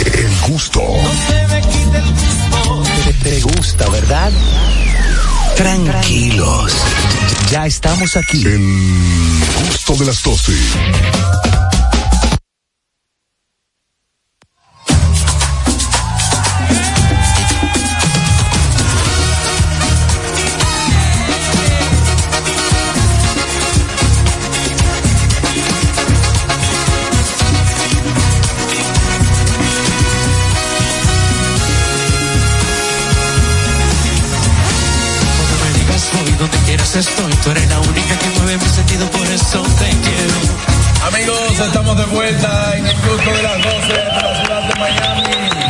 [0.00, 0.80] El gusto.
[3.04, 4.32] Te, te gusta, ¿verdad?
[5.56, 6.72] Tranquilos.
[7.50, 8.44] Ya estamos aquí.
[8.44, 8.60] El
[9.68, 10.52] gusto de las 12.
[36.92, 41.06] Quieras estoy, tú eres la única que mueve mi sentido, por eso te quiero.
[41.06, 45.22] Amigos, estamos de vuelta en el gusto de las 12 de la ciudad de Miami.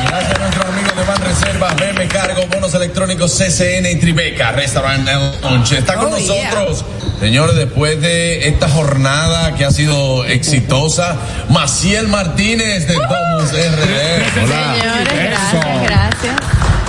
[0.09, 5.09] Gracias a nuestros amigos de Van Reservas, BM Cargo, Bonos Electrónicos, CCN y Tribeca, Restaurant
[5.43, 5.73] Lunch.
[5.73, 6.51] Está con Oh, yeah.
[6.51, 6.85] nosotros,
[7.21, 11.17] señores, después de esta jornada que ha sido exitosa,
[11.49, 14.43] Maciel Martínez de Domus RD.
[14.43, 14.75] Hola.
[14.75, 16.37] Señores, gracias, gracias.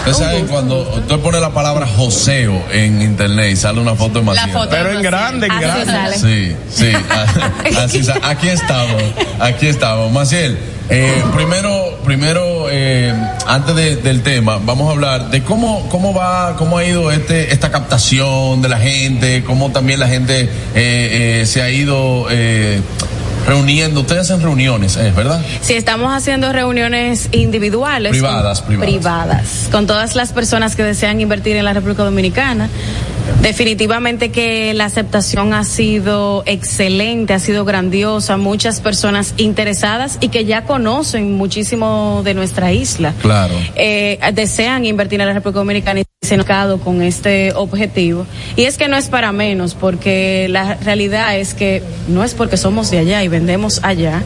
[0.06, 4.26] Ustedes saben cuando usted pone la palabra joseo en internet y sale una foto de
[4.52, 5.86] foto de Pero en grande, en Así grande.
[5.86, 6.18] sale.
[6.18, 6.92] Sí, sí.
[7.80, 9.02] así sa- aquí estamos,
[9.40, 10.12] aquí estamos.
[10.12, 10.58] Maciel,
[10.90, 13.14] eh, primero, primero, eh,
[13.48, 17.54] antes de- del tema, vamos a hablar de cómo, cómo va, cómo ha ido este,
[17.54, 22.82] esta captación de la gente, cómo también la gente eh, eh, se ha ido eh,
[23.46, 24.02] reuniendo.
[24.02, 25.12] Ustedes hacen reuniones, ¿eh?
[25.16, 25.42] ¿verdad?
[25.62, 28.12] Sí, estamos haciendo reuniones individuales.
[28.12, 29.70] Privadas, con, privadas.
[29.72, 32.70] con todas las personas que desean invertir en la República Dominicana.
[33.42, 40.46] Definitivamente que la aceptación ha sido excelente, ha sido grandiosa, muchas personas interesadas y que
[40.46, 43.14] ya conocen muchísimo de nuestra isla.
[43.22, 43.54] Claro.
[43.76, 48.26] eh, desean invertir en la República Dominicana se han quedado con este objetivo.
[48.56, 52.58] Y es que no es para menos, porque la realidad es que no es porque
[52.58, 54.24] somos de allá y vendemos allá,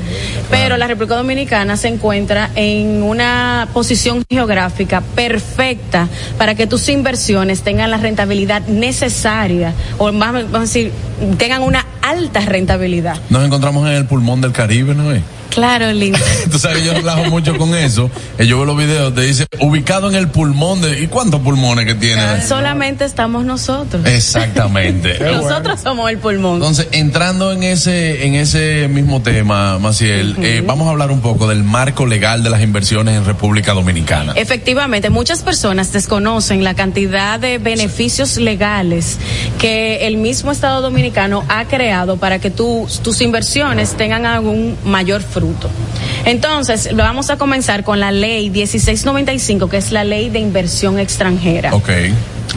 [0.49, 6.07] pero la República Dominicana se encuentra en una posición geográfica perfecta
[6.38, 10.91] para que tus inversiones tengan la rentabilidad necesaria, o más, vamos a decir,
[11.38, 13.18] tengan una alta rentabilidad.
[13.30, 15.22] Nos encontramos en el pulmón del Caribe, ¿no es?
[15.57, 16.19] Claro, lindo.
[16.51, 18.11] Tú sabes, yo relajo mucho con eso.
[18.38, 21.01] Eh, Yo veo los videos, te dice, ubicado en el pulmón de...
[21.01, 22.43] ¿Y cuántos pulmones que tiene?
[22.43, 24.05] Solamente estamos nosotros.
[24.05, 25.17] Exactamente.
[25.31, 26.57] Nosotros somos el pulmón.
[26.57, 31.47] Entonces, entrando en ese, en ese mismo tema, Maciel, eh, vamos a hablar un poco
[31.47, 34.34] del marco legal de las inversiones en República Dominicana.
[34.35, 39.17] Efectivamente, muchas personas desconocen la cantidad de beneficios legales
[39.57, 45.23] que el mismo Estado Dominicano ha creado para que tu- tus inversiones tengan algún mayor
[45.23, 45.47] fruto.
[46.26, 51.74] Entonces, vamos a comenzar con la ley 1695, que es la ley de inversión extranjera.
[51.74, 51.90] Ok.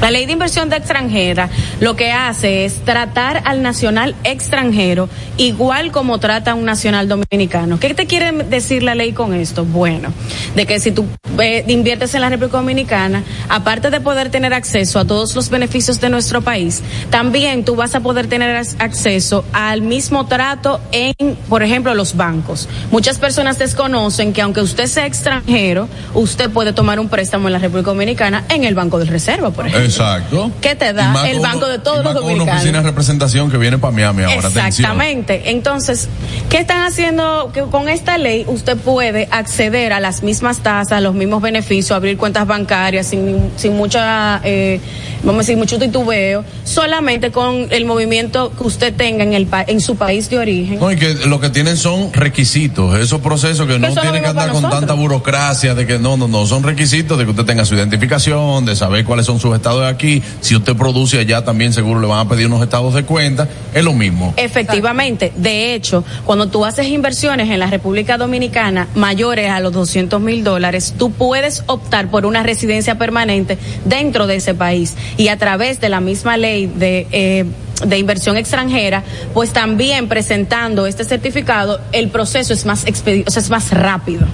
[0.00, 1.50] La ley de inversión de extranjera
[1.80, 7.78] lo que hace es tratar al nacional extranjero igual como trata a un nacional dominicano.
[7.78, 9.64] ¿Qué te quiere decir la ley con esto?
[9.64, 10.12] Bueno,
[10.54, 11.06] de que si tú
[11.38, 16.00] eh, inviertes en la República Dominicana, aparte de poder tener acceso a todos los beneficios
[16.00, 21.62] de nuestro país, también tú vas a poder tener acceso al mismo trato en, por
[21.62, 22.68] ejemplo, los bancos.
[22.90, 27.58] Muchas personas desconocen que aunque usted sea extranjero, usted puede tomar un préstamo en la
[27.58, 29.79] República Dominicana en el Banco de Reserva, por ejemplo.
[29.84, 30.50] Exacto.
[30.60, 32.84] ¿Qué te da el banco uno- de todos y más los con una oficina dominicanos?
[32.84, 34.38] de representación que viene para Miami ahora.
[34.48, 34.66] atención.
[34.66, 35.50] Exactamente.
[35.50, 36.08] Entonces,
[36.48, 37.50] ¿qué están haciendo?
[37.52, 41.90] Que con esta ley usted puede acceder a las mismas tasas, a los mismos beneficios,
[41.92, 44.80] abrir cuentas bancarias sin, sin mucha, eh,
[45.22, 49.64] vamos a decir, mucho titubeo, solamente con el movimiento que usted tenga en el pa-
[49.66, 50.78] en su país de origen.
[50.80, 54.46] No, y que lo que tienen son requisitos, esos procesos que no tienen que andar
[54.50, 54.80] con nosotros.
[54.80, 58.64] tanta burocracia, de que no, no, no, son requisitos de que usted tenga su identificación,
[58.64, 62.06] de saber cuáles son sus estados de aquí, si usted produce allá también seguro le
[62.06, 64.34] van a pedir unos estados de cuenta, es lo mismo.
[64.36, 70.20] Efectivamente, de hecho, cuando tú haces inversiones en la República Dominicana mayores a los 200
[70.20, 75.36] mil dólares, tú puedes optar por una residencia permanente dentro de ese país y a
[75.36, 77.06] través de la misma ley de...
[77.12, 77.44] eh,
[77.80, 79.02] de inversión extranjera,
[79.32, 84.26] pues también presentando este certificado, el proceso es más expedi o sea, es más rápido.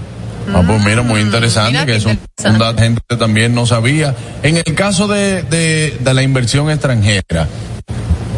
[0.55, 3.66] Ah, pues mira, muy interesante, mira que es un, un dato que gente también no
[3.66, 4.14] sabía.
[4.43, 7.48] En el caso de, de, de la inversión extranjera,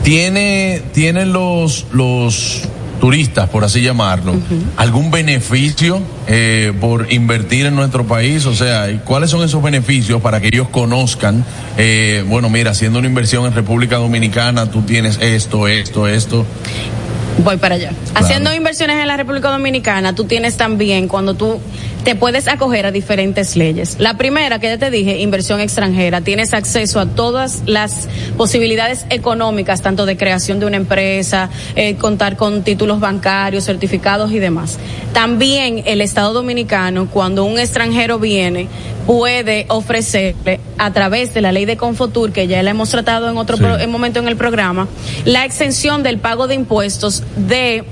[0.03, 2.63] ¿tiene, tienen los, los
[3.01, 4.35] turistas, por así llamarlo,
[4.77, 8.47] algún beneficio eh, por invertir en nuestro país?
[8.47, 11.45] O sea, ¿y ¿cuáles son esos beneficios para que ellos conozcan?
[11.77, 16.45] eh, bueno, mira, haciendo una inversión en República Dominicana, tú tienes esto, esto, esto.
[17.45, 17.93] Voy para allá.
[18.15, 21.61] Haciendo inversiones en la República Dominicana, tú tienes también cuando tú
[22.05, 23.97] te puedes acoger a diferentes leyes.
[23.99, 26.21] La primera, que ya te dije, inversión extranjera.
[26.21, 32.37] Tienes acceso a todas las posibilidades económicas, tanto de creación de una empresa, eh, contar
[32.37, 34.79] con títulos bancarios, certificados y demás.
[35.13, 38.69] También el Estado Dominicano, cuando un extranjero viene,
[39.09, 43.39] puede ofrecerle a través de la ley de Confotur, que ya la hemos tratado en
[43.39, 43.63] otro Sí.
[43.63, 44.87] pro- en momento en el programa,
[45.25, 47.85] la exención del pago de impuestos de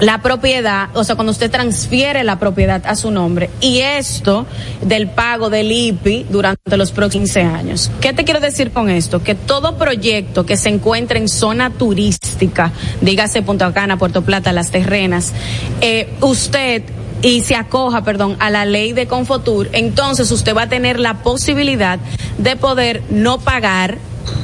[0.00, 4.44] la propiedad, o sea, cuando usted transfiere la propiedad a su nombre, y esto
[4.82, 7.90] del pago del IPI durante los próximos 15 años.
[8.00, 9.22] ¿Qué te quiero decir con esto?
[9.22, 12.72] Que todo proyecto que se encuentre en zona turística,
[13.02, 15.32] dígase Punta Cana, Puerto Plata, Las Terrenas,
[15.80, 16.82] eh, usted
[17.22, 21.22] y se acoja, perdón, a la ley de Confotur, entonces usted va a tener la
[21.22, 21.98] posibilidad
[22.38, 23.98] de poder no pagar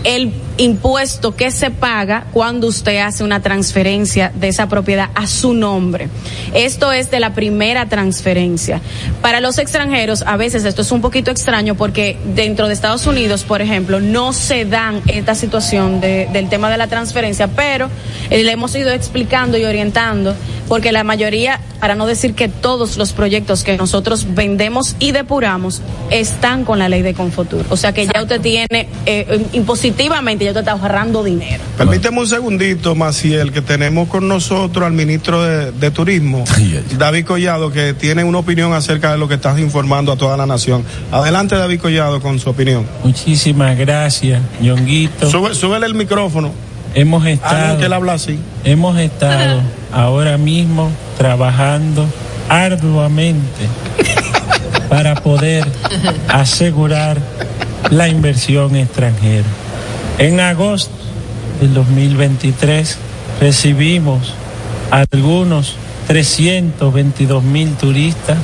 [0.05, 5.53] el impuesto que se paga cuando usted hace una transferencia de esa propiedad a su
[5.53, 6.09] nombre.
[6.55, 8.81] Esto es de la primera transferencia.
[9.21, 13.45] Para los extranjeros, a veces esto es un poquito extraño porque dentro de Estados Unidos,
[13.45, 17.91] por ejemplo, no se dan esta situación de- del tema de la transferencia, pero
[18.31, 20.35] le hemos ido explicando y orientando
[20.69, 25.83] porque la mayoría, para no decir que todos los proyectos que nosotros vendemos y depuramos
[26.11, 27.65] están con la ley de Confotur.
[27.71, 31.63] O sea que ya usted tiene, eh, impositivamente, ya usted está ahorrando dinero.
[31.77, 36.45] Permíteme un segundito, Maciel, que tenemos con nosotros al ministro de, de Turismo,
[36.99, 40.47] David Collado, que tiene una opinión acerca de lo que estás informando a toda la
[40.47, 40.85] nación.
[41.13, 42.87] Adelante, David Collado, con su opinión.
[43.05, 45.31] Muchísimas gracias, Ñonguito.
[45.31, 46.66] Sube, súbele el micrófono.
[46.97, 48.39] Hemos estado, que él habla así.
[48.65, 49.61] hemos estado
[49.93, 52.07] ahora mismo trabajando
[52.49, 53.69] arduamente
[54.89, 55.67] para poder
[56.27, 57.19] asegurar
[57.91, 59.45] la inversión extranjera.
[60.17, 60.95] En agosto
[61.61, 62.97] del 2023
[63.43, 64.33] recibimos
[64.91, 68.39] algunos 322 mil turistas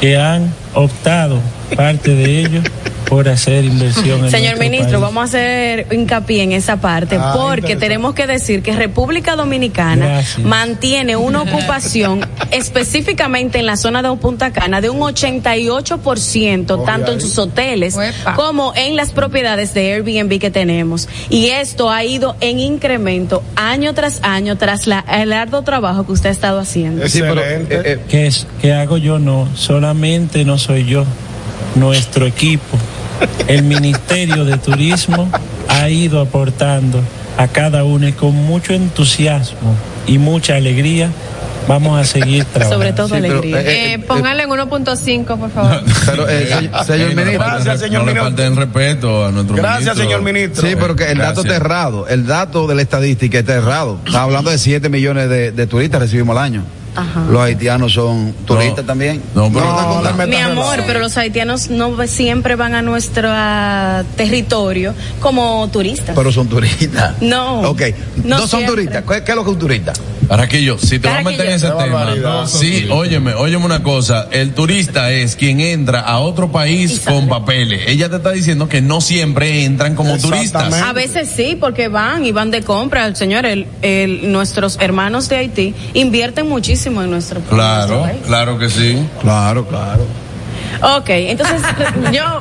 [0.00, 1.38] que han optado,
[1.76, 2.64] parte de ellos,
[3.08, 5.00] por hacer inversión en Señor ministro, país.
[5.02, 10.06] vamos a hacer hincapié en esa parte Ah, porque tenemos que decir que República Dominicana
[10.06, 10.38] Gracias.
[10.46, 17.20] mantiene una ocupación específicamente en la zona de Punta Cana de un 88% tanto en
[17.20, 17.96] sus hoteles
[18.36, 23.94] como en las propiedades de Airbnb que tenemos y esto ha ido en incremento año
[23.94, 27.04] tras año tras la, el arduo trabajo que usted ha estado haciendo.
[27.70, 29.18] eh, ¿Qué, es, ¿Qué hago yo?
[29.18, 31.04] No, solamente no soy yo,
[31.74, 32.78] nuestro equipo.
[33.48, 35.30] El Ministerio de Turismo
[35.68, 37.00] ha ido aportando
[37.36, 39.74] a cada uno y con mucho entusiasmo
[40.06, 41.10] y mucha alegría
[41.68, 42.76] vamos a seguir trabajando.
[42.76, 43.60] Sobre todo alegría.
[43.62, 45.82] Eh, póngale en 1.5, por favor.
[46.06, 46.46] Pero, eh,
[46.84, 47.98] señor Sí, no le ministro.
[48.00, 49.56] no le falten respeto a nuestro
[50.22, 50.68] ministro.
[50.68, 51.44] Sí, porque el dato Gracias.
[51.44, 52.08] está errado.
[52.08, 53.98] El dato de la estadística está errado.
[54.04, 56.64] Está hablando de 7 millones de, de turistas recibimos al año.
[57.30, 59.22] Los haitianos son turistas también.
[59.34, 63.28] No, pero Mi amor, pero los haitianos no siempre van a nuestro
[64.16, 66.14] territorio como turistas.
[66.14, 67.14] Pero son turistas.
[67.20, 67.60] No.
[67.62, 67.82] Ok.
[68.24, 68.70] No No, son siempre.
[68.72, 69.04] turistas.
[69.08, 69.92] ¿Qué, qué es lo que es un turista?
[70.36, 72.46] Carraquillo, si te vas a meter en ese tema, barbaridad.
[72.46, 77.82] sí, óyeme, óyeme una cosa, el turista es quien entra a otro país con papeles.
[77.86, 80.72] Ella te está diciendo que no siempre entran como turistas.
[80.72, 83.14] A veces sí, porque van y van de compra.
[83.14, 88.16] Señor, el, el- nuestros hermanos de Haití invierten muchísimo en nuestro, en nuestro Claro, país.
[88.26, 88.98] claro que sí.
[89.20, 90.06] Claro, claro.
[90.80, 91.60] Ok, entonces
[92.12, 92.40] yo,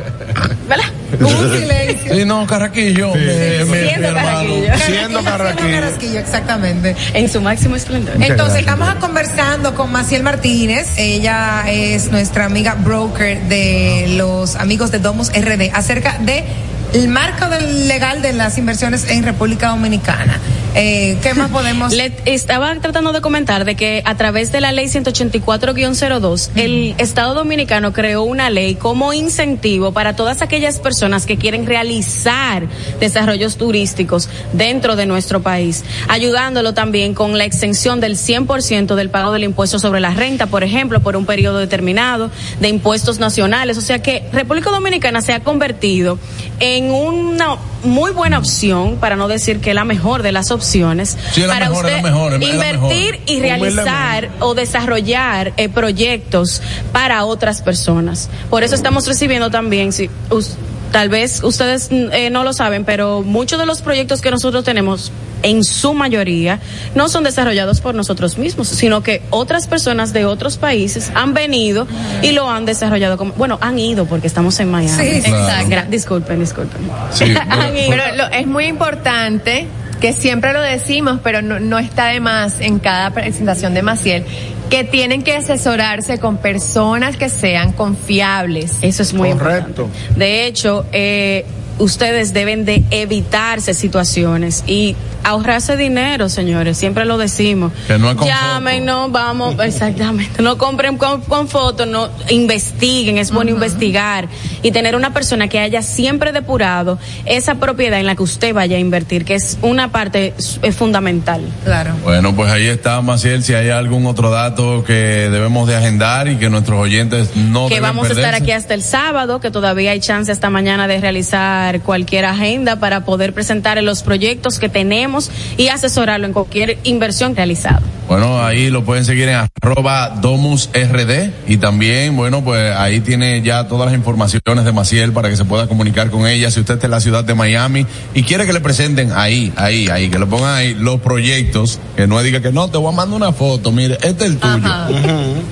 [0.68, 0.86] ¿verdad?
[1.20, 2.16] Un silencio.
[2.16, 3.14] Sí, no, Carraquillo.
[3.14, 4.78] me- me- Siendo carraquillo.
[4.86, 5.72] Siendo carraquillo.
[5.72, 6.96] Carrasquillo, exactamente.
[7.14, 8.16] En su máximo esplendor.
[8.22, 10.88] Entonces, estamos conversando con Maciel Martínez.
[10.98, 16.44] Ella es nuestra amiga broker de los amigos de Domus RD acerca de
[16.94, 20.40] el marco del legal de las inversiones en República Dominicana.
[20.76, 21.94] Eh, ¿Qué más podemos?
[21.94, 27.34] Le estaba tratando de comentar de que a través de la ley 184-02, el Estado
[27.34, 32.68] Dominicano creó una ley como incentivo para todas aquellas personas que quieren realizar
[33.00, 39.32] desarrollos turísticos dentro de nuestro país, ayudándolo también con la exención del 100% del pago
[39.32, 43.78] del impuesto sobre la renta, por ejemplo, por un periodo determinado, de impuestos nacionales.
[43.78, 46.18] O sea que República Dominicana se ha convertido
[46.60, 51.42] en una muy buena opción, para no decir que la mejor de las opciones, Sí,
[51.42, 57.62] es la para mejor, usted mejor, invertir y realizar o desarrollar eh, proyectos para otras
[57.62, 58.30] personas.
[58.50, 60.56] Por eso estamos recibiendo también, si us-
[60.92, 64.64] tal vez ustedes mm, eh, no lo saben, pero muchos de los proyectos que nosotros
[64.64, 65.12] tenemos
[65.44, 66.60] en su mayoría
[66.96, 71.88] no son desarrollados por nosotros mismos, sino que otras personas de otros países han venido
[72.22, 75.04] y lo han desarrollado como, bueno, han ido porque estamos en Miami.
[75.04, 75.62] Sí, Claro.
[75.64, 75.92] exacto.
[75.92, 76.82] Disculpen, disculpen.
[77.50, 77.90] Han ido.
[77.90, 79.68] Pero lo- es muy importante
[80.00, 84.26] que siempre lo decimos, pero no, no está de más en cada presentación de Maciel,
[84.70, 88.78] que tienen que asesorarse con personas que sean confiables.
[88.82, 89.84] Eso es muy importante.
[90.16, 91.46] De hecho, eh,
[91.78, 96.78] ustedes deben de evitarse situaciones y ahorrarse dinero, señores.
[96.78, 97.72] Siempre lo decimos.
[97.88, 100.42] Que no es con Llamen, no, vamos, exactamente.
[100.42, 103.18] No compren con, con fotos, no investiguen.
[103.18, 104.28] Es bueno investigar
[104.62, 108.78] y tener una persona que haya siempre depurado esa propiedad en la que usted vaya
[108.78, 111.42] a invertir, que es una parte eh, fundamental.
[111.64, 111.94] Claro.
[112.04, 116.38] Bueno, pues ahí está, Maciel, si hay algún otro dato que debemos de agendar y
[116.38, 118.44] que nuestros oyentes no que deben vamos a estar perderse.
[118.44, 123.06] aquí hasta el sábado, que todavía hay chance hasta mañana de realizar cualquier agenda para
[123.06, 125.11] poder presentar los proyectos que tenemos
[125.58, 127.82] y asesorarlo en cualquier inversión realizada.
[128.12, 133.70] Bueno, ahí lo pueden seguir en arroba domusrd y también, bueno, pues ahí tiene ya
[133.70, 136.52] todas las informaciones de Maciel para que se pueda comunicar con ella.
[136.52, 139.88] Si usted está en la ciudad de Miami y quiere que le presenten ahí, ahí,
[139.88, 142.98] ahí, que le pongan ahí los proyectos, que no diga que no, te voy a
[142.98, 144.60] mandar una foto, mire, este es el tuyo.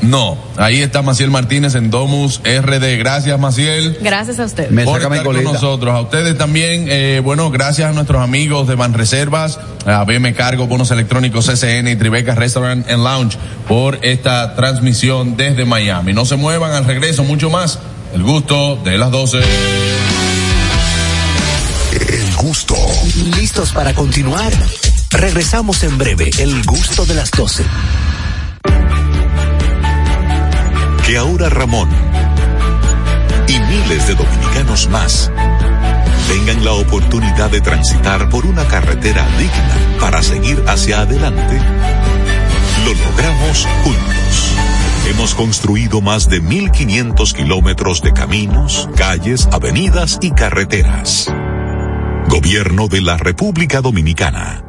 [0.02, 2.98] No, ahí está Maciel Martínez en Domus RD.
[2.98, 4.00] Gracias, Maciel.
[4.02, 4.68] Gracias a usted.
[4.84, 5.96] por estar con nosotros.
[5.96, 10.92] A ustedes también, eh, bueno, gracias a nuestros amigos de Banreservas, a BM Cargo, Bonos
[10.92, 16.14] Electrónicos CCN y Tribeca Restaurant and Lounge por esta transmisión desde Miami.
[16.14, 17.78] No se muevan al regreso, mucho más.
[18.12, 19.38] El gusto de las 12.
[21.92, 22.76] El gusto.
[23.38, 24.52] ¿Listos para continuar?
[25.12, 26.32] Regresamos en breve.
[26.40, 27.64] El gusto de las 12.
[31.06, 31.90] Que ahora Ramón
[33.48, 35.32] y miles de dominicanos más
[36.30, 41.60] tengan la oportunidad de transitar por una carretera digna para seguir hacia adelante,
[42.86, 44.56] lo logramos juntos.
[45.10, 51.32] Hemos construido más de 1.500 kilómetros de caminos, calles, avenidas y carreteras.
[52.28, 54.69] Gobierno de la República Dominicana.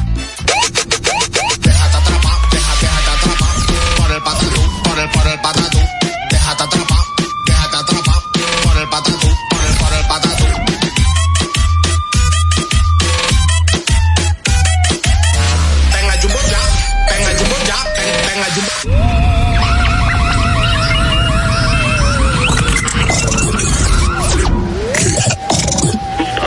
[4.21, 5.79] El patatú, por el, por el patatú.
[6.29, 7.03] Déjate atrapar,
[7.47, 8.21] déjate atrapar
[8.63, 10.45] por el patatú, por el, por el patatú.
[15.93, 16.61] Venga Jumbo ya,
[17.09, 20.11] venga Jumbo ya, ven- venga Jumbo.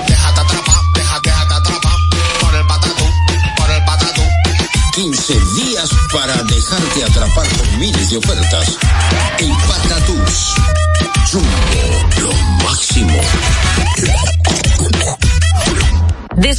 [0.08, 1.98] Déjate atrapar, déjate, déjate atrapar
[2.40, 3.04] por el patatú,
[3.56, 4.22] por el patatú.
[4.94, 8.93] 15 días para dejarte atrapar por miles de ofertas.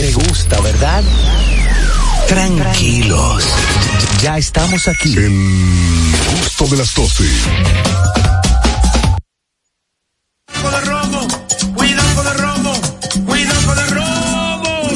[0.00, 1.04] Te, gusta, ¿verdad?
[2.26, 3.44] Tranquilos.
[4.22, 5.14] Ya estamos aquí.
[5.14, 7.24] El gusto de las 12.
[10.62, 11.28] con el robo,
[11.74, 12.72] cuidado con el robo,
[13.26, 14.90] cuidado con el robo.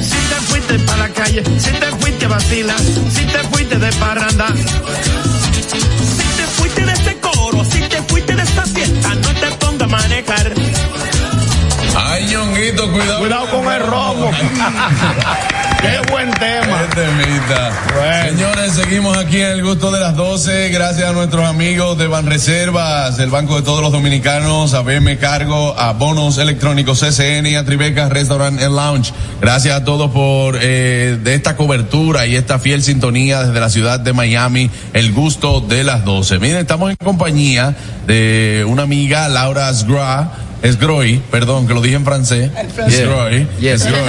[0.00, 3.92] Si te fuiste para la calle, si te fuiste a vacilar, si te fuiste de
[3.94, 4.54] parranda,
[11.94, 13.18] Ay, ñonguito, cuidado.
[13.20, 14.30] Cuidado con el robo.
[15.82, 16.86] Qué buen tema.
[16.94, 17.72] Qué temita.
[18.28, 20.68] Señores, seguimos aquí en el gusto de las 12.
[20.68, 25.74] Gracias a nuestros amigos de Banreservas, del Banco de Todos los Dominicanos, a BM Cargo,
[25.76, 29.12] a Bonos Electrónicos CCN y a Tribeca Restaurant and Lounge.
[29.40, 33.98] Gracias a todos por eh, de esta cobertura y esta fiel sintonía desde la ciudad
[33.98, 36.38] de Miami, el gusto de las 12.
[36.38, 37.74] Miren, estamos en compañía
[38.06, 40.30] de una amiga, Laura Sgra.
[40.64, 42.50] Sgroy, perdón, que lo dije en francés.
[42.88, 44.02] Sgroy, Sgroy.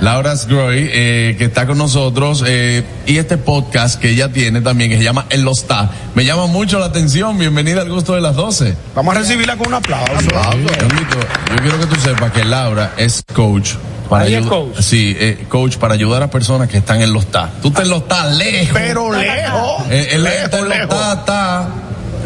[0.00, 4.90] Laura Sgroy, eh, que está con nosotros, eh, y este podcast que ella tiene también,
[4.90, 5.90] que se llama El Los Ta.
[6.14, 7.36] Me llama mucho la atención.
[7.38, 8.76] Bienvenida al gusto de las 12.
[8.94, 10.12] Vamos a recibirla con un aplauso.
[10.22, 13.72] Yo quiero que tú sepas que Laura es coach.
[14.08, 14.80] Para Ella es ayudar- coach.
[14.80, 17.50] Sí, eh, coach para ayudar a personas que están en los TA.
[17.60, 18.70] Tú te los TA lejos.
[18.72, 19.82] Pero lejos.
[19.90, 20.88] Eh, lejos, está en los lejos.
[20.88, 21.68] TA, TA.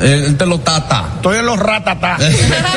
[0.03, 1.05] Eh, Él te los TA, TA.
[1.17, 2.19] Estoy en los ratatá.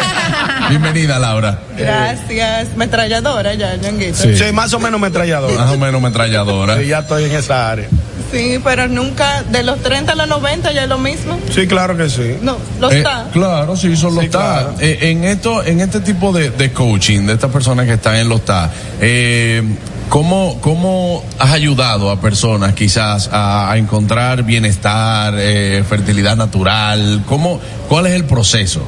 [0.69, 1.59] Bienvenida, Laura.
[1.77, 2.75] Gracias.
[2.75, 4.15] Metralladora ya, Ñonguito.
[4.17, 4.37] Sí.
[4.37, 5.53] Sí, más o menos metrallador.
[5.53, 6.77] Más o menos metralladora.
[6.79, 7.87] Sí, ya estoy en esa área.
[8.31, 11.39] Sí, pero nunca, de los 30 a los 90 ya es lo mismo.
[11.53, 12.37] Sí, claro que sí.
[12.41, 13.27] No, los Eh, está.
[13.31, 14.39] claro, sí, son los Sí, TA.
[14.39, 14.75] claro.
[14.79, 18.27] Eh, en esto, en este tipo de, de coaching, de estas personas que están en
[18.27, 19.63] los TA, eh,
[20.09, 27.23] ¿cómo, ¿cómo has ayudado a personas quizás a, a encontrar bienestar, eh, fertilidad natural?
[27.25, 27.59] ¿Cómo,
[27.89, 28.81] ¿Cuál es el proceso?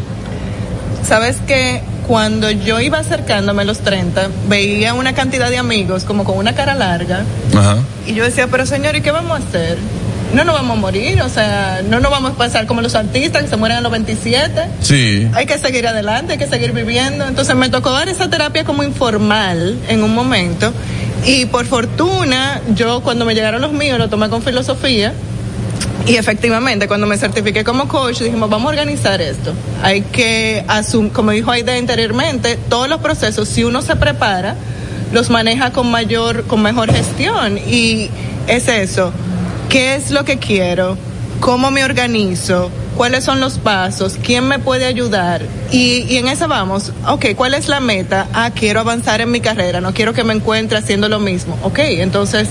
[1.03, 6.23] Sabes que cuando yo iba acercándome a los 30, veía una cantidad de amigos como
[6.23, 7.23] con una cara larga
[7.56, 7.77] Ajá.
[8.06, 9.77] y yo decía, pero señor, ¿y qué vamos a hacer?
[10.34, 13.44] No nos vamos a morir, o sea, no nos vamos a pasar como los artistas
[13.44, 14.61] que se mueren a los 27.
[14.81, 15.30] Sí.
[15.34, 17.26] Hay que seguir adelante, hay que seguir viviendo.
[17.26, 20.73] Entonces me tocó dar esa terapia como informal en un momento.
[21.28, 25.14] Y por fortuna, yo cuando me llegaron los míos lo tomé con filosofía.
[26.08, 29.52] Y efectivamente, cuando me certifiqué como coach, dijimos, vamos a organizar esto.
[29.84, 34.56] Hay que asumir, como dijo Aida anteriormente, todos los procesos, si uno se prepara,
[35.12, 37.58] los maneja con mayor, con mejor gestión.
[37.58, 38.10] Y
[38.48, 39.12] es eso.
[39.68, 40.98] ¿Qué es lo que quiero?
[41.41, 42.72] ¿Cómo me organizo?
[42.98, 44.18] ¿Cuáles son los pasos?
[44.24, 45.44] ¿Quién me puede ayudar?
[45.72, 46.91] Y, y en eso vamos.
[47.07, 48.28] Ok, ¿cuál es la meta?
[48.34, 49.82] Ah, quiero avanzar en mi carrera.
[49.82, 51.60] No quiero que me encuentre haciendo lo mismo.
[51.61, 52.49] Ok, entonces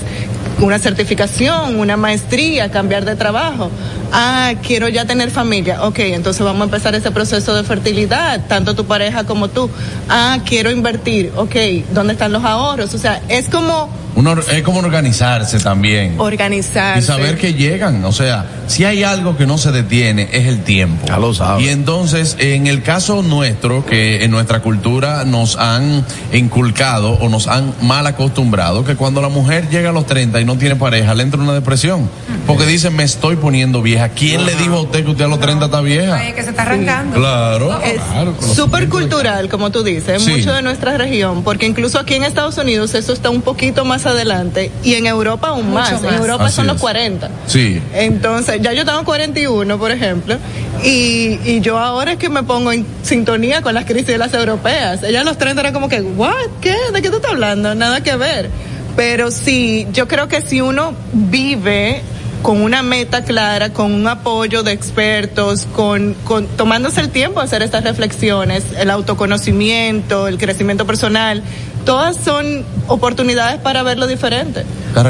[0.61, 3.69] una certificación, una maestría, cambiar de trabajo.
[4.13, 5.83] Ah, quiero ya tener familia.
[5.83, 9.69] Ok, entonces vamos a empezar ese proceso de fertilidad, tanto tu pareja como tú.
[10.07, 11.33] Ah, quiero invertir.
[11.35, 11.55] Ok,
[11.91, 12.93] ¿dónde están los ahorros?
[12.93, 16.15] O sea, es como Uno, es como organizarse también.
[16.17, 16.99] Organizarse.
[16.99, 20.63] Y saber que llegan, o sea, si hay algo que no se detiene es el
[20.63, 21.05] tiempo.
[21.07, 21.63] Ya lo sabes.
[21.63, 26.03] Y entonces, en el caso nuestro, que en nuestra cultura nos han
[26.33, 30.45] inculcado o nos han mal acostumbrado, que cuando la mujer llega a los 30 y
[30.45, 32.09] no tiene pareja, le entra una depresión.
[32.47, 34.09] Porque dicen, me estoy poniendo vieja.
[34.09, 36.15] ¿Quién le dijo a usted que usted a los 30 está vieja?
[36.15, 37.17] Ay, que se está arrancando.
[37.17, 37.79] Claro.
[37.83, 40.31] Es claro, súper cultural, como tú dices, Sí.
[40.31, 44.06] mucho de nuestra región, porque incluso aquí en Estados Unidos eso está un poquito más
[44.11, 46.03] adelante y en Europa aún más.
[46.03, 46.13] En.
[46.13, 46.81] Europa Así son los es.
[46.81, 47.29] 40.
[47.47, 47.81] Sí.
[47.93, 50.37] Entonces, ya yo tengo 41, por ejemplo,
[50.83, 54.33] y, y yo ahora es que me pongo en sintonía con las crisis de las
[54.33, 55.03] europeas.
[55.03, 56.33] Ella a los 30 era como que, ¿what?
[56.61, 56.75] ¿Qué?
[56.93, 57.75] ¿De qué tú estás hablando?
[57.75, 58.49] Nada que ver.
[58.95, 62.01] Pero sí, yo creo que si uno vive
[62.41, 67.45] con una meta clara, con un apoyo de expertos, con, con tomándose el tiempo de
[67.45, 71.43] hacer estas reflexiones, el autoconocimiento, el crecimiento personal,
[71.87, 74.65] todas son oportunidades para verlo diferente.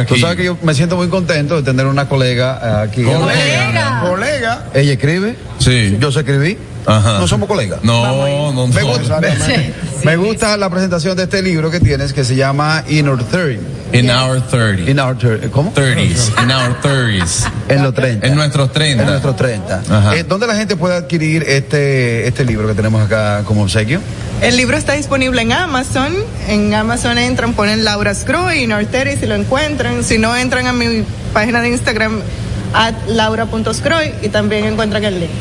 [0.07, 3.03] Tú sabes que yo me siento muy contento de tener una colega eh, aquí.
[3.03, 4.03] Colega.
[4.07, 4.65] Colega.
[4.75, 5.35] Ella escribe.
[5.57, 5.97] Sí.
[5.99, 6.59] Yo sé escribir.
[6.87, 7.19] Ajá.
[7.19, 7.79] No somos colegas.
[7.83, 8.67] No, no, no.
[8.67, 9.73] Me gusta, me,
[10.03, 13.59] me gusta la presentación de este libro que tienes que se llama Inner Thirty.
[13.93, 14.89] In our 30.
[14.91, 15.73] In our thir- ¿Cómo?
[15.73, 16.33] 30s.
[16.43, 17.49] In our 30s.
[17.69, 18.27] En los 30.
[18.27, 19.03] En nuestros 30.
[19.03, 19.81] En nuestros 30.
[19.89, 20.15] Ajá.
[20.17, 24.01] Eh, ¿Dónde la gente puede adquirir este, este libro que tenemos acá como obsequio?
[24.41, 26.13] El libro está disponible en Amazon.
[26.49, 30.03] En Amazon entran, ponen Laura Scroy y Norteri si lo encuentran.
[30.03, 31.03] Si no, entran a mi
[31.33, 32.19] página de Instagram
[32.73, 35.31] at laura.scroy y también encuentran el link.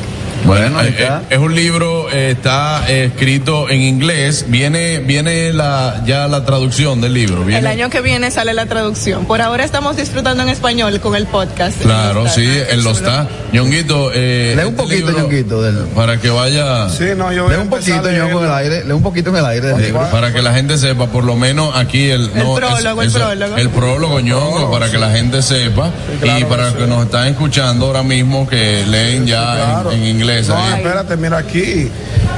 [0.46, 1.18] Bueno, ahí Eh, está.
[1.22, 4.44] eh, es un libro, eh, está eh, escrito en inglés.
[4.48, 7.44] Viene, viene la, ya la traducción del libro.
[7.44, 9.24] Viene, El año que viene sale la traducción.
[9.26, 11.80] Por ahora estamos disfrutando en español con el podcast.
[11.82, 13.26] Claro, sí, él lo está.
[13.52, 16.88] Ñonguito, eh, Lee un este poquito, Ñonguito, del- Para que vaya.
[16.90, 18.84] Sí, no, yo voy Lee un poquito, Ñongo, en el aire.
[18.84, 20.08] Lee un poquito en el aire del libro.
[20.10, 23.56] Para que la gente sepa, por lo menos aquí el, no, prólogo, el prólogo.
[23.56, 25.90] el prólogo ñongo, para que la gente sepa
[26.22, 29.92] y para que nos están escuchando ahora mismo que leen ya en- Claro.
[29.92, 30.35] en, inglés.
[30.42, 30.74] No, ahí.
[30.74, 31.90] espérate, mira aquí.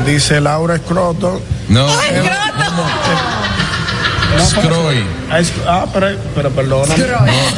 [0.06, 1.40] Dice Laura Scroto.
[1.68, 1.86] No,
[4.46, 5.02] Scroy.
[5.30, 6.94] Ah, Ah, pero, pero perdona.
[6.96, 7.04] No,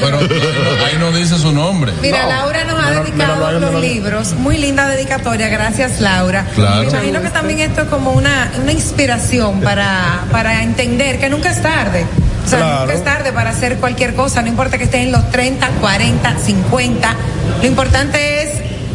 [0.00, 1.92] pero ahí no dice su nombre.
[2.00, 2.28] Mira, No.
[2.28, 4.32] Laura nos ha lo- lo dedicado los lo- libros.
[4.34, 5.48] Muy linda dedicatoria.
[5.48, 6.46] Gracias, Laura.
[6.54, 6.82] Claro.
[6.82, 11.50] Me imagino que también esto es como una, una inspiración para, para entender que nunca
[11.50, 12.06] es tarde.
[12.44, 12.80] O sea, Claro.
[12.82, 14.40] nunca es tarde para hacer cualquier cosa.
[14.42, 17.14] No importa que estés en los 30, 40, 50.
[17.60, 18.50] Lo importante es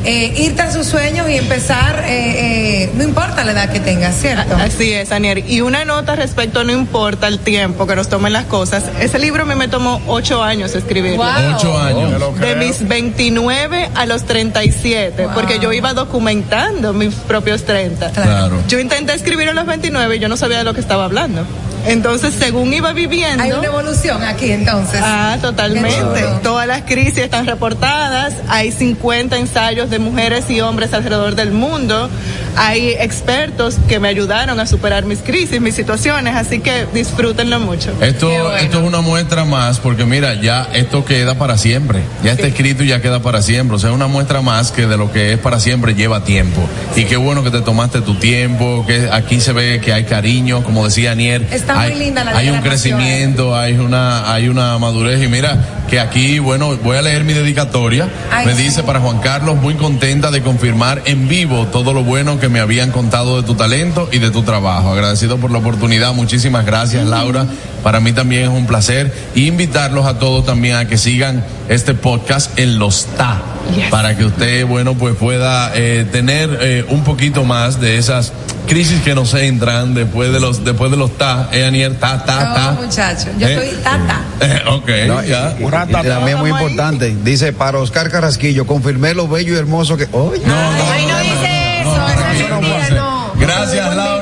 [0.06, 4.15] eh, irte a sus sueños y empezar, eh, eh, no importa la edad que tengas,
[4.15, 4.56] ¿cierto?
[4.56, 5.49] Así es, Anier.
[5.49, 8.84] Y una nota respecto, no importa el tiempo que nos tomen las cosas.
[8.99, 11.18] Ese libro a mí me tomó ocho años escribirlo.
[11.18, 11.56] Wow.
[11.56, 12.40] Ocho años.
[12.40, 18.11] De mis 29 a los 37, porque yo iba documentando mis propios 30.
[18.11, 18.61] Claro.
[18.68, 21.45] Yo intenté escribir a los 29 y yo no sabía de lo que estaba hablando.
[21.88, 23.44] Entonces, según iba viviendo...
[23.44, 24.99] Hay una evolución aquí entonces.
[25.03, 26.24] Ah, totalmente.
[26.44, 28.34] Todas las crisis están reportadas.
[28.48, 32.10] Hay 50 ensayos de mujeres y hombres alrededor del mundo.
[32.56, 36.36] Hay expertos que me ayudaron a superar mis crisis, mis situaciones.
[36.36, 37.91] Así que disfrútenlo mucho.
[38.02, 38.56] Esto, bueno.
[38.57, 42.02] esto es una muestra más, porque mira, ya esto queda para siempre.
[42.24, 43.76] Ya está escrito y ya queda para siempre.
[43.76, 46.62] O sea, es una muestra más que de lo que es para siempre lleva tiempo.
[46.95, 50.64] Y qué bueno que te tomaste tu tiempo, que aquí se ve que hay cariño,
[50.64, 51.45] como decía Anier.
[51.52, 52.97] Está hay, linda la Hay un declaración.
[52.99, 55.23] crecimiento, hay una, hay una madurez.
[55.23, 55.57] Y mira,
[55.89, 58.10] que aquí, bueno, voy a leer mi dedicatoria.
[58.31, 58.64] Ay, me sí.
[58.64, 62.60] dice para Juan Carlos, muy contenta de confirmar en vivo todo lo bueno que me
[62.60, 64.91] habían contado de tu talento y de tu trabajo.
[64.91, 66.14] Agradecido por la oportunidad.
[66.14, 67.45] Muchísimas gracias, Laura.
[67.84, 69.14] Para mí también es un placer.
[69.35, 73.41] Y invitarlos a todos también a que sigan este podcast en los TA.
[73.76, 73.89] Yes.
[73.89, 78.31] Para que usted, bueno, pues pueda eh, tener eh, un poquito más de esas
[78.65, 81.49] crisis que nos entran después de los, después de los TA.
[81.51, 82.71] Eh, ta, ta, ta.
[82.73, 83.27] No, muchacho.
[83.37, 84.21] Yo Eh, soy tata.
[84.41, 85.55] Eh, ok, No, y- ya.
[85.59, 85.63] y-
[86.09, 86.57] también muy ahí.
[86.63, 87.15] importante.
[87.23, 90.07] Dice para Oscar Carrasquillo, confirmé lo bello y hermoso que.
[90.11, 93.33] Oye, No, no, Ay, no dice eso, eso es no, no, mentira, no, no.
[93.37, 94.14] Gracias Laura,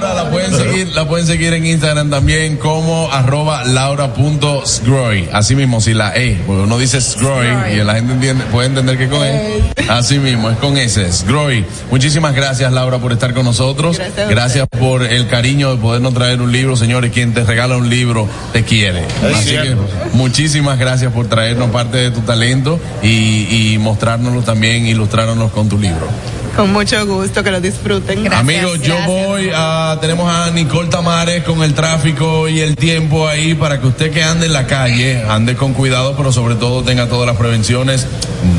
[0.54, 5.30] pueden seguir, la pueden seguir en Instagram también como arroba laura.sgroy.
[5.32, 8.98] Así mismo, si la E, porque uno dice sgroy y la gente entiende, puede entender
[8.98, 9.64] que con E.
[9.90, 11.66] Así mismo, es con S, sgroy.
[11.92, 14.00] Muchísimas gracias Laura por estar con nosotros.
[14.30, 17.12] Gracias por el cariño de podernos traer un libro, señores.
[17.12, 19.06] Quien te regala un libro te quiere.
[19.36, 19.76] Así que
[20.14, 25.78] muchísimas gracias por traernos parte de tu talento y, y mostrárnoslo también, ilustrarnos con tu
[25.78, 26.08] libro.
[26.56, 28.24] Con mucho gusto, que lo disfruten.
[28.24, 29.08] Gracias, Amigos, yo gracias.
[29.08, 33.88] voy a, tenemos a Nicole Tamares con el tráfico y el tiempo ahí para que
[33.88, 37.38] usted que ande en la calle, ande con cuidado, pero sobre todo tenga todas las
[37.38, 38.06] prevenciones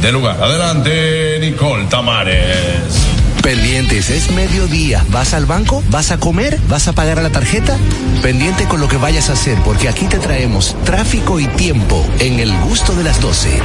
[0.03, 0.43] del lugar.
[0.43, 2.43] Adelante, Nicole Tamares.
[3.43, 5.05] Pendientes, es mediodía.
[5.11, 5.83] ¿Vas al banco?
[5.91, 6.59] ¿Vas a comer?
[6.69, 7.77] ¿Vas a pagar a la tarjeta?
[8.23, 12.41] Pendiente con lo que vayas a hacer, porque aquí te traemos tráfico y tiempo en
[12.41, 13.61] el gusto de las 12.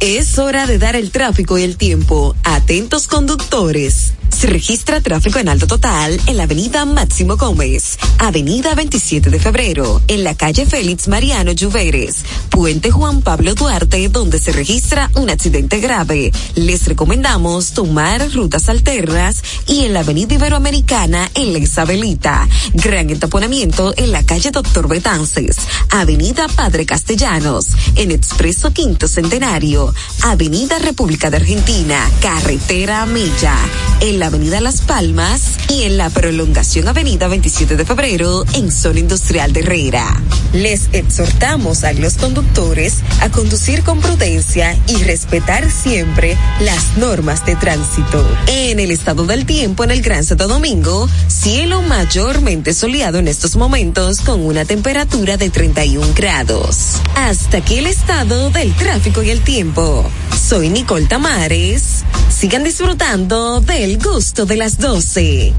[0.00, 2.36] Es hora de dar el tráfico y el tiempo.
[2.44, 4.12] Atentos conductores.
[4.38, 10.00] Se registra tráfico en alto total en la avenida Máximo Gómez, avenida 27 de febrero,
[10.06, 15.80] en la calle Félix Mariano Lluveres, puente Juan Pablo Duarte, donde se registra un accidente
[15.80, 16.30] grave.
[16.54, 22.48] Les recomendamos tomar rutas alternas y en la avenida Iberoamericana en la Isabelita.
[22.74, 25.56] Gran entaponamiento en la calle Doctor Betances,
[25.90, 29.92] avenida Padre Castellanos, en Expreso Quinto Centenario,
[30.22, 33.56] avenida República de Argentina, carretera Milla,
[33.98, 39.00] en la avenida Las Palmas y en la prolongación avenida 27 de febrero en zona
[39.00, 40.22] industrial de Herrera.
[40.52, 47.56] Les exhortamos a los conductores a conducir con prudencia y respetar siempre las normas de
[47.56, 48.24] tránsito.
[48.48, 53.56] En el estado del tiempo en el Gran Santo Domingo, cielo mayormente soleado en estos
[53.56, 56.96] momentos con una temperatura de 31 grados.
[57.14, 60.04] Hasta aquí el estado del tráfico y el tiempo.
[60.38, 62.04] Soy Nicole Tamares.
[62.30, 65.54] Sigan disfrutando del gusto de las 12.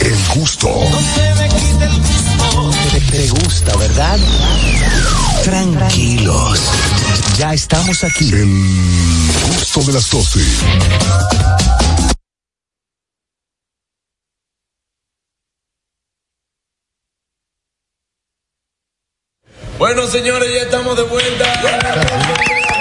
[0.00, 0.68] El gusto.
[2.92, 4.20] Te, te gusta, ¿verdad?
[5.42, 6.60] Tranquilos.
[7.36, 8.30] Ya estamos aquí.
[8.34, 8.46] El
[9.48, 10.40] gusto de las 12.
[19.76, 22.73] Bueno, señores, ya estamos de vuelta.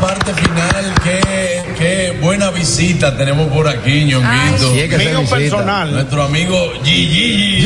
[0.00, 4.72] Parte final, qué, qué buena visita tenemos por aquí, ñonguito.
[4.74, 5.92] Sí, Amigo personal.
[5.92, 7.62] Nuestro amigo Gigi.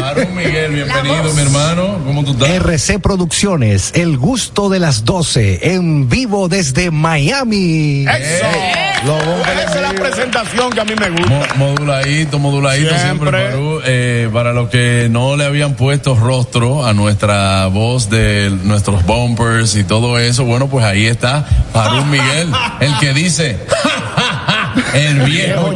[0.00, 1.98] Marón Miguel, bienvenido, mi hermano.
[2.04, 2.48] ¿Cómo tú estás?
[2.48, 8.04] RC Producciones, el gusto de las 12, en vivo desde Miami.
[8.06, 8.46] Eso.
[9.00, 11.54] Esa es la presentación que a mí me gusta.
[11.56, 13.30] Mo- moduladito, moduladito siempre, Siempre.
[13.50, 13.80] Perú.
[13.84, 19.74] Eh, para los que no le habían puesto rostro a nuestra voz de nuestros bumpers
[19.76, 23.58] y todo eso, bueno, pues ahí está Farú Miguel, el que dice,
[24.94, 25.72] el viejo.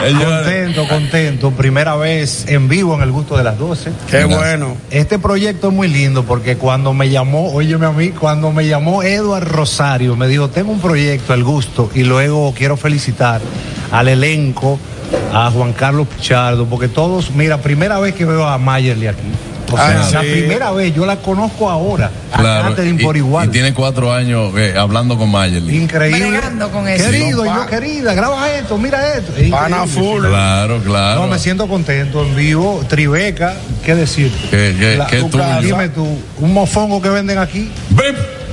[0.00, 1.50] Contento, contento.
[1.52, 3.92] Primera vez en vivo en el gusto de las 12.
[4.10, 4.76] Qué bueno.
[4.90, 9.02] Este proyecto es muy lindo porque cuando me llamó, óyeme a mí, cuando me llamó
[9.02, 13.40] Eduard Rosario, me dijo, tengo un proyecto, el gusto, y luego quiero felicitar
[13.90, 14.78] al elenco,
[15.32, 19.28] a Juan Carlos Pichardo, porque todos, mira, primera vez que veo a Mayerly aquí.
[19.70, 20.26] O sea, Ah, la sí.
[20.28, 22.10] primera vez, yo la conozco ahora.
[22.32, 23.48] A Claro, Catherine por igual.
[23.48, 25.76] y tiene cuatro años eh, hablando con Mayerly.
[25.82, 26.40] Increíble.
[26.72, 27.48] con Querido, Sí.
[27.50, 29.32] y yo, querida, graba esto, mira esto.
[29.36, 30.10] Es Pana increíble.
[30.10, 30.26] full.
[30.28, 31.20] Claro, claro.
[31.22, 32.82] No, me siento contento en vivo.
[32.88, 34.30] Tribeca, ¿qué decir?
[34.50, 35.38] ¿Qué- qué- qué tu tú?
[35.62, 36.06] Dime tú,
[36.38, 37.70] un mofongo que venden aquí,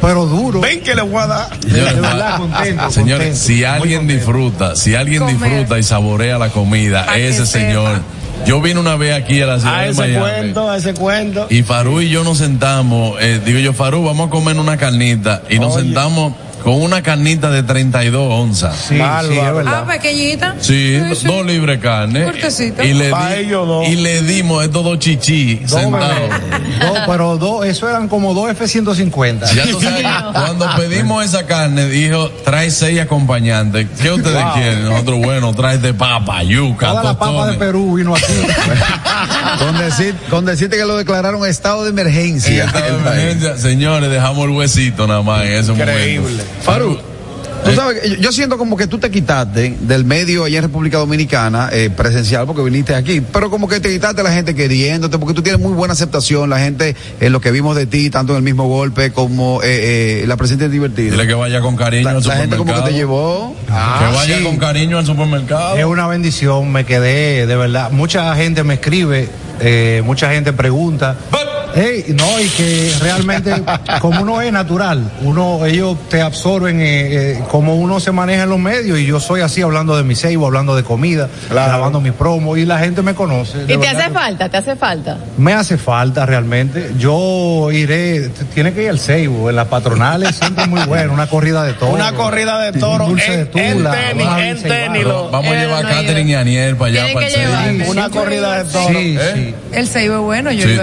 [0.02, 0.60] pero duro.
[0.62, 1.60] Ven que le voy a dar.
[1.60, 2.92] De verdad, contento.
[2.92, 3.46] Señores, contento.
[3.48, 5.38] si alguien disfruta, si alguien Comer.
[5.40, 8.02] disfruta y saborea la comida, Pa' ese sepa.
[8.46, 10.20] Yo vine una vez aquí a la ciudad A de ese Miami.
[10.20, 11.48] cuento, a ese cuento.
[11.50, 15.44] Y Farú y yo nos sentamos, eh, digo yo, Farú, vamos a comer una carnita.
[15.50, 16.34] Y nos sentamos
[16.64, 18.76] con una carnita de 32 onzas.
[18.88, 19.84] Sí, sí, es verdad.
[19.84, 20.56] Ah, pequeñita.
[20.60, 22.24] Sí, dos libres carne.
[22.24, 22.84] Cortecita.
[22.86, 23.88] Y le, Pa' di- ellos dos.
[23.88, 26.16] y le dimos estos dos chichi Dos, sentados.
[26.30, 26.86] bebé.
[26.88, 29.54] Dos, pero dos, eso eran como dos F-150.
[29.54, 33.88] Ya tú sabes, cuando pedimos esa carne, dijo, trae seis acompañantes.
[34.02, 34.54] ¿Qué ustedes Wow.
[34.54, 34.86] quieren?
[34.86, 37.58] Nosotros, bueno, trae de papa, yuca, Toda la papa de.
[37.58, 38.24] Perú vino aquí.
[39.60, 42.64] Con, decir, con decirte que lo declararon estado de emergencia.
[42.64, 46.20] En esta emergencia, Señores, dejamos el huesito nada más en ese Increíble.
[46.32, 46.44] momento.
[46.62, 46.98] Farú,
[47.66, 50.98] tú sabes, que yo- siento como que tú te quitaste del medio allá en República
[50.98, 55.18] Dominicana, eh, presencial, porque viniste aquí, pero como que te quitaste a la gente queriéndote,
[55.18, 58.34] porque tú tienes muy buena aceptación, la gente, en lo que vimos de ti, tanto
[58.34, 61.12] en el mismo golpe como eh, eh, la presencia divertida.
[61.12, 62.86] Dile que vaya con cariño La, al la gente como que supermercado.
[62.88, 63.56] te llevó.
[63.68, 64.44] que vaya sí.
[64.44, 65.76] con cariño al supermercado.
[65.78, 67.92] Es una bendición, me quedé, de verdad.
[67.92, 69.28] Mucha gente me escribe,
[69.62, 71.18] eh, mucha gente pregunta.
[71.76, 73.52] Ey, no, y que realmente,
[74.00, 78.50] como uno es natural, uno, ellos te absorben eh, eh, como uno se maneja en
[78.50, 82.12] los medios, y yo soy así hablando de mi ceibo, hablando de comida, grabando mi
[82.12, 83.64] promo, y la gente me conoce.
[83.64, 84.50] ¿Y te verdad hace falta?
[84.50, 85.18] ¿Te hace falta?
[85.38, 86.92] Me hace falta realmente.
[86.98, 91.64] Yo iré, tiene que ir al Ceibo, en las patronales, siempre muy bueno, una corrida
[91.64, 91.94] de toro.
[91.94, 95.04] Una corrida de Un toro dulce en, de en tula, tenis, en tenis.
[95.04, 97.32] lo- Vamos a llevar no a he Catherine y a Aniel para allá, para el
[97.34, 97.92] centro.
[97.92, 98.88] Una corrida de toro.
[99.00, 99.32] Sí, ¿Eh?
[99.36, 99.56] sí.
[99.72, 100.76] El ceibo es bueno, yo Sí,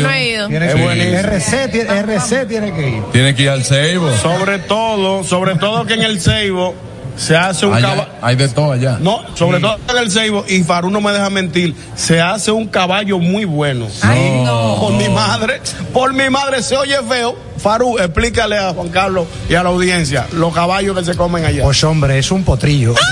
[0.00, 0.35] no he ido.
[0.48, 0.84] Tiene Es que ir.
[0.84, 1.18] buenísimo.
[1.18, 3.02] RC, tiene- RC tiene que ir.
[3.12, 4.10] Tiene que ir al Seibo.
[4.16, 6.74] Sobre todo, sobre todo que en el Ceibo
[7.16, 8.10] se hace un Allá caballo.
[8.20, 8.98] Hay de todo allá.
[9.00, 12.66] No, sobre todo en el Ceibo, y Farú no me deja mentir, se hace un
[12.68, 13.86] caballo muy bueno.
[14.02, 14.76] Ay, no.
[14.80, 15.60] Por mi madre,
[15.94, 17.34] por mi madre se oye feo.
[17.56, 21.62] Farú, explícale a Juan Carlos y a la audiencia los caballos que se comen allá.
[21.62, 22.94] Pues hombre, es un potrillo.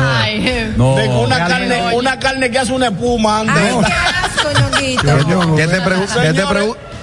[0.00, 0.94] Ay, No.
[0.94, 3.56] Una, carne, una carne que hace una espuma antes.
[3.56, 3.92] Ay,
[4.42, 5.56] qué asco, ñonguito.
[5.56, 6.36] ¿Qué te preguntan?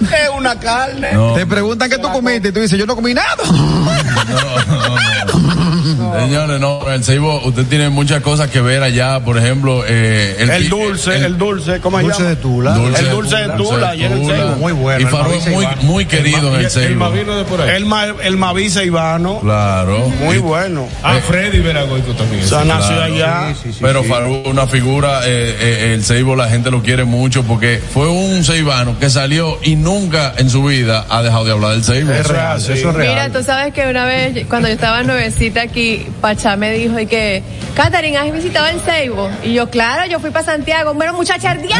[0.00, 1.12] Es una carne.
[1.12, 1.34] No.
[1.34, 3.36] Te preguntan qué tú comiste y tú dices, yo no comí nada.
[6.20, 10.68] Señores, no, el Ceibo, usted tiene muchas cosas que ver allá, por ejemplo, eh, El,
[10.68, 12.30] dulce, el, dulce, ¿cómo se Dulce llama?
[12.30, 12.74] de Tula.
[12.98, 14.34] el dulce de Tula, y en el Tula.
[14.36, 14.56] Ceibo.
[14.56, 17.10] Muy bueno, Y el Farú es muy, muy querido en el Ceibo.
[17.10, 17.76] de por ahí.
[17.76, 20.08] El, ma- el Mavice Ivano, Claro.
[20.22, 20.88] muy Y- bueno.
[21.02, 22.44] Ah, Freddy Veragoico también.
[22.44, 23.14] O sea, nació Claro.
[23.14, 23.54] allá.
[23.80, 28.08] Pero Farú, una figura, eh, eh, el Ceibo la gente lo quiere mucho porque fue
[28.08, 32.12] un ceibano que salió y nunca en su vida ha dejado de hablar del Ceibo.
[32.12, 33.08] Es real, Eso es real.
[33.14, 37.06] Mira, tú sabes que una vez, cuando yo estaba nuevecita aquí, Pachá me dijo y
[37.06, 37.42] que,
[37.74, 39.28] Catherine, ¿has visitado el Ceibo?
[39.44, 40.94] Y yo, claro, yo fui para Santiago.
[40.94, 41.76] Bueno, muchacha, el día.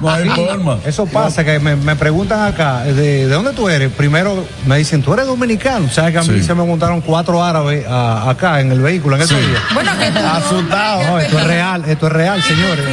[0.00, 0.78] No hay forma.
[0.84, 3.92] Eso pasa, que me, me preguntan acá, ¿de, de dónde tú eres?
[3.92, 5.88] Primero me dicen, tú eres dominicano.
[5.90, 6.42] ¿Sabes que a mí Sí.
[6.44, 9.58] se me montaron cuatro árabes a- acá en el vehículo en ese día?
[9.74, 10.32] Bueno, que tú no.
[10.32, 11.02] Asustado.
[11.04, 12.84] No, esto es real, esto es real, señores.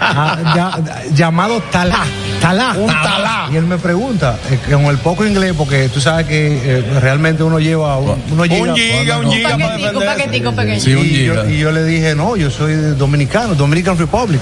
[0.00, 2.04] Ah, ya- llamado Talá,
[2.40, 2.74] Talá.
[2.76, 3.48] Un talá.
[3.52, 7.42] Y él me pregunta, eh, con el poco inglés, porque tú sabes que eh, realmente
[7.42, 8.72] uno lleva, un- uno llega.
[8.72, 10.06] Un giga, un Un giga paquetico, un defenderse.
[10.24, 10.80] paquetico pequeño.
[10.80, 11.50] Sí, un y, yo, giga.
[11.50, 14.40] y yo le dije, no, yo soy dominicano, Dominican Republic.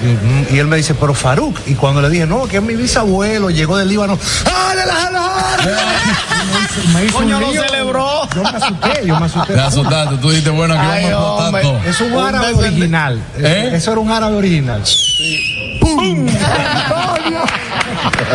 [0.50, 1.58] Y, y él me dice, pero Faruk.
[1.66, 4.18] Y cuando le dije, no, que es mi bisabuelo, llegó del Líbano.
[4.46, 5.20] ¡Ah, de la- la-
[6.94, 7.62] Me hizo un Coño, lo lío.
[7.64, 8.28] celebró.
[8.34, 9.52] Yo me asusté, yo me asusté.
[9.54, 11.80] Te asustaste, tú dijiste, bueno, aquí Ay, vamos a todo.
[11.84, 13.20] Es un Un árabe original.
[13.38, 13.70] ¿Eh?
[13.74, 14.82] Eso era un árabe original.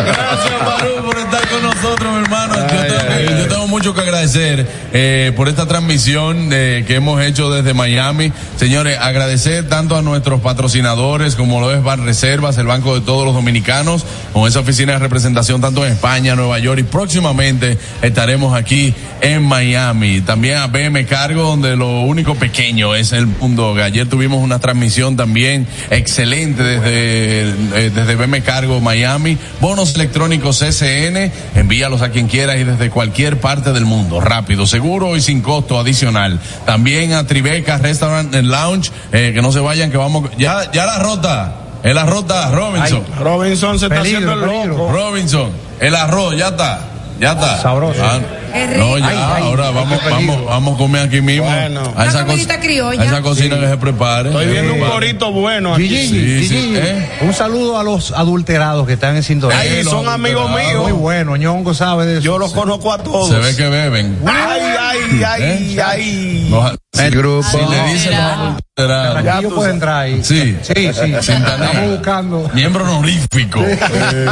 [0.06, 2.45] Gracias, Barú, por estar con nosotros, mi hermano.
[2.72, 7.50] Yo, tengo, yo tengo mucho que agradecer eh, por esta transmisión eh, que hemos hecho
[7.50, 8.32] desde Miami.
[8.56, 13.24] Señores, agradecer tanto a nuestros patrocinadores como lo es Ban Reservas, el banco de todos
[13.24, 18.54] los dominicanos, con esa oficina de representación tanto en España, Nueva York y próximamente estaremos
[18.54, 20.20] aquí en Miami.
[20.20, 23.74] También a BM Cargo, donde lo único pequeño es el mundo.
[23.82, 27.50] Ayer tuvimos una transmisión también excelente desde,
[27.86, 29.38] eh, desde BM Cargo Miami.
[29.60, 34.20] Bonos electrónicos CCN, envíalos a quien quiera y desde cualquier parte del mundo.
[34.20, 36.40] Rápido, seguro y sin costo adicional.
[36.64, 40.30] También a Tribeca Restaurant and Lounge, eh, que no se vayan, que vamos.
[40.38, 41.54] Ya, ya la rota.
[41.82, 43.04] El arroz está, Robinson.
[43.20, 44.76] Robinson se está haciendo el peligro.
[44.76, 44.92] loco.
[44.92, 46.80] Robinson, el arroz, ya está.
[47.20, 47.62] Ya está.
[47.62, 48.00] Sabroso.
[48.02, 48.78] Ah, Rico.
[48.78, 51.44] no, ya, Ay, ay, ahora ay, vamos, vamos, vamos a comer aquí mismo.
[51.46, 51.92] Bueno.
[51.96, 52.24] a esa,
[52.60, 53.02] criolla.
[53.02, 54.30] a esa cocina que se prepare.
[54.30, 55.88] Estoy viendo un corito bueno aquí.
[55.88, 57.08] Gigi, Sí, Gigi, sí, ¿eh?
[57.22, 59.58] un saludo a los adulterados que están en sintonía.
[59.58, 60.82] Ay, son amigos adulterados.
[60.82, 61.00] Muy míos.
[61.00, 62.22] bueno, Ñongo sabe de eso.
[62.22, 63.28] Yo los conozco a todos.
[63.28, 64.18] Se ve que beben.
[64.26, 65.42] Ay, ay, ay,
[65.76, 65.82] ¿Eh?
[65.84, 66.48] ay.
[66.50, 67.46] Los- El grupo.
[67.48, 69.22] si le dicen los adulterados.
[69.24, 70.20] Carraquillo puede entrar ahí.
[70.22, 70.56] Sí.
[70.62, 71.12] sí, sí.
[71.32, 72.50] Estamos buscando.
[72.54, 73.60] Miembro honorífico.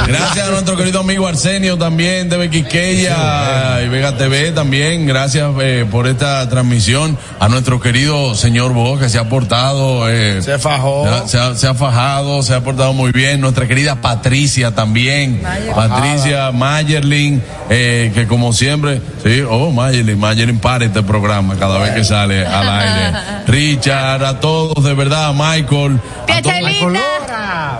[0.07, 5.07] Gracias a nuestro querido amigo Arsenio también, de Bequisqueya y Vega TV también.
[5.07, 7.17] Gracias eh, por esta transmisión.
[7.41, 10.09] A nuestro querido señor Bo, que se ha portado.
[10.11, 11.05] eh, Se fajó.
[11.07, 13.41] se ha- Se ha, se ha fajado, se ha portado muy bien.
[13.41, 15.43] Nuestra querida Patricia también.
[15.75, 21.91] Patricia Mayerlin, eh, que como siempre, sí, oh, Mayerlin, Mayerlin para este programa cada vez
[21.93, 23.19] que sale al aire.
[23.47, 26.01] Richard, a todos, de verdad, a Michael.
[26.29, 26.55] A todos-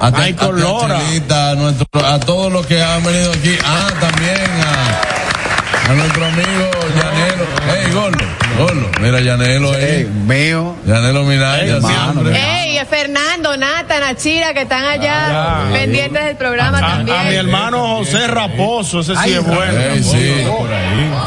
[0.01, 0.99] a, Michael a- a Lora.
[0.99, 3.57] Chelita, a, nuestro- a todos los que han venido aquí.
[3.65, 7.45] Ah, también a, a nuestro amigo Yanelo.
[7.67, 8.17] Hey, Golo,
[8.59, 8.89] Golo.
[9.01, 9.85] Mira, Yanelo ahí.
[9.85, 10.75] Ey, mío.
[10.87, 12.33] Yanelo Minaya siempre.
[12.37, 17.17] Ey, Fernando, Nata, Nachira, que están allá Ah, pendientes del programa A, también.
[17.17, 19.81] a mi hermano José Raposo, ese sí Ay, es bueno.
[19.81, 20.35] Ey, sí.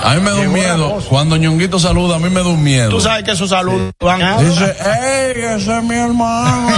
[0.03, 0.99] A mí me da un miedo.
[1.09, 2.89] Cuando Ñonguito saluda, a mí me da un miedo.
[2.89, 4.37] Tú sabes que esos saludos van a...
[4.37, 6.69] Dice, ey, ese es mi hermano.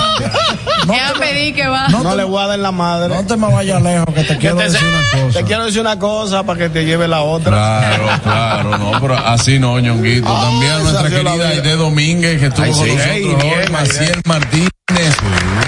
[0.88, 1.88] Ya pedí que va.
[1.90, 3.14] No le voy a dar la madre.
[3.14, 5.40] No te me vayas lejos, que te Que quiero te, decir una cosa.
[5.40, 7.52] te quiero decir una cosa para que te lleve la otra.
[7.52, 10.28] Claro, claro, no, pero así no, Ñonguito.
[10.42, 11.50] También a nuestra querida.
[11.50, 12.96] Aide Domínguez, que estuvo Ay, con sí.
[12.96, 14.70] nosotros hoy, Maciel Martínez,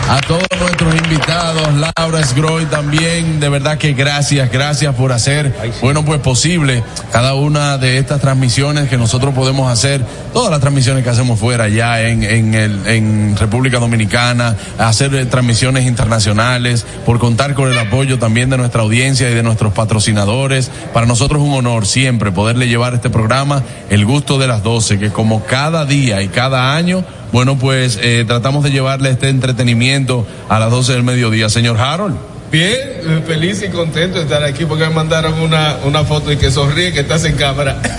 [0.09, 6.03] a todos nuestros invitados, Laura Sgroy también, de verdad que gracias, gracias por hacer, bueno,
[6.03, 10.03] pues posible cada una de estas transmisiones que nosotros podemos hacer,
[10.33, 15.25] todas las transmisiones que hacemos fuera ya en, en, el, en República Dominicana, hacer eh,
[15.25, 20.71] transmisiones internacionales, por contar con el apoyo también de nuestra audiencia y de nuestros patrocinadores.
[20.93, 24.99] Para nosotros es un honor siempre poderle llevar este programa El Gusto de las 12,
[24.99, 30.27] que como cada día y cada año, bueno, pues eh, tratamos de llevarle este entretenimiento
[30.49, 31.49] a las 12 del mediodía.
[31.49, 32.15] Señor Harold.
[32.51, 36.37] Bien, eh, feliz y contento de estar aquí porque me mandaron una, una foto y
[36.37, 37.81] que sonríe que estás en cámara.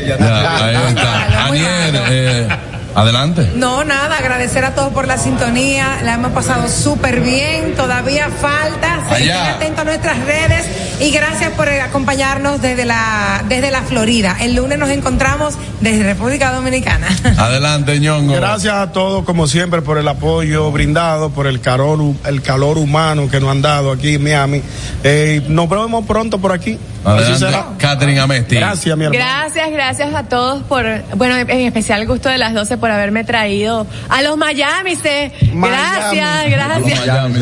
[0.00, 0.16] Ya,
[0.64, 1.44] ahí está.
[1.44, 2.48] Aniel, eh,
[2.94, 3.50] adelante.
[3.54, 9.00] No, nada, agradecer a todos por la sintonía, la hemos pasado súper bien, todavía falta,
[9.10, 10.66] estén atentos a nuestras redes
[11.00, 14.36] y gracias por acompañarnos desde la, desde la Florida.
[14.40, 17.06] El lunes nos encontramos desde República Dominicana.
[17.38, 18.34] Adelante, ñongo.
[18.34, 23.28] Gracias a todos, como siempre, por el apoyo brindado, por el calor, el calor humano
[23.30, 24.62] que nos han dado aquí en Miami.
[25.02, 26.78] Eh, nos vemos pronto por aquí.
[27.04, 27.58] Adelante.
[27.78, 28.56] Catherine Amesti.
[28.56, 29.24] Gracias, mi hermano.
[29.24, 30.84] Gracias, gracias a todos por,
[31.16, 34.96] bueno, en especial gusto de las 12 por haberme traído a los Miami.
[34.96, 35.32] Se.
[35.52, 37.06] Gracias, gracias.
[37.06, 37.40] Miami.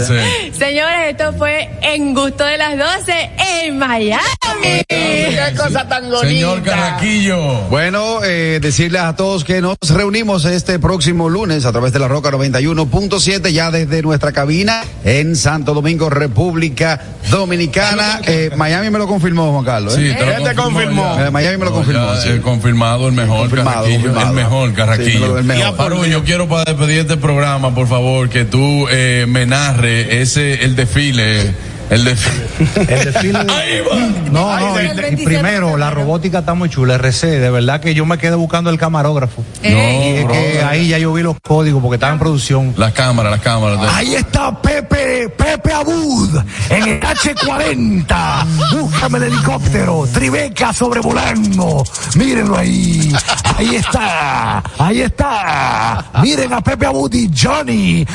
[0.52, 3.30] Señores, esto fue en gusto de las 12
[3.64, 4.37] en Miami.
[4.62, 7.62] Qué cosa tan Señor Carraquillo.
[7.68, 12.08] Bueno, eh, decirles a todos que nos reunimos este próximo lunes a través de la
[12.08, 18.20] Roca 91.7 ya desde nuestra cabina en Santo Domingo, República Dominicana.
[18.26, 19.96] Eh, Miami me lo confirmó, Juan Carlos.
[19.96, 20.10] ¿eh?
[20.10, 21.18] Sí, te lo confirmó.
[21.20, 22.14] Eh, Miami me lo No, confirmó.
[22.14, 22.28] ya, sí.
[22.30, 24.00] eh, confirmado, el mejor Confirmado, Carraquillo.
[24.02, 24.28] confirmado.
[24.30, 25.26] El mejor Carraquillo.
[25.32, 25.76] Sí, el mejor.
[25.76, 30.64] Paru, yo quiero para despedir este programa, por favor, que tú eh, me narres ese,
[30.64, 31.52] el desfile.
[31.90, 32.46] El desfile.
[32.76, 33.84] El desfile de-
[34.30, 34.86] No, no, y,
[35.22, 38.68] y primero, la robótica está muy chula, RC, de verdad que yo me quedé buscando
[38.68, 39.42] el camarógrafo.
[39.62, 42.74] No, y es que ahí ya yo vi los códigos porque estaba en producción.
[42.76, 43.78] Las cámaras, las cámaras.
[43.94, 46.38] Ahí está Pepe, Pepe Abud
[46.68, 48.44] en el H40.
[48.78, 50.06] Búscame el helicóptero.
[50.12, 51.84] Tribeca sobrevolando.
[52.16, 53.10] Mírenlo ahí.
[53.56, 54.62] Ahí está.
[54.78, 56.04] Ahí está.
[56.22, 58.06] Miren a Pepe Abud y Johnny.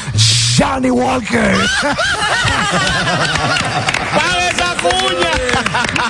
[0.56, 1.56] Johnny Walker.
[4.50, 5.32] esa cuña!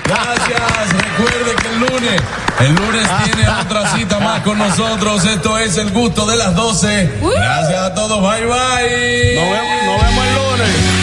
[0.06, 0.94] Gracias.
[0.94, 2.22] Recuerde que el lunes,
[2.60, 5.24] el lunes tiene otra cita más con nosotros.
[5.26, 7.20] Esto es el gusto de las 12.
[7.22, 8.22] Gracias a todos.
[8.22, 9.36] Bye bye.
[9.36, 11.03] Nos vemos, nos vemos el lunes.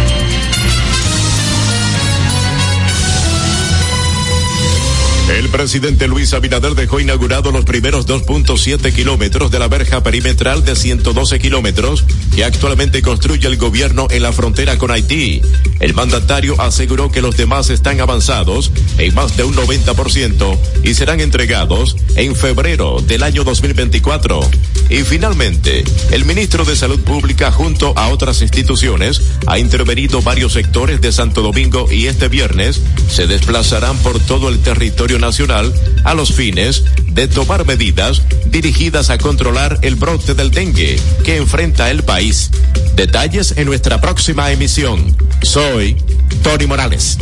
[5.29, 10.75] El presidente Luis Abinader dejó inaugurado los primeros 2.7 kilómetros de la verja perimetral de
[10.75, 12.03] 112 kilómetros
[12.35, 15.41] que actualmente construye el gobierno en la frontera con Haití.
[15.79, 21.21] El mandatario aseguró que los demás están avanzados en más de un 90% y serán
[21.21, 24.41] entregados en febrero del año 2024.
[24.89, 30.99] Y finalmente, el ministro de Salud Pública junto a otras instituciones ha intervenido varios sectores
[30.99, 35.73] de Santo Domingo y este viernes se desplazarán por todo el territorio nacional
[36.03, 41.89] a los fines de tomar medidas dirigidas a controlar el brote del dengue que enfrenta
[41.89, 42.51] el país.
[42.95, 45.15] Detalles en nuestra próxima emisión.
[45.41, 45.95] Soy
[46.43, 47.17] Tony Morales.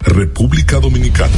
[0.00, 1.30] República Dominicana,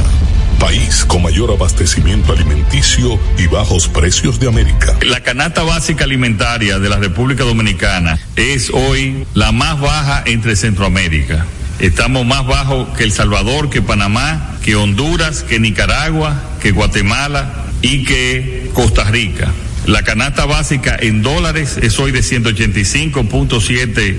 [0.59, 4.97] país con mayor abastecimiento alimenticio y bajos precios de América.
[5.01, 11.45] La canasta básica alimentaria de la República Dominicana es hoy la más baja entre Centroamérica.
[11.79, 18.05] Estamos más bajos que El Salvador, que Panamá, que Honduras, que Nicaragua, que Guatemala y
[18.05, 19.51] que Costa Rica.
[19.85, 24.15] La canasta básica en dólares es hoy de 185.7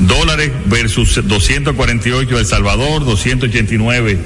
[0.00, 4.18] dólares versus 248 de El Salvador, 289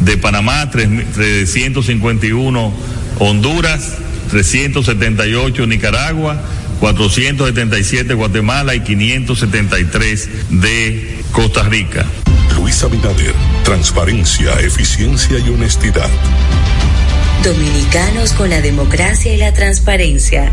[0.00, 2.72] de Panamá, 351
[3.18, 3.96] Honduras,
[4.30, 6.40] 378 Nicaragua,
[6.78, 12.06] 477 Guatemala y 573 de Costa Rica.
[12.58, 16.10] Luis Abinader, transparencia, eficiencia y honestidad.
[17.44, 20.52] Dominicanos con la democracia y la transparencia.